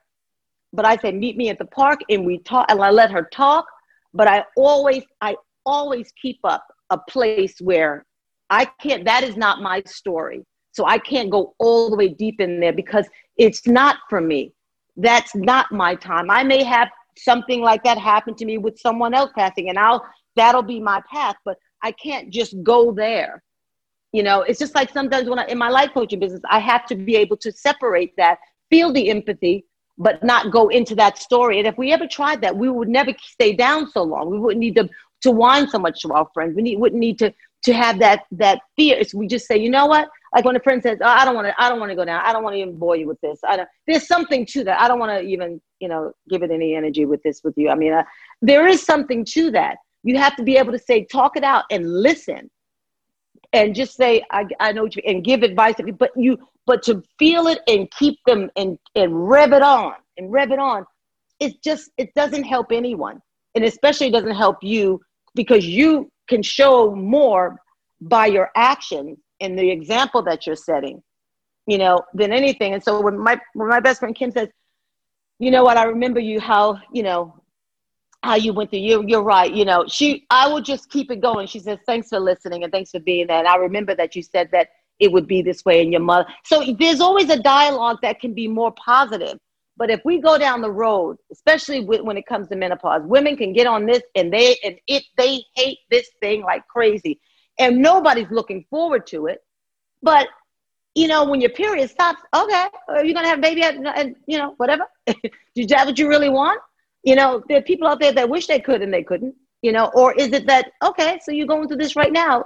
But 0.72 0.84
I 0.84 0.96
say, 0.96 1.12
meet 1.12 1.36
me 1.36 1.48
at 1.48 1.58
the 1.58 1.64
park, 1.64 2.00
and 2.10 2.26
we 2.26 2.38
talk, 2.38 2.66
and 2.68 2.80
I 2.80 2.90
let 2.90 3.10
her 3.10 3.28
talk. 3.32 3.66
But 4.12 4.28
I 4.28 4.44
always, 4.56 5.04
I 5.20 5.36
always 5.64 6.12
keep 6.20 6.38
up 6.44 6.64
a 6.90 6.98
place 6.98 7.60
where 7.60 8.04
I 8.50 8.66
can't. 8.80 9.04
That 9.04 9.24
is 9.24 9.36
not 9.36 9.62
my 9.62 9.82
story, 9.86 10.44
so 10.72 10.86
I 10.86 10.98
can't 10.98 11.30
go 11.30 11.54
all 11.58 11.90
the 11.90 11.96
way 11.96 12.08
deep 12.08 12.40
in 12.40 12.60
there 12.60 12.72
because 12.72 13.06
it's 13.36 13.66
not 13.66 13.98
for 14.08 14.20
me 14.20 14.52
that's 14.98 15.34
not 15.34 15.72
my 15.72 15.94
time. 15.94 16.28
I 16.30 16.42
may 16.42 16.62
have 16.64 16.88
something 17.16 17.62
like 17.62 17.82
that 17.84 17.98
happen 17.98 18.34
to 18.34 18.44
me 18.44 18.58
with 18.58 18.78
someone 18.78 19.14
else 19.14 19.30
passing, 19.34 19.70
and 19.70 19.78
I'll 19.78 20.04
that'll 20.36 20.62
be 20.62 20.80
my 20.80 21.00
path, 21.10 21.36
but 21.44 21.56
I 21.82 21.92
can't 21.92 22.30
just 22.30 22.54
go 22.62 22.92
there. 22.92 23.42
You 24.12 24.22
know, 24.22 24.42
it's 24.42 24.58
just 24.58 24.74
like 24.74 24.90
sometimes 24.90 25.28
when 25.28 25.38
I 25.38 25.46
in 25.46 25.58
my 25.58 25.68
life 25.68 25.90
coaching 25.92 26.18
business, 26.18 26.40
I 26.48 26.58
have 26.60 26.86
to 26.86 26.94
be 26.94 27.16
able 27.16 27.36
to 27.38 27.52
separate 27.52 28.16
that, 28.16 28.38
feel 28.70 28.92
the 28.92 29.10
empathy, 29.10 29.66
but 29.98 30.22
not 30.24 30.50
go 30.50 30.68
into 30.68 30.94
that 30.96 31.18
story. 31.18 31.58
And 31.58 31.68
if 31.68 31.76
we 31.76 31.92
ever 31.92 32.06
tried 32.06 32.40
that, 32.42 32.56
we 32.56 32.70
would 32.70 32.88
never 32.88 33.12
stay 33.20 33.52
down 33.52 33.90
so 33.90 34.02
long. 34.02 34.30
We 34.30 34.38
wouldn't 34.38 34.60
need 34.60 34.76
to 34.76 34.88
to 35.22 35.30
whine 35.32 35.68
so 35.68 35.78
much 35.78 36.00
to 36.02 36.12
our 36.12 36.28
friends. 36.32 36.54
We 36.54 36.62
need, 36.62 36.78
wouldn't 36.78 37.00
need 37.00 37.18
to 37.18 37.34
to 37.64 37.72
have 37.74 37.98
that 37.98 38.24
that 38.32 38.60
fear. 38.76 38.96
It's 38.98 39.14
we 39.14 39.26
just 39.26 39.46
say, 39.46 39.58
you 39.58 39.70
know 39.70 39.86
what? 39.86 40.08
like 40.34 40.44
when 40.44 40.56
a 40.56 40.60
friend 40.60 40.82
says, 40.82 40.98
oh, 41.00 41.06
"I 41.06 41.24
don't 41.24 41.34
want 41.34 41.46
to, 41.46 41.54
I 41.62 41.68
don't 41.68 41.80
want 41.80 41.90
to 41.90 41.96
go 41.96 42.04
down. 42.04 42.22
I 42.24 42.32
don't 42.32 42.42
want 42.42 42.54
to 42.54 42.60
even 42.60 42.76
bore 42.76 42.96
you 42.96 43.06
with 43.06 43.20
this." 43.20 43.40
I 43.46 43.56
don't. 43.56 43.68
There's 43.86 44.06
something 44.06 44.44
to 44.46 44.64
that. 44.64 44.80
I 44.80 44.88
don't 44.88 44.98
want 44.98 45.12
to 45.12 45.20
even, 45.20 45.60
you 45.80 45.88
know, 45.88 46.12
give 46.28 46.42
it 46.42 46.50
any 46.50 46.74
energy 46.74 47.06
with 47.06 47.22
this 47.22 47.42
with 47.42 47.54
you. 47.56 47.70
I 47.70 47.74
mean, 47.74 47.92
uh, 47.92 48.04
there 48.42 48.66
is 48.66 48.82
something 48.82 49.24
to 49.26 49.50
that. 49.52 49.78
You 50.02 50.18
have 50.18 50.36
to 50.36 50.42
be 50.42 50.56
able 50.56 50.72
to 50.72 50.78
say, 50.78 51.04
talk 51.04 51.36
it 51.36 51.44
out, 51.44 51.64
and 51.70 52.02
listen, 52.02 52.50
and 53.52 53.74
just 53.74 53.96
say, 53.96 54.22
"I, 54.30 54.46
I 54.60 54.72
know," 54.72 54.84
you, 54.84 55.02
and 55.06 55.24
give 55.24 55.42
advice. 55.42 55.74
But 55.98 56.10
you, 56.16 56.38
but 56.66 56.82
to 56.84 57.02
feel 57.18 57.46
it 57.46 57.60
and 57.66 57.90
keep 57.90 58.18
them 58.26 58.50
and 58.56 58.78
and 58.94 59.28
rev 59.28 59.52
it 59.52 59.62
on 59.62 59.94
and 60.16 60.30
rev 60.32 60.50
it 60.50 60.58
on, 60.58 60.84
it's 61.40 61.56
just 61.58 61.90
it 61.96 62.12
doesn't 62.14 62.44
help 62.44 62.72
anyone, 62.72 63.20
and 63.54 63.64
especially 63.64 64.10
doesn't 64.10 64.34
help 64.34 64.58
you 64.62 65.00
because 65.34 65.66
you 65.66 66.10
can 66.28 66.42
show 66.42 66.94
more 66.94 67.58
by 68.00 68.26
your 68.26 68.50
action 68.56 69.16
and 69.40 69.58
the 69.58 69.70
example 69.70 70.22
that 70.22 70.46
you're 70.46 70.56
setting, 70.56 71.02
you 71.66 71.78
know, 71.78 72.02
than 72.14 72.32
anything. 72.32 72.74
And 72.74 72.82
so 72.82 73.00
when 73.00 73.18
my 73.18 73.40
when 73.54 73.68
my 73.68 73.80
best 73.80 74.00
friend 74.00 74.14
Kim 74.14 74.30
says, 74.30 74.48
you 75.38 75.50
know 75.50 75.62
what, 75.62 75.76
I 75.76 75.84
remember 75.84 76.20
you 76.20 76.40
how, 76.40 76.78
you 76.92 77.02
know, 77.02 77.37
how 78.28 78.36
you 78.36 78.52
went 78.52 78.70
through 78.70 78.80
you 78.80 79.04
you're 79.06 79.22
right, 79.22 79.52
you 79.52 79.64
know, 79.64 79.84
she 79.88 80.26
I 80.30 80.48
will 80.48 80.60
just 80.60 80.90
keep 80.90 81.10
it 81.10 81.20
going. 81.20 81.46
She 81.46 81.58
says, 81.58 81.78
Thanks 81.86 82.08
for 82.08 82.20
listening 82.20 82.62
and 82.62 82.72
thanks 82.72 82.90
for 82.90 83.00
being 83.00 83.26
there. 83.26 83.38
And 83.38 83.48
I 83.48 83.56
remember 83.56 83.94
that 83.94 84.14
you 84.14 84.22
said 84.22 84.50
that 84.52 84.68
it 85.00 85.10
would 85.12 85.26
be 85.26 85.42
this 85.42 85.64
way 85.64 85.80
in 85.80 85.92
your 85.92 86.00
mother. 86.00 86.28
So 86.44 86.74
there's 86.78 87.00
always 87.00 87.30
a 87.30 87.40
dialogue 87.40 87.98
that 88.02 88.20
can 88.20 88.34
be 88.34 88.48
more 88.48 88.72
positive. 88.72 89.38
But 89.76 89.90
if 89.90 90.00
we 90.04 90.20
go 90.20 90.38
down 90.38 90.60
the 90.60 90.70
road, 90.70 91.18
especially 91.30 91.84
when 91.84 92.16
it 92.16 92.26
comes 92.26 92.48
to 92.48 92.56
menopause, 92.56 93.02
women 93.04 93.36
can 93.36 93.52
get 93.52 93.68
on 93.68 93.86
this 93.86 94.02
and 94.16 94.32
they 94.32 94.56
and 94.64 94.76
it 94.86 95.04
they 95.16 95.44
hate 95.54 95.78
this 95.90 96.08
thing 96.20 96.42
like 96.42 96.66
crazy 96.66 97.20
and 97.58 97.78
nobody's 97.78 98.30
looking 98.30 98.64
forward 98.70 99.06
to 99.08 99.26
it. 99.26 99.38
But 100.02 100.28
you 100.94 101.06
know, 101.06 101.24
when 101.24 101.40
your 101.40 101.50
period 101.50 101.90
stops, 101.90 102.20
okay, 102.34 102.66
are 102.88 103.04
you 103.04 103.14
gonna 103.14 103.28
have 103.28 103.38
a 103.38 103.42
baby 103.42 103.62
and 103.62 104.16
you 104.26 104.38
know, 104.38 104.54
whatever? 104.56 104.84
Is 105.54 105.68
that 105.68 105.86
what 105.86 105.98
you 105.98 106.08
really 106.08 106.28
want? 106.28 106.60
You 107.02 107.14
know, 107.14 107.42
there 107.48 107.58
are 107.58 107.62
people 107.62 107.88
out 107.88 108.00
there 108.00 108.12
that 108.12 108.28
wish 108.28 108.46
they 108.46 108.60
could 108.60 108.82
and 108.82 108.92
they 108.92 109.02
couldn't. 109.02 109.34
You 109.62 109.72
know, 109.72 109.90
or 109.94 110.14
is 110.14 110.32
it 110.32 110.46
that 110.46 110.70
okay? 110.84 111.18
So 111.24 111.32
you're 111.32 111.46
going 111.46 111.66
through 111.66 111.78
this 111.78 111.96
right 111.96 112.12
now. 112.12 112.44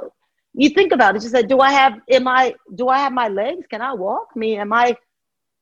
You 0.55 0.71
think 0.71 0.93
about 0.93 1.17
it. 1.17 1.23
You 1.23 1.29
said, 1.29 1.49
do 1.49 1.61
I 1.61 1.71
have? 1.73 2.01
Am 2.11 2.27
I? 2.27 2.55
Do 2.75 2.89
I 2.89 2.99
have 2.99 3.13
my 3.13 3.29
legs? 3.29 3.67
Can 3.71 3.83
I 3.83 3.93
walk? 3.93 4.29
I 4.35 4.39
mean, 4.39 4.59
am 4.59 4.73
I 4.73 4.97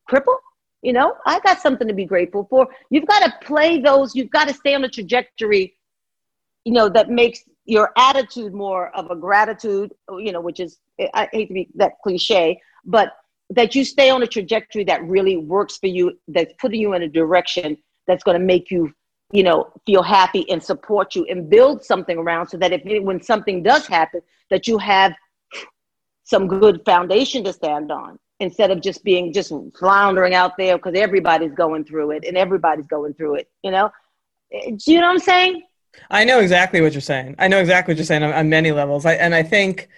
crippled? 0.07 0.39
You 0.83 0.93
know, 0.93 1.15
I 1.27 1.41
got 1.41 1.61
something 1.61 1.89
to 1.89 1.95
be 1.95 2.05
grateful 2.05 2.47
for. 2.49 2.69
You've 2.91 3.07
got 3.07 3.21
to 3.25 3.47
play 3.47 3.81
those. 3.81 4.15
You've 4.15 4.31
got 4.31 4.49
to 4.49 4.55
stay 4.55 4.75
on 4.75 4.83
the 4.83 4.89
trajectory. 4.89 5.77
You 6.65 6.73
know 6.73 6.89
that 6.91 7.11
makes 7.11 7.41
your 7.65 7.93
attitude 7.97 8.53
more 8.53 8.95
of 8.97 9.11
a 9.11 9.17
gratitude, 9.17 9.93
you 10.19 10.33
know, 10.33 10.41
which 10.41 10.61
is, 10.61 10.79
I 11.15 11.29
hate 11.33 11.47
to 11.49 11.55
be 11.55 11.69
that 11.77 11.93
cliche, 12.03 12.61
but 12.85 13.13
that 13.51 13.75
you 13.75 13.85
stay 13.85 14.11
on 14.11 14.23
a 14.23 14.27
trajectory 14.27 14.85
that 14.85 15.05
really 15.05 15.37
works 15.37 15.77
for 15.77 15.87
you, 15.87 16.19
that's 16.29 16.53
putting 16.61 16.81
you 16.81 16.95
in 16.95 17.03
a 17.03 17.09
direction 17.09 17.77
that's 18.11 18.25
going 18.25 18.39
to 18.39 18.45
make 18.45 18.71
you, 18.71 18.93
you 19.33 19.43
know, 19.43 19.73
feel 19.87 20.03
happy 20.03 20.49
and 20.51 20.63
support 20.63 21.15
you 21.15 21.25
and 21.31 21.49
build 21.49 21.85
something 21.85 22.19
around 22.19 22.49
so 22.49 22.57
that 22.57 22.73
if 22.73 22.83
when 23.03 23.23
something 23.23 23.63
does 23.63 23.87
happen, 23.87 24.21
that 24.51 24.67
you 24.67 24.77
have 24.79 25.13
some 26.25 26.47
good 26.47 26.83
foundation 26.85 27.45
to 27.45 27.53
stand 27.53 27.91
on 27.91 28.19
instead 28.41 28.71
of 28.71 28.81
just 28.81 29.05
being 29.05 29.33
just 29.33 29.53
floundering 29.79 30.35
out 30.35 30.57
there 30.57 30.77
because 30.77 30.95
everybody's 30.97 31.53
going 31.53 31.85
through 31.85 32.11
it 32.11 32.25
and 32.27 32.37
everybody's 32.37 32.87
going 32.87 33.15
through 33.15 33.37
it, 33.37 33.51
you 33.63 33.71
know? 33.71 33.91
Eh, 34.53 34.71
do 34.71 34.93
you 34.93 35.01
know 35.01 35.07
what 35.07 35.13
I'm 35.13 35.19
saying? 35.19 35.63
I 36.11 36.25
know 36.25 36.41
exactly 36.41 36.81
what 36.81 36.93
you're 36.93 37.01
saying. 37.01 37.37
I 37.39 37.49
know 37.49 37.59
exactly 37.59 37.93
what 37.93 37.99
you're 37.99 38.07
saying 38.07 38.23
on, 38.23 38.33
on 38.33 38.49
many 38.49 38.73
levels. 38.73 39.05
I, 39.07 39.15
and 39.15 39.35
I 39.35 39.43
think 39.43 39.89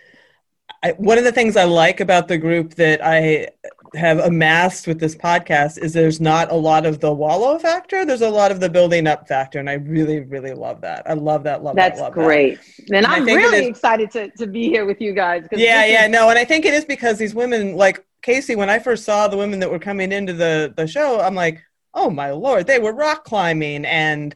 I, 0.82 0.92
one 0.92 1.18
of 1.18 1.24
the 1.24 1.32
things 1.32 1.56
I 1.56 1.64
like 1.64 2.00
about 2.00 2.28
the 2.28 2.38
group 2.38 2.74
that 2.74 3.00
I 3.04 3.48
have 3.94 4.18
amassed 4.18 4.86
with 4.86 4.98
this 5.00 5.14
podcast 5.14 5.78
is 5.78 5.92
there's 5.92 6.20
not 6.20 6.50
a 6.50 6.54
lot 6.54 6.86
of 6.86 7.00
the 7.00 7.12
wallow 7.12 7.58
factor. 7.58 8.04
There's 8.04 8.22
a 8.22 8.30
lot 8.30 8.50
of 8.50 8.60
the 8.60 8.68
building 8.68 9.06
up 9.06 9.28
factor, 9.28 9.58
and 9.58 9.68
I 9.68 9.74
really, 9.74 10.20
really 10.20 10.54
love 10.54 10.80
that. 10.80 11.02
I 11.08 11.14
love 11.14 11.44
that. 11.44 11.62
Love 11.62 11.76
That's 11.76 11.98
that. 11.98 12.04
Love 12.04 12.12
great. 12.14 12.58
That. 12.88 12.96
And, 12.96 13.06
I'm 13.06 13.24
really 13.24 13.66
excited 13.66 14.10
to 14.12 14.30
to 14.30 14.46
be 14.46 14.68
here 14.68 14.84
with 14.86 15.00
you 15.00 15.12
guys. 15.12 15.46
Yeah, 15.52 15.84
yeah, 15.84 16.06
is- 16.06 16.10
no, 16.10 16.30
and 16.30 16.38
I 16.38 16.44
think 16.44 16.64
it 16.64 16.74
is 16.74 16.84
because 16.84 17.18
these 17.18 17.34
women, 17.34 17.76
like 17.76 18.04
Kacy, 18.22 18.56
when 18.56 18.70
I 18.70 18.78
first 18.78 19.04
saw 19.04 19.28
the 19.28 19.36
women 19.36 19.60
that 19.60 19.70
were 19.70 19.78
coming 19.78 20.12
into 20.12 20.32
the 20.32 20.72
the 20.76 20.86
show, 20.86 21.20
I'm 21.20 21.34
like, 21.34 21.62
oh 21.94 22.10
my 22.10 22.30
lord, 22.30 22.66
they 22.66 22.78
were 22.78 22.94
rock 22.94 23.24
climbing 23.24 23.84
and 23.84 24.34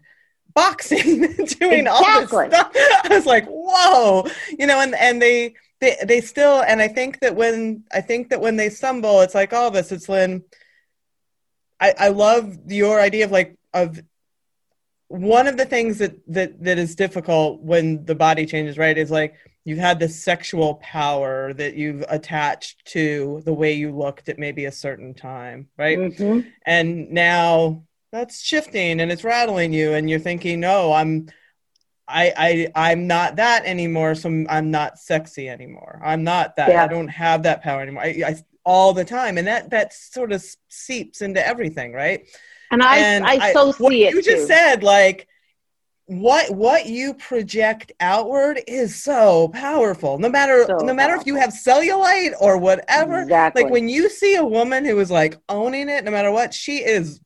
boxing, 0.54 1.20
doing 1.20 1.86
exactly. 1.86 1.86
all 1.86 2.20
this 2.20 2.28
stuff. 2.28 2.72
I 2.74 3.08
was 3.10 3.26
like, 3.26 3.46
whoa, 3.46 4.26
you 4.58 4.66
know, 4.66 4.80
and 4.80 4.94
and 4.94 5.22
they 5.22 5.54
they 5.80 5.96
they 6.04 6.20
still, 6.20 6.62
and 6.62 6.80
I 6.80 6.88
think 6.88 7.20
that 7.20 7.36
when 7.36 7.84
I 7.92 8.00
think 8.00 8.30
that 8.30 8.40
when 8.40 8.56
they 8.56 8.70
stumble, 8.70 9.20
it's 9.20 9.34
like 9.34 9.52
all 9.52 9.68
of 9.68 9.74
us. 9.74 9.92
It's 9.92 10.08
Lynn. 10.08 10.44
I 11.80 11.94
I 11.98 12.08
love 12.08 12.56
your 12.68 13.00
idea 13.00 13.24
of 13.24 13.30
like 13.30 13.56
of 13.74 14.00
one 15.08 15.46
of 15.46 15.56
the 15.56 15.66
things 15.66 15.98
that 15.98 16.16
that 16.28 16.62
that 16.64 16.78
is 16.78 16.94
difficult 16.94 17.60
when 17.60 18.04
the 18.04 18.14
body 18.14 18.46
changes, 18.46 18.78
right? 18.78 18.96
Is 18.96 19.10
like 19.10 19.34
you've 19.64 19.78
had 19.78 19.98
this 19.98 20.22
sexual 20.22 20.76
power 20.76 21.52
that 21.52 21.74
you've 21.74 22.04
attached 22.08 22.84
to 22.86 23.42
the 23.44 23.52
way 23.52 23.72
you 23.72 23.90
looked 23.90 24.28
at 24.28 24.38
maybe 24.38 24.64
a 24.64 24.72
certain 24.72 25.12
time, 25.12 25.68
right? 25.76 25.98
Mm-hmm. 25.98 26.48
And 26.64 27.10
now 27.10 27.82
that's 28.12 28.42
shifting 28.42 29.00
and 29.00 29.12
it's 29.12 29.24
rattling 29.24 29.72
you 29.72 29.92
and 29.92 30.08
you're 30.08 30.18
thinking 30.18 30.60
no 30.60 30.92
i'm 30.92 31.28
i 32.08 32.32
i 32.74 32.90
i'm 32.90 33.06
not 33.06 33.36
that 33.36 33.64
anymore 33.64 34.14
so 34.14 34.44
i'm 34.48 34.70
not 34.70 34.98
sexy 34.98 35.48
anymore. 35.48 36.00
I'm 36.04 36.24
not 36.24 36.56
that. 36.56 36.68
Yeah. 36.68 36.84
i 36.84 36.88
don't 36.88 37.08
have 37.08 37.42
that 37.44 37.62
power 37.62 37.82
anymore. 37.82 38.02
I, 38.02 38.22
I, 38.26 38.36
all 38.64 38.92
the 38.92 39.04
time. 39.04 39.38
And 39.38 39.46
that 39.46 39.70
that 39.70 39.92
sort 39.92 40.32
of 40.32 40.44
seeps 40.68 41.22
into 41.22 41.46
everything 41.46 41.92
right? 41.92 42.26
And 42.70 42.82
i 42.82 42.96
and 42.98 43.24
i, 43.24 43.48
I 43.48 43.52
so 43.52 43.72
see 43.72 44.06
it 44.06 44.14
you 44.14 44.22
just 44.22 44.46
said 44.48 44.82
like 44.82 45.28
what 46.06 46.50
what 46.52 46.86
you 46.86 47.14
project 47.14 47.92
outward 47.98 48.60
is 48.68 49.02
so 49.02 49.48
powerful. 49.48 50.18
No 50.18 50.28
matter 50.28 50.64
so 50.66 50.78
no 50.78 50.94
matter 50.94 51.14
powerful. 51.14 51.22
if 51.22 51.26
you 51.26 51.34
have 51.34 51.50
cellulite 51.50 52.32
or 52.40 52.58
whatever 52.58 53.22
exactly. 53.22 53.64
like 53.64 53.72
when 53.72 53.88
you 53.88 54.08
see 54.08 54.36
a 54.36 54.44
woman 54.44 54.84
who 54.84 54.98
is 55.00 55.10
like 55.10 55.36
owning 55.48 55.88
it 55.88 56.04
no 56.04 56.12
matter 56.12 56.30
what 56.30 56.54
she 56.54 56.78
is 56.78 57.20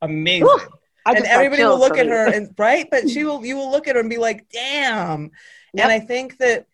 amazing. 0.00 0.46
Ooh, 0.46 0.60
and 1.06 1.24
everybody 1.24 1.64
will 1.64 1.78
look 1.78 1.98
at 1.98 2.06
her 2.06 2.32
and 2.32 2.54
right 2.58 2.88
but 2.90 3.08
she 3.08 3.24
will 3.26 3.44
you 3.44 3.56
will 3.56 3.70
look 3.70 3.88
at 3.88 3.94
her 3.94 4.00
and 4.00 4.10
be 4.10 4.18
like 4.18 4.48
damn 4.50 5.30
yep. 5.74 5.84
and 5.84 5.92
i 5.92 5.98
think 5.98 6.38
that 6.38 6.66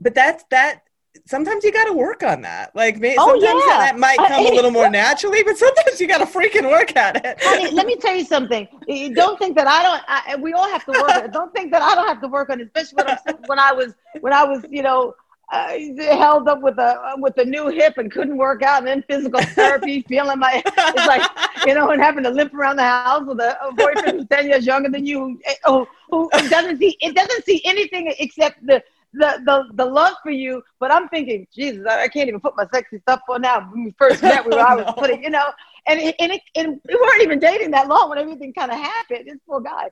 but 0.00 0.14
that's 0.14 0.44
that 0.50 0.82
sometimes 1.26 1.64
you 1.64 1.72
got 1.72 1.84
to 1.86 1.92
work 1.92 2.22
on 2.22 2.42
that. 2.42 2.74
Like, 2.74 2.98
maybe, 2.98 3.16
oh, 3.18 3.28
sometimes 3.28 3.62
yeah. 3.66 3.78
that 3.78 3.98
might 3.98 4.16
come 4.18 4.46
a 4.46 4.50
little 4.50 4.70
more 4.70 4.90
naturally, 4.90 5.42
but 5.42 5.56
sometimes 5.56 6.00
you 6.00 6.08
got 6.08 6.18
to 6.18 6.26
freaking 6.26 6.68
work 6.70 6.96
at 6.96 7.24
it. 7.24 7.38
Honey, 7.42 7.70
let 7.70 7.86
me 7.86 7.96
tell 7.96 8.14
you 8.14 8.24
something. 8.24 8.66
Don't 9.14 9.38
think 9.38 9.56
that 9.56 9.66
I 9.66 9.82
don't. 9.82 10.02
I, 10.08 10.36
we 10.36 10.52
all 10.52 10.68
have 10.68 10.84
to 10.86 10.92
work. 10.92 11.32
Don't 11.32 11.52
think 11.52 11.70
that 11.72 11.82
I 11.82 11.94
don't 11.94 12.08
have 12.08 12.20
to 12.20 12.28
work 12.28 12.50
on 12.50 12.60
it, 12.60 12.70
especially 12.74 13.04
when, 13.04 13.36
when 13.46 13.58
I 13.58 13.72
was 13.72 13.94
when 14.20 14.32
I 14.32 14.44
was, 14.44 14.64
you 14.70 14.82
know. 14.82 15.14
Uh, 15.52 15.72
held 15.98 16.46
up 16.46 16.62
with 16.62 16.78
a 16.78 17.14
with 17.16 17.36
a 17.38 17.44
new 17.44 17.66
hip 17.68 17.98
and 17.98 18.12
couldn't 18.12 18.36
work 18.36 18.62
out, 18.62 18.78
and 18.78 18.86
then 18.86 19.04
physical 19.08 19.40
therapy, 19.40 20.00
feeling 20.08 20.38
my 20.38 20.62
it's 20.64 21.06
like 21.06 21.28
you 21.66 21.74
know, 21.74 21.90
and 21.90 22.00
having 22.00 22.22
to 22.22 22.30
limp 22.30 22.54
around 22.54 22.76
the 22.76 22.84
house 22.84 23.24
with 23.26 23.40
a, 23.40 23.60
a 23.64 23.72
boyfriend 23.72 24.18
who's 24.18 24.28
ten 24.28 24.48
years 24.48 24.64
younger 24.64 24.88
than 24.88 25.04
you, 25.04 25.40
who, 25.64 25.88
who 26.08 26.30
doesn't 26.48 26.78
see 26.78 26.96
it 27.00 27.16
doesn't 27.16 27.44
see 27.44 27.60
anything 27.64 28.14
except 28.20 28.64
the 28.64 28.80
the, 29.12 29.42
the 29.44 29.64
the 29.74 29.84
love 29.84 30.14
for 30.22 30.30
you, 30.30 30.62
but 30.78 30.92
I'm 30.92 31.08
thinking, 31.08 31.46
Jesus, 31.52 31.84
I, 31.88 32.04
I 32.04 32.08
can't 32.08 32.28
even 32.28 32.40
put 32.40 32.56
my 32.56 32.66
sexy 32.72 32.98
stuff 33.00 33.20
on 33.28 33.42
now. 33.42 33.68
When 33.70 33.84
we 33.84 33.94
first 33.98 34.22
met, 34.22 34.44
we 34.44 34.52
were, 34.52 34.60
I 34.60 34.74
was 34.82 34.94
putting, 34.96 35.22
you 35.24 35.30
know, 35.30 35.50
and 35.86 36.00
it, 36.00 36.14
and, 36.20 36.32
it, 36.32 36.42
and 36.54 36.80
we 36.88 36.94
weren't 36.94 37.22
even 37.22 37.38
dating 37.38 37.72
that 37.72 37.88
long 37.88 38.08
when 38.08 38.18
everything 38.18 38.52
kind 38.52 38.70
of 38.70 38.78
happened. 38.78 39.26
This 39.26 39.38
poor 39.48 39.60
guy, 39.60 39.90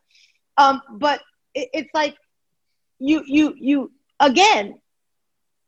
um, 0.56 0.80
but 0.92 1.20
it, 1.54 1.68
it's 1.72 1.90
like 1.94 2.16
you 3.00 3.22
you 3.26 3.54
you 3.58 3.92
again, 4.20 4.78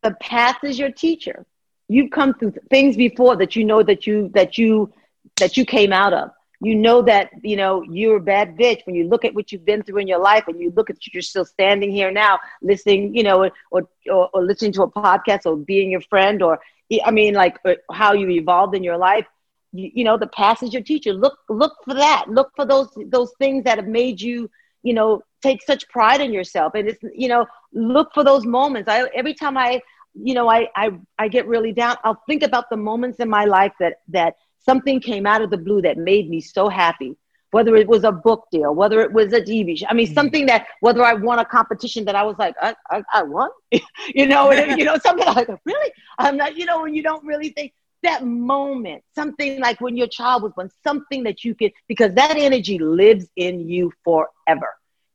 the 0.02 0.14
past 0.20 0.64
is 0.64 0.78
your 0.78 0.90
teacher. 0.90 1.44
You've 1.88 2.10
come 2.10 2.34
through 2.34 2.54
things 2.70 2.96
before 2.96 3.36
that 3.36 3.56
you 3.56 3.64
know 3.64 3.82
that 3.82 4.06
you 4.06 4.30
that 4.34 4.58
you 4.58 4.92
that 5.38 5.56
you 5.56 5.64
came 5.64 5.92
out 5.92 6.12
of. 6.12 6.30
You 6.60 6.74
know 6.74 7.02
that 7.02 7.30
you 7.42 7.56
know 7.56 7.82
you're 7.82 8.16
a 8.16 8.20
bad 8.20 8.56
bitch 8.56 8.84
when 8.86 8.94
you 8.94 9.08
look 9.08 9.24
at 9.24 9.34
what 9.34 9.50
you've 9.50 9.64
been 9.64 9.82
through 9.82 9.98
in 9.98 10.08
your 10.08 10.20
life 10.20 10.44
and 10.46 10.60
you 10.60 10.70
look 10.76 10.90
at 10.90 10.96
you're 11.12 11.22
still 11.22 11.44
standing 11.44 11.90
here 11.90 12.10
now 12.10 12.38
listening 12.62 13.14
you 13.14 13.22
know 13.22 13.50
or 13.70 13.88
or, 14.10 14.28
or 14.32 14.44
listening 14.44 14.72
to 14.72 14.82
a 14.82 14.90
podcast 14.90 15.46
or 15.46 15.56
being 15.56 15.90
your 15.90 16.02
friend 16.02 16.42
or 16.42 16.58
i 17.04 17.10
mean 17.10 17.34
like 17.34 17.56
uh, 17.64 17.74
how 17.92 18.12
you 18.12 18.28
evolved 18.30 18.74
in 18.74 18.82
your 18.82 18.96
life. 18.98 19.26
You, 19.72 19.90
you 19.94 20.04
know 20.04 20.16
the 20.18 20.26
past 20.26 20.62
is 20.62 20.72
your 20.72 20.82
teacher. 20.82 21.12
Look 21.12 21.38
look 21.48 21.74
for 21.84 21.94
that. 21.94 22.26
Look 22.28 22.50
for 22.56 22.64
those 22.66 22.88
those 23.06 23.32
things 23.38 23.64
that 23.64 23.78
have 23.78 23.88
made 23.88 24.20
you 24.20 24.50
you 24.82 24.94
know 24.94 25.22
take 25.42 25.62
such 25.62 25.88
pride 25.88 26.20
in 26.20 26.32
yourself 26.32 26.74
and 26.74 26.88
it's 26.88 27.02
you 27.14 27.28
know 27.28 27.46
look 27.72 28.12
for 28.14 28.24
those 28.24 28.44
moments 28.44 28.88
i 28.88 29.08
every 29.14 29.34
time 29.34 29.56
i 29.56 29.80
you 30.14 30.34
know 30.34 30.48
I, 30.48 30.68
I 30.74 30.90
i 31.18 31.28
get 31.28 31.46
really 31.46 31.72
down 31.72 31.96
i'll 32.04 32.22
think 32.26 32.42
about 32.42 32.70
the 32.70 32.76
moments 32.76 33.20
in 33.20 33.28
my 33.28 33.44
life 33.44 33.72
that 33.80 34.00
that 34.08 34.34
something 34.58 35.00
came 35.00 35.26
out 35.26 35.42
of 35.42 35.50
the 35.50 35.56
blue 35.56 35.82
that 35.82 35.96
made 35.96 36.28
me 36.28 36.40
so 36.40 36.68
happy 36.68 37.16
whether 37.52 37.74
it 37.76 37.88
was 37.88 38.04
a 38.04 38.12
book 38.12 38.46
deal, 38.52 38.74
whether 38.74 39.00
it 39.00 39.12
was 39.12 39.32
a 39.32 39.40
TV 39.40 39.76
show. 39.76 39.86
I 39.88 39.94
mean, 39.94 40.06
mm-hmm. 40.06 40.14
something 40.14 40.46
that 40.46 40.66
whether 40.80 41.02
I 41.02 41.14
won 41.14 41.38
a 41.38 41.44
competition 41.44 42.04
that 42.04 42.14
I 42.14 42.22
was 42.22 42.36
like, 42.38 42.54
I, 42.60 42.74
I, 42.90 43.02
I 43.12 43.22
won, 43.24 43.50
you 44.14 44.26
know, 44.26 44.50
and, 44.50 44.78
you 44.78 44.84
know, 44.84 44.96
something 44.98 45.26
like, 45.26 45.48
really? 45.64 45.92
I'm 46.18 46.36
not, 46.36 46.56
you 46.56 46.64
know, 46.64 46.82
when 46.82 46.94
you 46.94 47.02
don't 47.02 47.24
really 47.24 47.50
think 47.50 47.72
that 48.02 48.24
moment, 48.24 49.02
something 49.14 49.60
like 49.60 49.80
when 49.80 49.96
your 49.96 50.06
child 50.08 50.42
was 50.42 50.52
born, 50.52 50.70
something 50.82 51.24
that 51.24 51.44
you 51.44 51.54
could, 51.54 51.72
because 51.88 52.14
that 52.14 52.36
energy 52.36 52.78
lives 52.78 53.26
in 53.36 53.68
you 53.68 53.92
forever. 54.04 54.68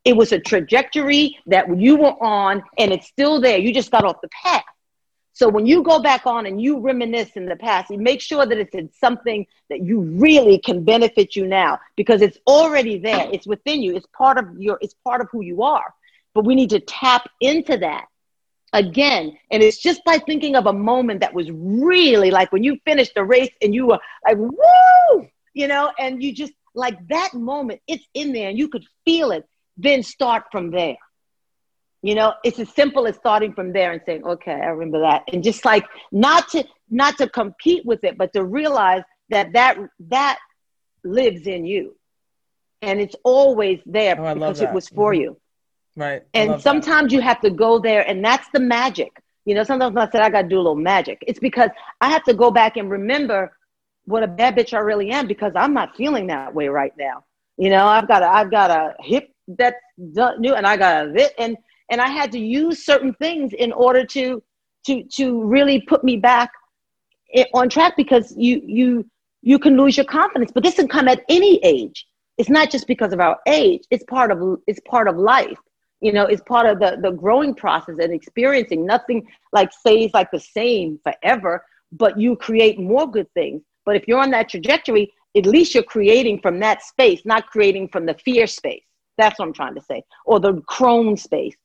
It 0.04 0.16
was 0.16 0.32
a 0.32 0.40
trajectory 0.40 1.38
that 1.48 1.78
you 1.78 1.98
were 1.98 2.24
on 2.24 2.64
and 2.78 2.92
it's 2.92 3.08
still 3.08 3.42
there. 3.42 3.58
You 3.58 3.74
just 3.74 3.92
got 3.92 4.06
off 4.06 4.22
the 4.22 4.30
path. 4.30 4.64
So 5.34 5.50
when 5.50 5.66
you 5.66 5.84
go 5.84 6.00
back 6.00 6.26
on 6.26 6.46
and 6.46 6.62
you 6.62 6.80
reminisce 6.80 7.32
in 7.36 7.46
the 7.46 7.58
past, 7.58 7.90
you 7.90 7.98
make 7.98 8.22
sure 8.22 8.46
that 8.46 8.58
it's 8.58 8.74
in 8.74 8.90
something 8.94 9.46
that 9.70 9.84
you 9.84 10.00
really 10.00 10.60
can 10.60 10.86
benefit 10.86 11.36
you 11.36 11.46
now 11.46 11.80
because 11.98 12.22
it's 12.22 12.38
already 12.48 13.00
there. 13.00 13.28
It's 13.34 13.46
within 13.46 13.82
you. 13.82 13.98
It's 13.98 14.08
part 14.16 14.38
of 14.38 14.46
your, 14.58 14.78
it's 14.80 14.96
part 15.04 15.20
of 15.20 15.28
who 15.32 15.42
you 15.42 15.64
are. 15.64 15.94
But 16.34 16.46
we 16.46 16.56
need 16.56 16.70
to 16.70 16.80
tap 16.80 17.28
into 17.42 17.78
that 17.78 18.06
again. 18.74 19.38
And 19.52 19.64
it's 19.64 19.82
just 19.82 20.04
by 20.06 20.18
thinking 20.20 20.56
of 20.56 20.66
a 20.66 20.74
moment 20.74 21.22
that 21.22 21.34
was 21.34 21.50
really 21.52 22.32
like 22.32 22.52
when 22.52 22.64
you 22.64 22.78
finished 22.86 23.14
the 23.16 23.24
race 23.24 23.52
and 23.62 23.74
you 23.74 23.88
were 23.88 24.00
like, 24.26 24.38
woo, 24.38 25.28
you 25.54 25.68
know, 25.68 25.92
and 25.98 26.22
you 26.22 26.34
just 26.34 26.54
like 26.74 26.96
that 27.08 27.34
moment, 27.34 27.82
it's 27.88 28.06
in 28.14 28.34
there 28.34 28.50
and 28.50 28.58
you 28.58 28.68
could 28.68 28.86
feel 29.06 29.32
it. 29.32 29.46
Then 29.78 30.04
start 30.04 30.46
from 30.52 30.72
there. 30.72 30.98
You 32.02 32.16
know, 32.16 32.34
it's 32.44 32.60
as 32.60 32.70
simple 32.70 33.08
as 33.08 33.16
starting 33.16 33.54
from 33.54 33.74
there 33.74 33.92
and 33.92 34.02
saying, 34.06 34.24
okay, 34.24 34.52
I 34.52 34.68
remember 34.68 35.02
that. 35.02 35.24
And 35.34 35.44
just 35.44 35.66
like 35.66 35.86
not 36.12 36.50
to 36.50 36.64
not 36.90 37.18
to 37.18 37.28
compete 37.28 37.86
with 37.86 38.04
it, 38.04 38.18
but 38.18 38.32
to 38.34 38.44
realize 38.44 39.02
that 39.30 39.54
that 39.54 39.80
that 40.12 40.38
lives 41.04 41.48
in 41.48 41.66
you. 41.66 41.96
And 42.82 43.02
it's 43.02 43.16
always 43.24 43.80
there 43.86 44.20
oh, 44.20 44.34
because 44.34 44.62
it 44.62 44.72
was 44.72 44.88
for 44.88 45.14
mm-hmm. 45.14 45.22
you. 45.22 45.38
Right. 45.96 46.24
And 46.34 46.62
sometimes 46.62 47.10
that. 47.10 47.16
you 47.16 47.22
have 47.22 47.42
to 47.42 47.50
go 47.50 47.80
there 47.80 48.08
and 48.08 48.24
that's 48.24 48.48
the 48.54 48.60
magic. 48.60 49.12
You 49.46 49.56
know, 49.56 49.64
sometimes 49.64 49.96
I 49.96 50.10
said 50.10 50.22
I 50.22 50.30
gotta 50.30 50.48
do 50.48 50.58
a 50.58 50.58
little 50.58 50.76
magic. 50.76 51.24
It's 51.28 51.40
because 51.40 51.70
I 52.02 52.10
have 52.10 52.24
to 52.24 52.34
go 52.34 52.52
back 52.52 52.78
and 52.78 52.90
remember 52.90 53.56
what 54.06 54.24
a 54.24 54.28
bad 54.28 54.56
bitch 54.56 54.74
I 54.74 54.80
really 54.80 55.12
am 55.12 55.28
because 55.28 55.54
I'm 55.56 55.74
not 55.74 55.96
feeling 55.96 56.28
that 56.28 56.54
way 56.54 56.68
right 56.68 56.94
now. 56.98 57.24
You 57.58 57.70
know, 57.70 57.86
I've 57.86 58.08
got 58.08 58.24
a 58.24 58.28
I've 58.28 58.52
got 58.52 58.72
a 58.72 58.96
hip 59.00 59.30
that's 59.48 59.78
new 59.98 60.54
and 60.54 60.66
I 60.66 60.78
got 60.78 61.08
a 61.08 61.10
bit 61.10 61.34
and 61.38 61.58
and 61.90 62.02
I 62.02 62.08
had 62.10 62.32
to 62.32 62.40
use 62.40 62.86
certain 62.86 63.14
things 63.14 63.54
in 63.54 63.72
order 63.72 64.06
to 64.06 64.42
to 64.88 65.04
to 65.16 65.44
really 65.44 65.82
put 65.82 66.04
me 66.04 66.18
back 66.18 66.52
on 67.54 67.70
track 67.70 67.96
because 67.96 68.34
you 68.38 68.62
you 68.66 69.10
you 69.42 69.60
can 69.60 69.78
lose 69.78 69.98
your 69.98 70.06
confidence 70.06 70.52
but 70.52 70.64
this 70.64 70.76
can 70.76 70.88
come 70.88 71.08
at 71.08 71.24
any 71.30 71.60
age 71.64 72.08
it's 72.38 72.50
not 72.50 72.72
just 72.72 72.88
because 72.88 73.14
of 73.14 73.20
our 73.20 73.38
age 73.48 73.84
it's 73.92 74.04
part 74.06 74.32
of 74.32 74.60
it's 74.68 74.80
part 74.88 75.08
of 75.08 75.18
life 75.18 75.58
you 76.06 76.14
know 76.14 76.26
it's 76.26 76.42
part 76.44 76.66
of 76.66 76.80
the 76.80 76.98
the 77.02 77.12
growing 77.12 77.54
process 77.54 77.96
and 78.00 78.14
experiencing 78.14 78.86
nothing 78.86 79.28
like 79.52 79.72
stays 79.72 80.12
like 80.14 80.30
the 80.32 80.40
same 80.40 81.00
forever 81.04 81.66
but 81.92 82.20
you 82.20 82.36
create 82.36 82.80
more 82.80 83.10
good 83.10 83.32
things 83.34 83.62
but 83.86 83.96
if 83.96 84.08
you're 84.08 84.20
on 84.20 84.32
that 84.32 84.50
trajectory 84.50 85.12
at 85.36 85.46
least 85.46 85.74
you're 85.74 85.84
creating 85.84 86.40
from 86.40 86.60
that 86.60 86.84
space 86.84 87.22
not 87.26 87.48
creating 87.48 87.88
from 87.88 88.06
the 88.06 88.16
fear 88.26 88.46
space 88.48 88.86
that's 89.18 89.40
what 89.40 89.46
i'm 89.48 89.54
trying 89.54 89.76
to 89.76 89.82
say 89.82 90.04
or 90.26 90.40
the 90.40 90.54
crone 90.68 91.18
space 91.18 91.56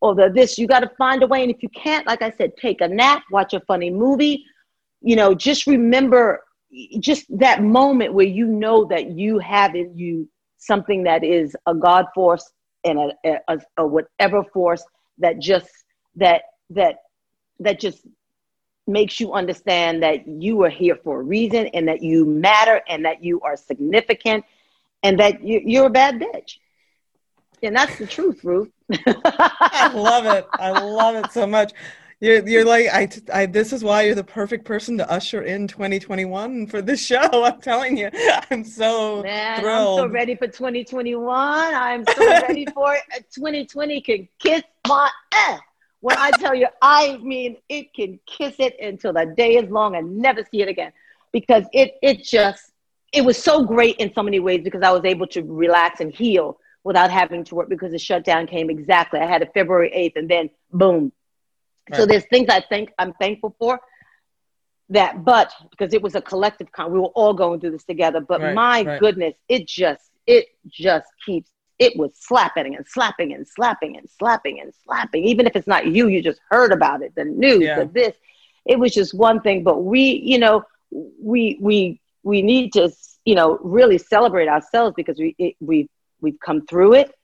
or 0.00 0.14
the 0.14 0.30
this. 0.32 0.58
You 0.58 0.66
got 0.66 0.80
to 0.80 0.90
find 0.96 1.22
a 1.22 1.26
way. 1.26 1.42
And 1.42 1.50
if 1.50 1.62
you 1.62 1.68
can't, 1.70 2.06
like 2.06 2.22
I 2.22 2.30
said, 2.30 2.56
take 2.56 2.80
a 2.80 2.88
nap, 2.88 3.22
watch 3.30 3.54
a 3.54 3.60
funny 3.60 3.90
movie. 3.90 4.44
You 5.00 5.16
know, 5.16 5.34
just 5.34 5.66
remember 5.66 6.44
just 7.00 7.26
that 7.38 7.62
moment 7.62 8.12
where 8.12 8.26
you 8.26 8.46
know 8.46 8.84
that 8.86 9.10
you 9.10 9.38
have 9.38 9.74
in 9.74 9.96
you 9.96 10.28
something 10.58 11.04
that 11.04 11.24
is 11.24 11.56
a 11.66 11.74
God 11.74 12.06
force 12.14 12.50
and 12.88 13.12
a, 13.24 13.38
a, 13.48 13.58
a 13.78 13.86
whatever 13.86 14.44
force 14.44 14.84
that 15.18 15.38
just 15.38 15.68
that 16.16 16.42
that 16.70 16.96
that 17.60 17.80
just 17.80 18.06
makes 18.86 19.20
you 19.20 19.32
understand 19.34 20.02
that 20.02 20.26
you 20.26 20.62
are 20.62 20.70
here 20.70 20.96
for 21.04 21.20
a 21.20 21.22
reason 21.22 21.66
and 21.68 21.86
that 21.88 22.02
you 22.02 22.24
matter 22.24 22.80
and 22.88 23.04
that 23.04 23.22
you 23.22 23.40
are 23.42 23.56
significant 23.56 24.44
and 25.02 25.20
that 25.20 25.42
you, 25.44 25.60
you're 25.64 25.86
a 25.86 25.90
bad 25.90 26.18
bitch. 26.18 26.56
And 27.62 27.76
that's 27.76 27.98
the 27.98 28.06
truth, 28.06 28.42
Ruth. 28.44 28.70
I 29.06 29.90
love 29.94 30.24
it. 30.26 30.46
I 30.58 30.70
love 30.70 31.16
it 31.16 31.30
so 31.32 31.46
much. 31.46 31.72
You're, 32.20 32.48
you're 32.48 32.64
like 32.64 32.86
I, 32.92 33.08
I 33.32 33.46
this 33.46 33.72
is 33.72 33.84
why 33.84 34.02
you're 34.02 34.16
the 34.16 34.24
perfect 34.24 34.64
person 34.64 34.98
to 34.98 35.08
usher 35.08 35.42
in 35.42 35.68
2021 35.68 36.66
for 36.66 36.82
this 36.82 37.00
show. 37.04 37.44
I'm 37.44 37.60
telling 37.60 37.96
you. 37.96 38.10
I'm 38.50 38.64
so 38.64 39.22
Man, 39.22 39.60
thrilled 39.60 40.00
i'm 40.00 40.08
so 40.08 40.12
ready 40.12 40.34
for 40.34 40.48
2021 40.48 41.74
i'm 41.74 42.04
so 42.04 42.26
ready 42.42 42.66
for 42.74 42.88
uh, 42.92 43.16
it 43.16 43.30
2020 43.32 44.00
can 44.00 44.28
kiss 44.38 44.62
my 44.88 45.08
ass. 45.32 45.60
When 46.00 46.16
i 46.18 46.30
tell 46.32 46.54
you 46.54 46.66
i 46.82 47.18
mean 47.18 47.56
it 47.68 47.94
can 47.94 48.18
kiss 48.26 48.56
it 48.58 48.76
until 48.80 49.12
the 49.12 49.32
day 49.36 49.56
is 49.56 49.70
long 49.70 49.94
and 49.94 50.18
never 50.18 50.44
see 50.50 50.62
it 50.62 50.68
again. 50.68 50.92
Because 51.32 51.64
it 51.72 51.98
it 52.02 52.24
just 52.24 52.72
it 53.12 53.24
was 53.24 53.40
so 53.40 53.64
great 53.64 53.96
in 53.96 54.12
so 54.12 54.22
many 54.24 54.40
ways 54.40 54.62
because 54.64 54.82
i 54.82 54.90
was 54.90 55.04
able 55.04 55.26
to 55.28 55.42
relax 55.42 56.00
and 56.00 56.12
heal 56.12 56.58
without 56.82 57.10
having 57.10 57.44
to 57.44 57.54
work 57.54 57.68
because 57.68 57.92
the 57.92 57.98
shutdown 57.98 58.46
came 58.46 58.70
exactly. 58.70 59.20
I 59.20 59.26
had 59.26 59.42
a 59.42 59.46
February 59.46 59.92
8th 59.94 60.18
and 60.18 60.28
then 60.28 60.50
boom. 60.72 61.12
Right. 61.90 61.98
So 61.98 62.06
there's 62.06 62.24
things 62.26 62.48
I 62.48 62.60
think 62.60 62.92
I'm 62.98 63.12
thankful 63.14 63.54
for 63.58 63.80
that, 64.90 65.24
but 65.24 65.52
because 65.70 65.92
it 65.92 66.02
was 66.02 66.14
a 66.14 66.20
collective 66.20 66.72
con, 66.72 66.92
we 66.92 66.98
were 66.98 67.06
all 67.06 67.34
going 67.34 67.60
through 67.60 67.72
this 67.72 67.84
together. 67.84 68.20
But 68.20 68.40
right, 68.40 68.54
my 68.54 68.82
right. 68.82 69.00
goodness, 69.00 69.34
it 69.48 69.66
just, 69.66 70.10
it 70.26 70.46
just 70.68 71.08
keeps, 71.24 71.50
it 71.78 71.96
was 71.96 72.10
slapping 72.14 72.74
and 72.74 72.86
slapping 72.86 73.34
and 73.34 73.46
slapping 73.46 73.96
and 73.96 74.08
slapping 74.10 74.60
and 74.60 74.72
slapping. 74.84 75.24
Even 75.24 75.46
if 75.46 75.54
it's 75.54 75.66
not 75.66 75.86
you, 75.86 76.08
you 76.08 76.22
just 76.22 76.40
heard 76.50 76.72
about 76.72 77.02
it, 77.02 77.14
the 77.14 77.24
news, 77.24 77.62
yeah. 77.62 77.80
the 77.80 77.86
this. 77.86 78.16
It 78.64 78.78
was 78.78 78.92
just 78.92 79.14
one 79.14 79.40
thing. 79.40 79.62
But 79.62 79.84
we, 79.84 80.20
you 80.24 80.38
know, 80.38 80.64
we 80.90 81.58
we 81.60 82.00
we 82.22 82.42
need 82.42 82.72
to, 82.74 82.90
you 83.24 83.34
know, 83.34 83.58
really 83.62 83.96
celebrate 83.96 84.48
ourselves 84.48 84.94
because 84.96 85.18
we 85.18 85.34
it, 85.38 85.54
we 85.60 85.88
we've 86.20 86.40
come 86.40 86.66
through 86.66 86.94
it 86.94 87.14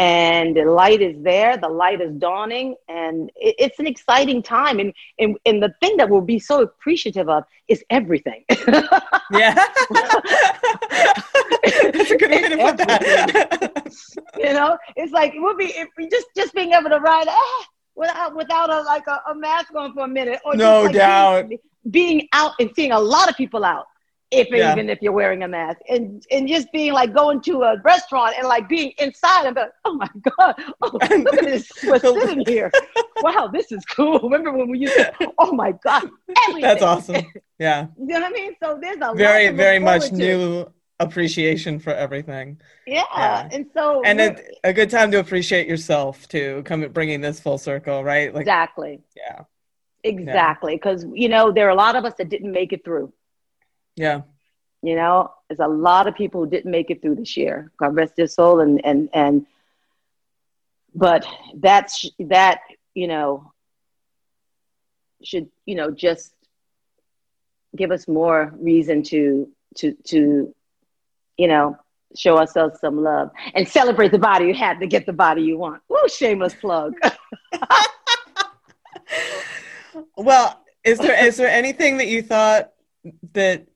and 0.00 0.56
the 0.56 0.64
light 0.64 1.02
is 1.02 1.14
there 1.22 1.58
the 1.58 1.68
light 1.68 2.00
is 2.00 2.10
dawning 2.14 2.74
and 2.88 3.30
it, 3.36 3.54
it's 3.58 3.78
an 3.78 3.86
exciting 3.86 4.42
time. 4.42 4.80
And, 4.80 4.94
and 5.18 5.36
and 5.44 5.62
the 5.62 5.74
thing 5.80 5.98
that 5.98 6.08
we'll 6.08 6.22
be 6.22 6.38
so 6.38 6.62
appreciative 6.62 7.28
of 7.28 7.44
is 7.68 7.84
everything. 7.90 8.44
Yeah. 9.32 9.54
That's 11.92 12.10
a 12.10 12.16
good 12.16 12.30
way 12.32 12.48
to 12.48 12.56
put 12.56 12.76
that. 12.78 13.86
You 14.38 14.52
know 14.54 14.78
it's 14.96 15.12
like 15.12 15.34
we'll 15.36 15.56
be 15.56 15.66
if 15.66 15.88
we 15.98 16.08
just 16.08 16.26
just 16.34 16.54
being 16.54 16.72
able 16.72 16.90
to 16.90 16.98
ride 16.98 17.28
ah, 17.28 17.64
without 17.94 18.34
without 18.34 18.70
a 18.70 18.80
like 18.82 19.06
a, 19.06 19.20
a 19.30 19.34
mask 19.34 19.72
on 19.74 19.92
for 19.92 20.04
a 20.04 20.08
minute 20.08 20.40
or 20.44 20.56
no 20.56 20.84
like 20.84 20.94
doubt. 20.94 21.48
being, 21.48 21.60
being 21.90 22.28
out 22.32 22.52
and 22.58 22.70
seeing 22.74 22.92
a 22.92 22.98
lot 22.98 23.28
of 23.28 23.36
people 23.36 23.64
out 23.64 23.86
if 24.30 24.48
yeah. 24.50 24.72
even 24.72 24.88
if 24.88 25.02
you're 25.02 25.12
wearing 25.12 25.42
a 25.42 25.48
mask. 25.48 25.80
And 25.88 26.24
and 26.30 26.48
just 26.48 26.70
being 26.72 26.92
like 26.92 27.12
going 27.12 27.40
to 27.42 27.62
a 27.62 27.80
restaurant 27.82 28.34
and 28.38 28.46
like 28.46 28.68
being 28.68 28.92
inside 28.98 29.46
and 29.46 29.54
be 29.54 29.62
like, 29.62 29.72
oh 29.84 29.94
my 29.94 30.08
god 30.38 30.54
oh 30.82 30.90
look 30.92 31.02
at 31.34 31.44
this 31.44 31.70
we're 31.84 31.98
sitting 31.98 32.44
here? 32.46 32.70
Wow 33.22 33.50
this 33.52 33.72
is 33.72 33.84
cool. 33.84 34.20
Remember 34.22 34.52
when 34.52 34.68
we 34.68 34.78
used 34.78 34.94
to 34.94 35.32
oh 35.38 35.52
my 35.52 35.72
god 35.72 36.08
everything. 36.46 36.62
that's 36.62 36.82
awesome. 36.82 37.24
Yeah. 37.58 37.88
You 37.98 38.06
know 38.06 38.20
what 38.20 38.30
i 38.30 38.30
mean? 38.30 38.54
So 38.62 38.78
there's 38.80 38.98
a 39.00 39.14
very 39.14 39.48
very 39.48 39.78
much 39.78 40.08
to. 40.08 40.14
new 40.14 40.72
appreciation 41.00 41.78
for 41.78 41.94
everything. 41.94 42.60
Yeah, 42.86 43.04
yeah. 43.16 43.48
and 43.50 43.66
so 43.72 44.02
and 44.04 44.20
a, 44.20 44.36
a 44.64 44.72
good 44.72 44.90
time 44.90 45.10
to 45.12 45.18
appreciate 45.18 45.66
yourself 45.66 46.28
too 46.28 46.62
coming 46.64 46.90
bringing 46.92 47.20
this 47.20 47.40
full 47.40 47.58
circle 47.58 48.04
right? 48.04 48.32
Like 48.32 48.42
exactly. 48.42 49.00
Yeah. 49.16 49.42
Exactly 50.02 50.76
because 50.76 51.04
yeah. 51.04 51.10
you 51.14 51.28
know 51.28 51.50
there 51.52 51.66
are 51.66 51.70
a 51.70 51.74
lot 51.74 51.96
of 51.96 52.04
us 52.04 52.14
that 52.18 52.28
didn't 52.28 52.52
make 52.52 52.72
it 52.72 52.84
through 52.84 53.12
yeah. 54.00 54.22
You 54.82 54.96
know, 54.96 55.32
there's 55.48 55.60
a 55.60 55.68
lot 55.68 56.06
of 56.06 56.14
people 56.14 56.42
who 56.42 56.50
didn't 56.50 56.70
make 56.70 56.90
it 56.90 57.02
through 57.02 57.16
this 57.16 57.36
year. 57.36 57.70
God 57.76 57.94
rest 57.94 58.16
their 58.16 58.26
soul. 58.26 58.60
And, 58.60 58.80
and, 58.82 59.10
and, 59.12 59.46
but 60.94 61.26
that's, 61.54 62.08
that, 62.18 62.60
you 62.94 63.06
know, 63.06 63.52
should, 65.22 65.50
you 65.66 65.74
know, 65.74 65.90
just 65.90 66.32
give 67.76 67.90
us 67.90 68.08
more 68.08 68.54
reason 68.58 69.02
to, 69.02 69.50
to, 69.76 69.92
to, 70.04 70.54
you 71.36 71.46
know, 71.46 71.76
show 72.16 72.38
ourselves 72.38 72.80
some 72.80 73.02
love 73.02 73.30
and 73.54 73.68
celebrate 73.68 74.12
the 74.12 74.18
body 74.18 74.46
you 74.46 74.54
had 74.54 74.80
to 74.80 74.86
get 74.86 75.04
the 75.04 75.12
body 75.12 75.42
you 75.42 75.58
want. 75.58 75.82
Woo, 75.88 76.08
shameless 76.08 76.54
plug. 76.54 76.94
well, 80.16 80.58
is 80.84 80.98
there 80.98 81.26
is 81.26 81.36
there 81.36 81.48
anything 81.48 81.98
that 81.98 82.08
you 82.08 82.22
thought 82.22 82.72
that 83.32 83.66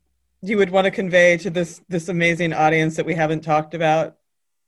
you 0.48 0.56
would 0.58 0.70
want 0.70 0.84
to 0.86 0.90
convey 0.90 1.36
to 1.38 1.50
this 1.50 1.80
this 1.88 2.08
amazing 2.08 2.52
audience 2.52 2.96
that 2.96 3.06
we 3.06 3.14
haven't 3.14 3.42
talked 3.42 3.74
about? 3.74 4.16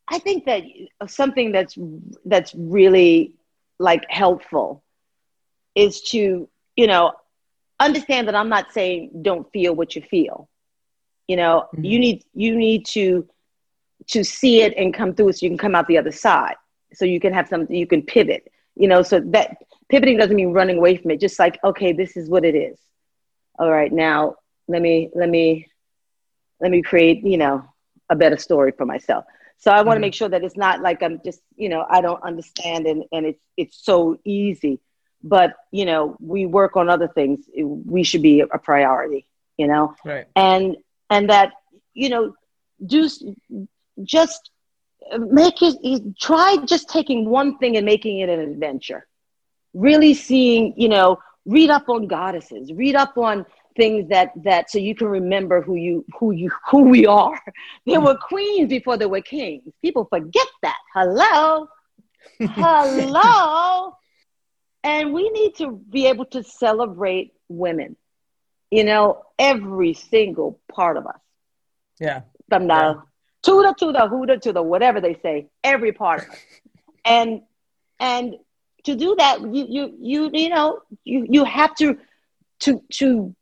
I 0.09 0.19
think 0.19 0.45
that 0.47 0.63
something 1.09 1.53
that's 1.53 1.77
that's 2.25 2.55
really 2.55 3.35
like 3.79 4.05
helpful 4.09 4.83
is 5.75 6.01
to 6.03 6.49
you 6.77 6.87
know 6.87 7.13
understand 7.79 8.29
that 8.29 8.35
I'm 8.35 8.49
not 8.49 8.73
saying 8.73 9.11
don't 9.23 9.51
feel 9.53 9.75
what 9.75 9.95
you 9.95 10.03
feel. 10.03 10.49
You 11.29 11.37
know, 11.37 11.67
mm-hmm. 11.75 11.85
you 11.85 11.99
need 11.99 12.25
you 12.35 12.57
need 12.57 12.87
to 12.87 13.29
to 14.09 14.25
see 14.25 14.63
it 14.63 14.75
and 14.77 14.95
come 14.95 15.15
through 15.15 15.33
so 15.33 15.45
you 15.45 15.51
can 15.51 15.59
come 15.59 15.75
out 15.75 15.89
the 15.89 15.99
other 15.99 16.13
side. 16.13 16.57
So 16.95 17.05
you 17.05 17.21
can 17.21 17.33
have 17.33 17.49
something 17.49 17.75
you 17.75 17.87
can 17.87 18.03
pivot. 18.03 18.53
You 18.77 18.89
know, 18.89 19.03
so 19.03 19.21
that 19.21 19.57
pivoting 19.89 20.19
doesn't 20.19 20.37
mean 20.37 20.53
running 20.53 20.79
away 20.79 20.97
from 20.97 21.11
it. 21.11 21.21
Just 21.21 21.39
like, 21.39 21.59
okay, 21.65 21.93
this 21.93 22.17
is 22.17 22.29
what 22.29 22.45
it 22.45 22.55
is. 22.55 22.79
All 23.59 23.71
right, 23.71 23.91
now 23.91 24.37
let 24.69 24.83
me 24.83 25.11
let 25.15 25.29
me 25.29 25.69
let 26.61 26.71
me 26.71 26.83
create 26.83 27.25
you 27.25 27.39
know 27.39 27.65
a 28.09 28.17
better 28.17 28.37
story 28.37 28.73
for 28.73 28.87
myself. 28.87 29.25
So 29.59 29.71
i 29.71 29.77
want 29.77 29.87
to 29.87 29.91
mm-hmm. 29.93 30.01
make 30.03 30.15
sure 30.15 30.29
that 30.29 30.45
it's 30.45 30.57
not 30.57 30.83
like 30.83 31.03
i'm 31.03 31.21
just 31.25 31.41
you 31.57 31.69
know 31.69 31.85
i 31.89 32.01
don't 32.01 32.23
understand 32.23 32.87
and 32.87 33.05
and 33.13 33.27
it's 33.27 33.43
it's 33.57 33.85
so 33.85 34.19
easy. 34.25 34.81
But 35.23 35.55
you 35.73 35.87
know 35.87 36.17
we 36.21 36.47
work 36.47 36.77
on 36.77 36.89
other 36.89 37.09
things. 37.09 37.45
We 37.57 38.05
should 38.05 38.23
be 38.23 38.41
a 38.41 38.59
priority 38.59 39.27
you 39.57 39.67
know? 39.67 39.95
Right. 40.05 40.27
And 40.35 40.77
and 41.11 41.31
that 41.31 41.53
you 41.95 42.09
know 42.09 42.35
do 42.85 43.09
just 44.03 44.51
make 45.19 45.63
it 45.63 46.19
try 46.19 46.57
just 46.65 46.89
taking 46.89 47.29
one 47.29 47.59
thing 47.59 47.77
and 47.77 47.87
making 47.87 48.19
it 48.19 48.29
an 48.29 48.41
adventure. 48.41 49.07
Really 49.75 50.15
seeing 50.15 50.75
you 50.77 50.89
know 50.89 51.19
read 51.45 51.71
up 51.71 51.89
on 51.89 52.09
goddesses 52.09 52.73
read 52.73 52.97
up 52.97 53.17
on 53.17 53.47
things 53.77 54.09
that 54.09 54.33
that 54.45 54.71
so 54.71 54.79
you 54.79 54.95
can 54.95 55.09
remember 55.09 55.63
who 55.63 55.75
you 55.77 56.05
who 56.19 56.33
you 56.33 56.51
who 56.71 56.83
we 56.83 57.07
are. 57.07 57.41
There 57.85 58.01
were 58.01 58.17
queens 58.17 58.69
before 58.69 58.97
there 58.97 59.09
were 59.09 59.21
kings. 59.21 59.73
People 59.83 60.07
forget 60.07 60.49
that. 60.63 60.79
Hello? 60.95 61.69
Hello? 62.41 63.93
And 64.85 65.13
we 65.13 65.29
need 65.31 65.57
to 65.57 65.73
be 65.91 66.07
able 66.07 66.27
to 66.27 66.45
celebrate 66.45 67.33
women 67.49 67.97
you 68.71 68.85
know 68.85 69.23
every 69.39 69.95
single 69.95 70.61
part 70.71 70.97
of 70.97 71.07
us. 71.07 71.21
Yeah. 72.01 72.23
From 72.49 72.67
the 72.67 72.75
yeah. 72.75 72.95
tutor 73.43 73.75
to 73.79 73.93
the 73.93 74.09
hooter 74.09 74.39
to 74.39 74.53
the 74.53 74.63
whatever 74.63 75.01
they 75.01 75.15
say 75.23 75.49
every 75.63 75.93
part 75.93 76.23
of 76.23 76.31
us. 76.31 76.39
And 77.05 77.43
and 78.01 78.35
to 78.83 78.97
do 78.97 79.15
that 79.17 79.41
you 79.41 79.67
you 79.69 79.97
you 80.01 80.31
you 80.33 80.49
know 80.49 80.81
you 81.05 81.27
you 81.31 81.45
have 81.45 81.73
to 81.77 81.99
to 82.61 82.83
to 82.95 83.35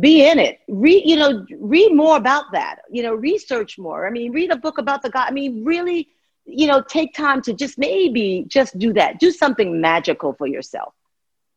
be 0.00 0.28
in 0.28 0.38
it. 0.38 0.60
Read 0.68 1.02
you 1.04 1.16
know 1.16 1.44
read 1.58 1.94
more 1.94 2.16
about 2.16 2.44
that. 2.52 2.80
You 2.90 3.02
know 3.02 3.14
research 3.14 3.78
more. 3.78 4.06
I 4.06 4.10
mean 4.10 4.32
read 4.32 4.50
a 4.50 4.56
book 4.56 4.78
about 4.78 5.02
the 5.02 5.10
god. 5.10 5.26
I 5.28 5.32
mean 5.32 5.64
really 5.64 6.08
you 6.44 6.66
know 6.66 6.82
take 6.82 7.14
time 7.14 7.42
to 7.42 7.52
just 7.52 7.78
maybe 7.78 8.44
just 8.48 8.78
do 8.78 8.92
that. 8.94 9.20
Do 9.20 9.30
something 9.30 9.80
magical 9.80 10.32
for 10.32 10.46
yourself 10.46 10.94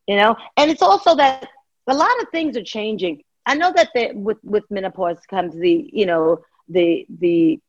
you 0.07 0.17
know? 0.17 0.35
And 0.57 0.69
it's 0.69 0.81
also 0.81 1.15
that 1.15 1.47
a 1.87 1.93
lot 1.93 2.11
of 2.21 2.29
things 2.29 2.57
are 2.57 2.63
changing. 2.63 3.23
I 3.45 3.55
know 3.55 3.71
that 3.75 3.89
the, 3.95 4.11
with 4.13 4.37
with 4.43 4.63
menopause 4.69 5.19
comes 5.29 5.55
the 5.55 5.89
you 5.91 6.05
know 6.05 6.39
the 6.69 7.05
the 7.19 7.59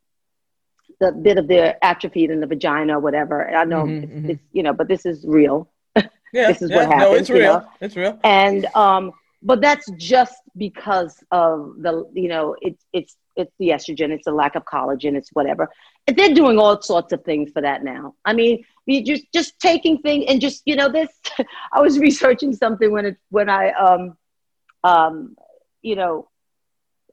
the 0.99 1.11
bit 1.11 1.37
of 1.37 1.47
the 1.47 1.83
atrophy 1.83 2.25
in 2.25 2.39
the 2.39 2.47
vagina 2.47 2.97
or 2.97 2.99
whatever 2.99 3.49
i 3.49 3.65
know 3.65 3.83
mm-hmm, 3.83 4.03
it's, 4.03 4.13
mm-hmm. 4.13 4.29
it's, 4.29 4.43
you 4.51 4.63
know 4.63 4.71
but 4.71 4.87
this 4.87 5.05
is 5.05 5.25
real. 5.27 5.69
Yeah, 6.35 6.47
this 6.47 6.63
is 6.63 6.71
yeah, 6.71 6.77
what 6.77 6.87
happens 6.87 7.11
no, 7.11 7.13
it's 7.13 7.29
real. 7.29 7.53
know? 7.53 7.69
it's 7.79 7.95
real. 7.95 8.19
And 8.23 8.65
um 8.73 9.11
but 9.43 9.61
that's 9.61 9.89
just 9.97 10.35
because 10.57 11.21
of 11.31 11.75
the 11.79 12.09
you 12.13 12.29
know 12.29 12.55
it's 12.61 12.85
it's 12.93 13.15
it's 13.35 13.53
the 13.59 13.69
estrogen 13.69 14.11
it's 14.11 14.27
a 14.27 14.31
lack 14.31 14.55
of 14.55 14.63
collagen 14.65 15.15
it's 15.15 15.29
whatever. 15.33 15.69
They're 16.07 16.33
doing 16.33 16.59
all 16.59 16.81
sorts 16.81 17.13
of 17.13 17.23
things 17.23 17.51
for 17.51 17.61
that 17.61 17.83
now. 17.83 18.15
I 18.25 18.33
mean 18.33 18.65
you 18.85 19.03
just 19.03 19.25
just 19.33 19.59
taking 19.59 19.99
things 19.99 20.25
and 20.27 20.41
just 20.41 20.61
you 20.65 20.75
know 20.75 20.89
this 20.89 21.09
i 21.73 21.81
was 21.81 21.99
researching 21.99 22.53
something 22.53 22.91
when 22.91 23.05
it 23.05 23.17
when 23.29 23.49
i 23.49 23.71
um 23.71 24.17
um 24.83 25.35
you 25.81 25.95
know 25.95 26.27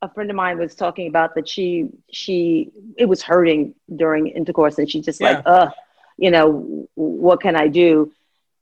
a 0.03 0.13
friend 0.13 0.31
of 0.31 0.37
mine 0.37 0.59
was 0.59 0.75
talking 0.75 1.09
about 1.09 1.35
that 1.35 1.49
she 1.49 1.89
she 2.11 2.71
it 2.97 3.05
was 3.07 3.23
hurting 3.23 3.75
during 3.95 4.29
intercourse 4.29 4.79
and 4.79 4.91
she 4.91 5.01
just 5.01 5.21
yeah. 5.21 5.33
like 5.33 5.43
uh 5.47 5.71
you 6.17 6.31
know 6.31 6.89
what 6.95 7.41
can 7.41 7.57
i 7.57 7.69
do? 7.69 8.13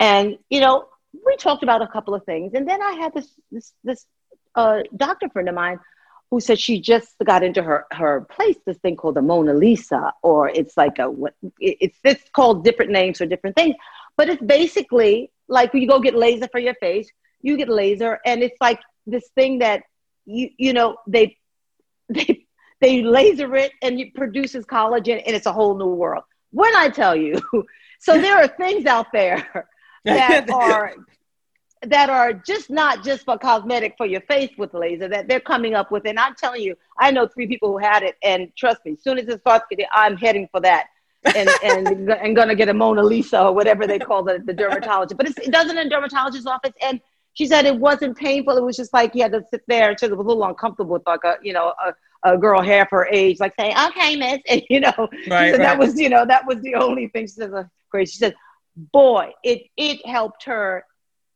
And 0.01 0.39
you 0.49 0.61
know 0.61 0.87
we 1.13 1.37
talked 1.37 1.63
about 1.63 1.83
a 1.83 1.87
couple 1.87 2.15
of 2.15 2.25
things, 2.25 2.55
and 2.55 2.69
then 2.69 2.83
I 2.83 2.93
had 2.93 3.15
this 3.15 3.33
this 3.51 3.73
this 3.85 4.07
uh, 4.55 4.83
doctor 4.97 5.29
friend 5.29 5.49
of 5.49 5.55
mine 5.55 5.79
who 6.31 6.41
said 6.41 6.59
she 6.59 6.81
just 6.81 7.15
got 7.25 7.43
into 7.43 7.63
her 7.63 7.87
her 7.93 8.23
place 8.31 8.57
this 8.67 8.79
thing 8.79 8.97
called 8.97 9.17
the 9.17 9.23
Mona 9.23 9.55
Lisa, 9.55 10.13
or 10.23 10.49
it's 10.49 10.77
like 10.77 10.99
a 10.99 11.13
it's 11.59 11.99
it's 12.05 12.29
called 12.31 12.65
different 12.65 12.91
names 12.91 13.19
for 13.19 13.27
different 13.27 13.57
things, 13.57 13.77
but 14.17 14.29
it's 14.29 14.43
basically 14.43 15.31
like 15.49 15.73
you 15.73 15.87
go 15.87 16.01
get 16.01 16.15
laser 16.15 16.49
for 16.49 16.59
your 16.59 16.75
face, 16.75 17.11
you 17.41 17.57
get 17.57 17.69
laser, 17.69 18.21
and 18.27 18.43
it's 18.43 18.61
like 18.61 18.81
this 19.07 19.29
thing 19.35 19.61
that 19.61 19.83
you 20.27 20.51
you 20.59 20.73
know 20.73 20.97
they 21.07 21.37
they 22.09 22.45
they 22.81 23.03
laser 23.03 23.55
it 23.57 23.73
and 23.83 23.99
it 23.99 24.15
produces 24.15 24.67
collagen, 24.67 25.23
and 25.25 25.35
it's 25.35 25.47
a 25.47 25.53
whole 25.53 25.77
new 25.79 25.95
world. 25.95 26.25
When 26.51 26.75
I 26.77 26.89
tell 26.91 27.17
you, 27.17 27.41
so 28.01 28.21
there 28.21 28.37
are 28.37 28.49
things 28.49 28.87
out 28.87 29.07
there 29.13 29.69
that 30.05 30.51
are 30.51 30.95
that 31.83 32.11
are 32.11 32.33
just 32.33 32.71
not 32.71 33.05
just 33.05 33.25
for 33.25 33.39
cosmetic 33.39 33.95
for 33.97 34.07
your 34.07 34.21
face 34.23 34.51
with 34.59 34.75
laser 34.75 35.09
that 35.09 35.29
they're 35.29 35.41
coming 35.41 35.75
up 35.75 35.91
with. 35.91 36.07
And 36.07 36.19
I'm 36.19 36.35
telling 36.35 36.63
you, 36.63 36.77
I 36.99 37.11
know 37.11 37.27
three 37.29 37.47
people 37.47 37.71
who 37.71 37.79
had 37.79 38.03
it, 38.03 38.17
and 38.23 38.51
trust 38.57 38.85
me, 38.85 38.93
as 38.93 39.03
soon 39.03 39.19
as 39.19 39.29
it 39.29 39.41
starts 39.41 39.67
getting, 39.71 39.87
I'm 39.93 40.17
heading 40.17 40.49
for 40.51 40.61
that. 40.61 40.89
and 41.37 41.49
and 41.63 42.11
and 42.11 42.37
gonna 42.37 42.55
get 42.55 42.69
a 42.69 42.75
Mona 42.75 43.03
Lisa 43.03 43.43
or 43.45 43.53
whatever 43.53 43.87
they 43.87 43.99
call 43.99 44.23
the, 44.23 44.41
the 44.45 44.53
dermatologist. 44.53 45.17
But 45.17 45.29
it 45.29 45.51
doesn't 45.51 45.77
in 45.77 45.87
a 45.87 45.91
dermatologist's 45.91 46.47
office. 46.47 46.73
And 46.83 47.01
she 47.35 47.47
said 47.47 47.67
it 47.67 47.77
wasn't 47.77 48.17
painful. 48.17 48.57
It 48.57 48.65
was 48.65 48.77
just 48.77 48.93
like 48.93 49.15
you 49.15 49.23
had 49.23 49.33
to 49.33 49.45
sit 49.51 49.63
there. 49.69 49.97
She 49.99 50.07
was 50.07 50.19
a 50.19 50.23
little 50.23 50.45
uncomfortable 50.45 50.93
with 50.95 51.07
like 51.07 51.25
a 51.25 51.37
you 51.43 51.53
know 51.53 51.73
a, 51.85 52.33
a 52.33 52.39
girl 52.39 52.63
half 52.63 52.91
her 52.91 53.07
age, 53.07 53.39
like 53.39 53.55
saying, 53.59 53.77
"Okay, 53.89 54.17
miss," 54.17 54.41
and 54.49 54.63
you 54.71 54.81
know, 54.81 54.93
right, 54.99 55.53
right. 55.53 55.59
that 55.59 55.79
was 55.79 55.99
you 55.99 56.09
know 56.09 56.25
that 56.27 56.47
was 56.47 56.61
the 56.63 56.75
only 56.75 57.09
thing. 57.09 57.27
She 57.27 57.35
said, 57.35 57.53
"Great." 57.91 58.09
She 58.09 58.19
said, 58.19 58.35
"Boy, 58.93 59.33
it 59.43 59.63
it 59.77 60.05
helped 60.07 60.45
her 60.45 60.85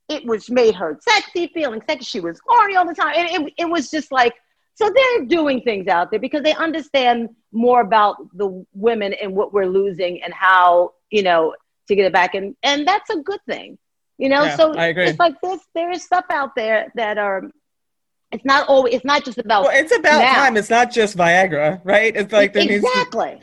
it 0.09 0.24
was 0.26 0.51
made 0.51 0.74
her 0.74 0.99
sexy, 1.01 1.47
feeling 1.55 1.80
sexy. 1.88 2.05
She 2.05 2.20
was 2.20 2.38
horny 2.47 2.76
all 2.76 2.86
the 2.86 2.95
time. 2.95 3.14
And 3.16 3.47
it, 3.47 3.55
it 3.57 3.64
was 3.70 3.90
just 3.90 4.12
like, 4.12 4.34
so 4.74 4.90
they're 4.95 5.24
doing 5.26 5.62
things 5.62 5.86
out 5.88 6.11
there 6.11 6.20
because 6.20 6.43
they 6.43 6.53
understand 6.55 7.30
more 7.53 7.80
about 7.80 8.16
the 8.34 8.64
women 8.74 9.14
and 9.14 9.34
what 9.34 9.53
we're 9.55 9.66
losing 9.66 10.22
and 10.22 10.34
how 10.34 10.93
you 11.11 11.22
know, 11.22 11.55
to 11.88 11.95
get 11.95 12.07
it 12.07 12.12
back. 12.12 12.34
And, 12.34 12.57
and 12.62 12.86
that's 12.86 13.11
a 13.11 13.18
good 13.18 13.40
thing, 13.47 13.78
you 14.18 14.28
know? 14.28 14.45
Yeah, 14.45 14.57
so 14.57 14.74
I 14.74 14.86
agree. 14.86 15.05
it's 15.05 15.18
like 15.18 15.40
this, 15.43 15.61
there 15.74 15.90
is 15.90 16.03
stuff 16.03 16.24
out 16.30 16.55
there 16.57 16.90
that 16.97 17.18
are, 17.18 17.51
it's 18.32 18.45
not 18.45 18.66
always, 18.68 18.95
it's 18.95 19.05
not 19.05 19.24
just 19.24 19.38
about, 19.38 19.64
Well, 19.64 19.72
it's 19.74 19.95
about 19.95 20.20
now. 20.20 20.34
time. 20.34 20.57
It's 20.57 20.70
not 20.70 20.90
just 20.90 21.16
Viagra, 21.16 21.80
right? 21.84 22.16
It's 22.16 22.32
like 22.32 22.55
there 22.55 22.62
exactly. 22.64 23.38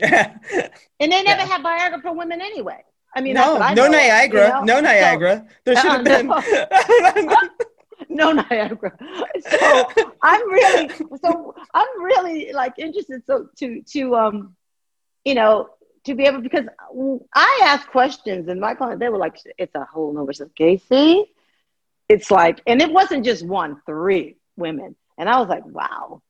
to. 0.52 0.70
And 0.98 1.12
they 1.12 1.22
never 1.22 1.42
Yeah. 1.42 1.46
have 1.46 1.62
Viagra 1.62 2.02
for 2.02 2.12
women 2.12 2.40
anyway. 2.40 2.82
I 3.14 3.20
mean, 3.20 3.34
no, 3.34 3.58
I 3.58 3.74
no 3.74 3.82
know 3.82 3.86
of, 3.88 3.92
Niagara, 3.92 4.46
you 4.46 4.52
know? 4.52 4.60
no 4.62 4.74
So- 4.76 4.80
Niagara. 4.82 5.46
there 5.64 5.76
should 5.76 5.90
have 5.90 6.04
been. 6.04 6.28
no 8.08 8.32
Niagara. 8.32 8.92
So 9.40 9.88
I'm 10.22 10.50
really, 10.50 10.88
so 11.22 11.54
I'm 11.74 12.02
really 12.02 12.52
like 12.52 12.74
interested 12.78 13.22
so 13.26 13.48
to 13.58 13.82
to 13.94 14.16
um, 14.16 14.56
you 15.24 15.34
know, 15.34 15.68
to 16.04 16.14
be 16.14 16.24
able 16.24 16.40
because 16.40 16.66
I 17.34 17.60
asked 17.64 17.88
questions 17.88 18.48
and 18.48 18.60
my 18.60 18.74
client 18.74 19.00
they 19.00 19.08
were 19.08 19.18
like, 19.18 19.36
it's 19.58 19.74
a 19.74 19.84
whole 19.84 20.12
nother 20.12 20.32
stuff. 20.32 20.48
Kacy, 20.58 21.24
it's 22.08 22.30
like, 22.30 22.60
and 22.66 22.80
it 22.80 22.90
wasn't 22.92 23.24
just 23.24 23.44
one, 23.46 23.80
three 23.86 24.36
women, 24.56 24.96
and 25.18 25.28
I 25.28 25.38
was 25.40 25.48
like, 25.48 25.64
wow, 25.66 26.22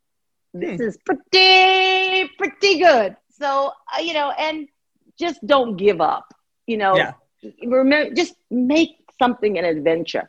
this 0.54 0.78
Hmm. 0.80 0.88
is 0.88 0.98
pretty 1.04 2.30
pretty 2.38 2.78
good. 2.80 3.16
So 3.38 3.72
uh, 3.94 4.00
you 4.00 4.14
know, 4.14 4.30
and 4.30 4.68
just 5.18 5.44
don't 5.46 5.76
give 5.76 6.00
up. 6.00 6.32
You 6.70 6.78
know, 6.78 6.96
Yeah. 6.96 7.12
remember 7.66 8.14
just 8.14 8.34
make 8.50 8.90
something 9.20 9.58
an 9.58 9.64
adventure 9.64 10.28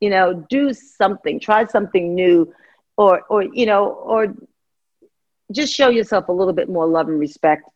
you 0.00 0.10
know 0.10 0.44
do 0.48 0.72
something 0.72 1.40
try 1.40 1.64
something 1.66 2.14
new 2.14 2.52
or 2.96 3.22
or 3.30 3.42
you 3.42 3.66
know 3.66 3.84
or 4.12 4.34
just 5.52 5.74
show 5.74 5.88
yourself 5.88 6.28
a 6.28 6.32
little 6.32 6.52
bit 6.52 6.68
more 6.68 6.86
love 6.86 7.08
and 7.08 7.18
respect 7.18 7.70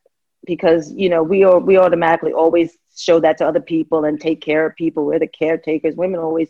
because 0.47 0.93
you 0.95 1.09
know 1.09 1.23
we 1.23 1.45
are 1.45 1.59
we 1.59 1.77
automatically 1.77 2.33
always 2.33 2.77
show 2.97 3.21
that 3.21 3.39
to 3.39 3.47
other 3.47 3.61
people 3.61 4.05
and 4.05 4.21
take 4.21 4.41
care 4.41 4.67
of 4.67 4.75
people. 4.77 5.07
We're 5.07 5.19
the 5.19 5.27
caretakers. 5.27 5.97
Women 5.97 6.21
always 6.21 6.49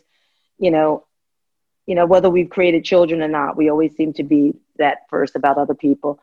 you 0.59 0.71
know 0.71 1.05
you 1.85 1.95
know 1.95 2.05
whether 2.05 2.29
we've 2.29 2.49
created 2.49 2.83
children 2.85 3.21
or 3.21 3.27
not 3.27 3.57
we 3.57 3.69
always 3.69 3.95
seem 3.95 4.13
to 4.13 4.23
be 4.23 4.53
that 4.77 4.99
first 5.09 5.35
about 5.35 5.57
other 5.57 5.75
people. 5.75 6.19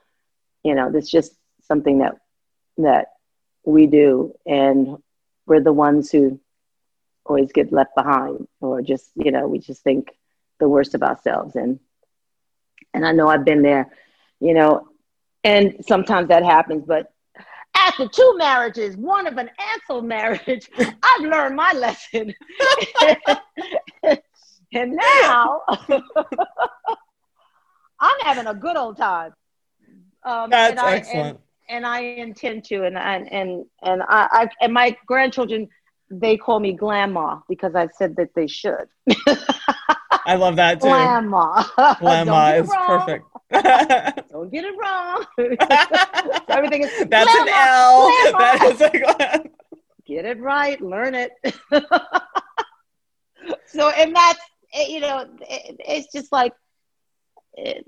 You 0.65 0.75
know 0.75 0.91
that's 0.93 1.11
just 1.11 1.35
something 1.63 1.99
that 1.99 2.17
that 2.79 3.09
we 3.65 3.87
do 3.87 4.35
and 4.47 4.97
we're 5.47 5.61
the 5.61 5.73
ones 5.73 6.11
who 6.11 6.41
always 7.25 7.53
get 7.53 7.73
left 7.73 7.95
behind 7.95 8.47
or 8.61 8.83
just 8.83 9.11
you 9.15 9.31
know 9.31 9.47
we 9.47 9.59
just 9.59 9.83
think 9.83 10.11
the 10.59 10.69
worst 10.69 10.95
of 10.95 11.03
ourselves. 11.03 11.57
And 11.57 11.79
and 12.95 13.07
i 13.07 13.13
know 13.13 13.29
i've 13.29 13.45
been 13.45 13.63
there 13.63 13.91
you 14.41 14.53
know 14.55 14.87
and 15.45 15.77
sometimes 15.87 16.29
that 16.29 16.45
happens 16.45 16.85
but 16.87 17.11
after 17.75 18.07
two 18.07 18.35
marriages 18.37 18.97
one 18.97 19.27
of 19.27 19.39
an 19.39 19.49
Ansel 19.73 20.03
marriage 20.03 20.69
i've 21.03 21.23
learned 21.23 21.57
my 21.57 21.73
lesson. 21.73 22.35
And 24.75 24.93
now 24.97 25.61
i'm 28.01 28.21
having 28.23 28.47
a 28.47 28.55
good 28.55 28.77
old 28.77 28.97
time. 28.97 29.35
Um, 30.25 30.49
That's 30.51 30.71
and 30.71 30.81
I- 30.81 30.97
excellent. 30.97 31.41
And- 31.69 31.87
I 31.87 32.01
intend 32.01 32.65
to, 32.65 32.85
and 32.85 32.97
and 32.99 33.33
and 33.33 33.65
and 33.83 34.03
I, 34.03 34.29
I 34.31 34.49
and 34.61 34.73
my 34.73 34.97
grandchildren, 35.07 35.69
they 36.11 36.37
call 36.37 36.61
me 36.61 36.73
grandma 36.73 37.41
because 37.49 37.75
I 37.75 37.89
said 37.99 38.17
that 38.17 38.31
they 38.35 38.47
should. 38.47 38.87
I 40.25 40.37
love 40.37 40.57
that 40.57 40.81
too. 40.81 40.89
Grandma, 40.89 41.65
Grandma 41.99 42.25
Don't 42.25 42.47
get 42.47 42.59
it 42.59 42.65
is 42.65 42.71
perfect. 42.87 43.25
Don't 44.31 44.51
get 44.53 44.65
it 44.65 44.75
wrong. 44.79 45.25
Everything 46.49 46.83
is 46.83 46.91
That's 47.09 47.35
an 47.35 47.49
L. 47.49 48.09
That 48.39 48.69
is 48.73 48.81
a 48.81 48.91
Get 50.07 50.25
it 50.25 50.41
right. 50.41 50.81
Learn 50.81 51.15
it. 51.15 51.33
so, 53.67 53.89
and 53.91 54.15
that's 54.15 54.41
you 54.89 55.01
know, 55.01 55.27
it, 55.41 55.77
it's 55.81 56.13
just 56.13 56.33
like. 56.33 56.53
It, 57.55 57.87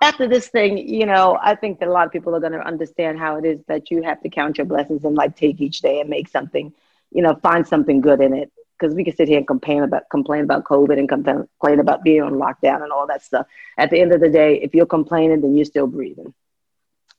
after 0.00 0.28
this 0.28 0.48
thing, 0.48 0.78
you 0.78 1.06
know, 1.06 1.38
I 1.42 1.54
think 1.54 1.80
that 1.80 1.88
a 1.88 1.92
lot 1.92 2.06
of 2.06 2.12
people 2.12 2.34
are 2.34 2.40
going 2.40 2.52
to 2.52 2.66
understand 2.66 3.18
how 3.18 3.36
it 3.36 3.44
is 3.44 3.60
that 3.66 3.90
you 3.90 4.02
have 4.02 4.20
to 4.22 4.28
count 4.28 4.58
your 4.58 4.66
blessings 4.66 5.04
and 5.04 5.14
like 5.14 5.36
take 5.36 5.60
each 5.60 5.80
day 5.80 6.00
and 6.00 6.08
make 6.08 6.28
something, 6.28 6.72
you 7.10 7.22
know, 7.22 7.34
find 7.36 7.66
something 7.66 8.00
good 8.00 8.20
in 8.20 8.34
it. 8.34 8.52
Because 8.78 8.94
we 8.94 9.02
can 9.02 9.16
sit 9.16 9.26
here 9.26 9.38
and 9.38 9.46
complain 9.46 9.82
about 9.82 10.08
complain 10.08 10.44
about 10.44 10.62
COVID 10.62 10.96
and 10.96 11.08
complain, 11.08 11.80
about 11.80 12.04
being 12.04 12.22
on 12.22 12.34
lockdown 12.34 12.84
and 12.84 12.92
all 12.92 13.08
that 13.08 13.24
stuff. 13.24 13.48
At 13.76 13.90
the 13.90 14.00
end 14.00 14.12
of 14.12 14.20
the 14.20 14.28
day, 14.28 14.60
if 14.62 14.72
you're 14.72 14.86
complaining, 14.86 15.40
then 15.40 15.56
you're 15.56 15.64
still 15.64 15.88
breathing. 15.88 16.32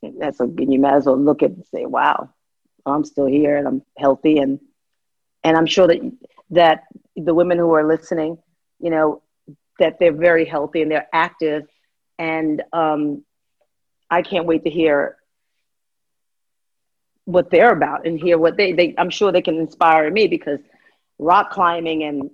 That's 0.02 0.40
a, 0.40 0.44
and 0.44 0.72
you 0.72 0.80
might 0.80 0.94
as 0.94 1.06
well 1.06 1.18
look 1.18 1.44
at 1.44 1.52
and 1.52 1.66
say, 1.66 1.86
"Wow, 1.86 2.30
I'm 2.86 3.04
still 3.04 3.26
here 3.26 3.58
and 3.58 3.68
I'm 3.68 3.82
healthy." 3.98 4.38
And 4.38 4.62
and 5.44 5.58
I'm 5.58 5.66
sure 5.66 5.88
that 5.88 6.00
that 6.52 6.84
the 7.18 7.34
women 7.34 7.58
who 7.58 7.74
are 7.74 7.86
listening, 7.86 8.38
you 8.80 8.90
know, 8.90 9.22
that 9.80 10.00
they're 10.00 10.14
very 10.14 10.46
healthy 10.46 10.82
and 10.82 10.90
they're 10.90 11.10
active 11.12 11.68
and 12.20 12.64
um, 12.74 13.24
I 14.12 14.22
can't 14.22 14.46
wait 14.46 14.64
to 14.66 14.70
hear 14.70 15.18
what 17.26 17.52
they're 17.52 17.72
about 17.72 18.06
and 18.08 18.20
hear 18.20 18.38
what 18.38 18.58
they, 18.58 18.74
they 18.74 18.96
I'm 18.98 19.10
sure 19.10 19.32
they 19.32 19.42
can 19.42 19.58
inspire 19.58 20.10
me 20.12 20.28
because 20.28 20.60
rock 21.20 21.52
climbing 21.52 22.04
and 22.04 22.32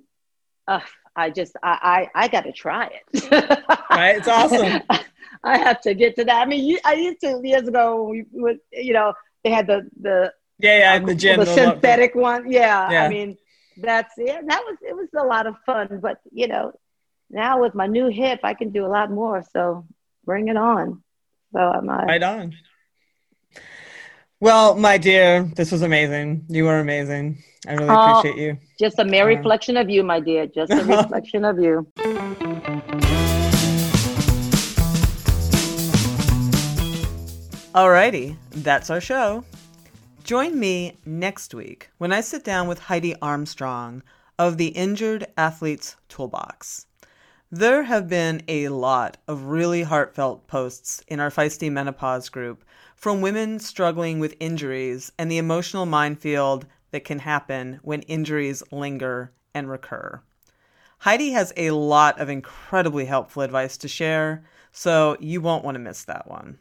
uh, 0.67 0.79
I 1.15 1.29
just 1.31 1.55
I 1.63 2.07
I, 2.15 2.25
I 2.25 2.27
got 2.29 2.41
to 2.45 2.53
try 2.53 2.87
it. 2.87 3.63
Right, 3.91 4.17
it's 4.17 4.27
awesome. 4.27 4.81
I 5.43 5.57
have 5.59 5.81
to 5.81 5.93
get 5.93 6.15
to 6.17 6.25
that. 6.25 6.41
I 6.41 6.45
mean, 6.45 6.65
you, 6.65 6.79
I 6.85 6.93
used 6.93 7.21
to 7.21 7.39
years 7.43 7.67
ago. 7.67 8.03
We 8.03 8.25
you 8.71 8.93
know, 8.93 9.13
they 9.43 9.51
had 9.51 9.67
the 9.67 9.89
the 10.01 10.33
Yeah, 10.59 10.77
yeah, 10.79 10.95
in 10.95 11.05
the 11.05 11.15
gym. 11.15 11.39
the 11.39 11.45
synthetic 11.45 12.15
one. 12.15 12.51
Yeah, 12.51 12.85
Yeah. 12.89 13.03
I 13.03 13.09
mean, 13.09 13.37
that's 13.77 14.13
yeah. 14.17 14.41
That 14.47 14.63
was 14.65 14.77
it 14.81 14.95
was 14.95 15.09
a 15.17 15.23
lot 15.23 15.47
of 15.47 15.55
fun, 15.65 15.99
but 16.01 16.19
you 16.31 16.47
know, 16.47 16.73
now 17.29 17.61
with 17.61 17.75
my 17.75 17.87
new 17.87 18.07
hip, 18.07 18.39
I 18.43 18.53
can 18.53 18.69
do 18.71 18.85
a 18.85 18.87
lot 18.87 19.11
more. 19.11 19.43
So 19.51 19.85
bring 20.25 20.47
it 20.47 20.57
on. 20.57 21.03
So 21.53 21.59
I'm 21.59 21.89
uh, 21.89 22.05
Right 22.05 22.23
on. 22.23 22.53
Well, 24.39 24.75
my 24.75 24.97
dear, 24.97 25.43
this 25.55 25.71
was 25.71 25.81
amazing. 25.81 26.45
You 26.49 26.65
were 26.65 26.79
amazing. 26.79 27.43
I 27.67 27.73
really 27.73 27.89
Oh. 27.89 28.19
appreciate 28.19 28.37
you. 28.41 28.57
just 28.79 28.99
a 28.99 29.05
mere 29.05 29.23
Uh, 29.23 29.35
reflection 29.35 29.77
of 29.77 29.89
you, 29.89 30.03
my 30.03 30.19
dear. 30.19 30.45
Just 30.47 30.71
a 30.71 30.83
reflection 30.97 31.45
of 31.45 31.57
you. 31.59 31.87
Alrighty, 37.73 38.37
that's 38.51 38.89
our 38.89 39.01
show. 39.01 39.43
Join 40.23 40.57
me 40.59 40.97
next 41.05 41.53
week 41.53 41.89
when 41.97 42.11
I 42.13 42.21
sit 42.21 42.43
down 42.43 42.67
with 42.67 42.79
Heidi 42.79 43.15
Armstrong 43.21 44.01
of 44.39 44.57
the 44.57 44.67
Injured 44.69 45.27
Athletes 45.37 45.95
Toolbox. 46.09 46.85
There 47.57 47.83
have 47.83 48.09
been 48.09 48.43
a 48.49 48.67
lot 48.67 49.15
of 49.29 49.43
really 49.43 49.83
heartfelt 49.83 50.45
posts 50.45 51.01
in 51.07 51.21
our 51.21 51.29
Feisty 51.29 51.71
Menopause 51.71 52.27
group 52.27 52.65
from 52.97 53.21
women 53.21 53.59
struggling 53.61 54.19
with 54.19 54.35
injuries 54.41 55.13
and 55.17 55.31
the 55.31 55.37
emotional 55.37 55.85
minefield 55.85 56.65
that 56.91 57.05
can 57.05 57.19
happen 57.19 57.79
when 57.81 58.01
injuries 58.01 58.61
linger 58.73 59.31
and 59.53 59.69
recur. 59.69 60.21
Heidi 60.97 61.31
has 61.31 61.53
a 61.55 61.71
lot 61.71 62.19
of 62.19 62.27
incredibly 62.27 63.05
helpful 63.05 63.41
advice 63.41 63.77
to 63.77 63.87
share, 63.87 64.43
so 64.73 65.15
you 65.21 65.39
won't 65.39 65.63
want 65.63 65.75
to 65.75 65.79
miss 65.79 66.03
that 66.03 66.29
one. 66.29 66.57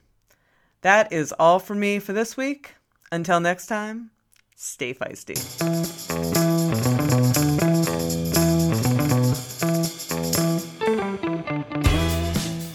That 0.82 1.12
is 1.12 1.34
all 1.40 1.58
for 1.58 1.74
me 1.74 1.98
for 1.98 2.12
this 2.12 2.36
week. 2.36 2.76
Until 3.10 3.40
next 3.40 3.66
time, 3.66 4.12
stay 4.54 4.94
feisty. 4.94 6.43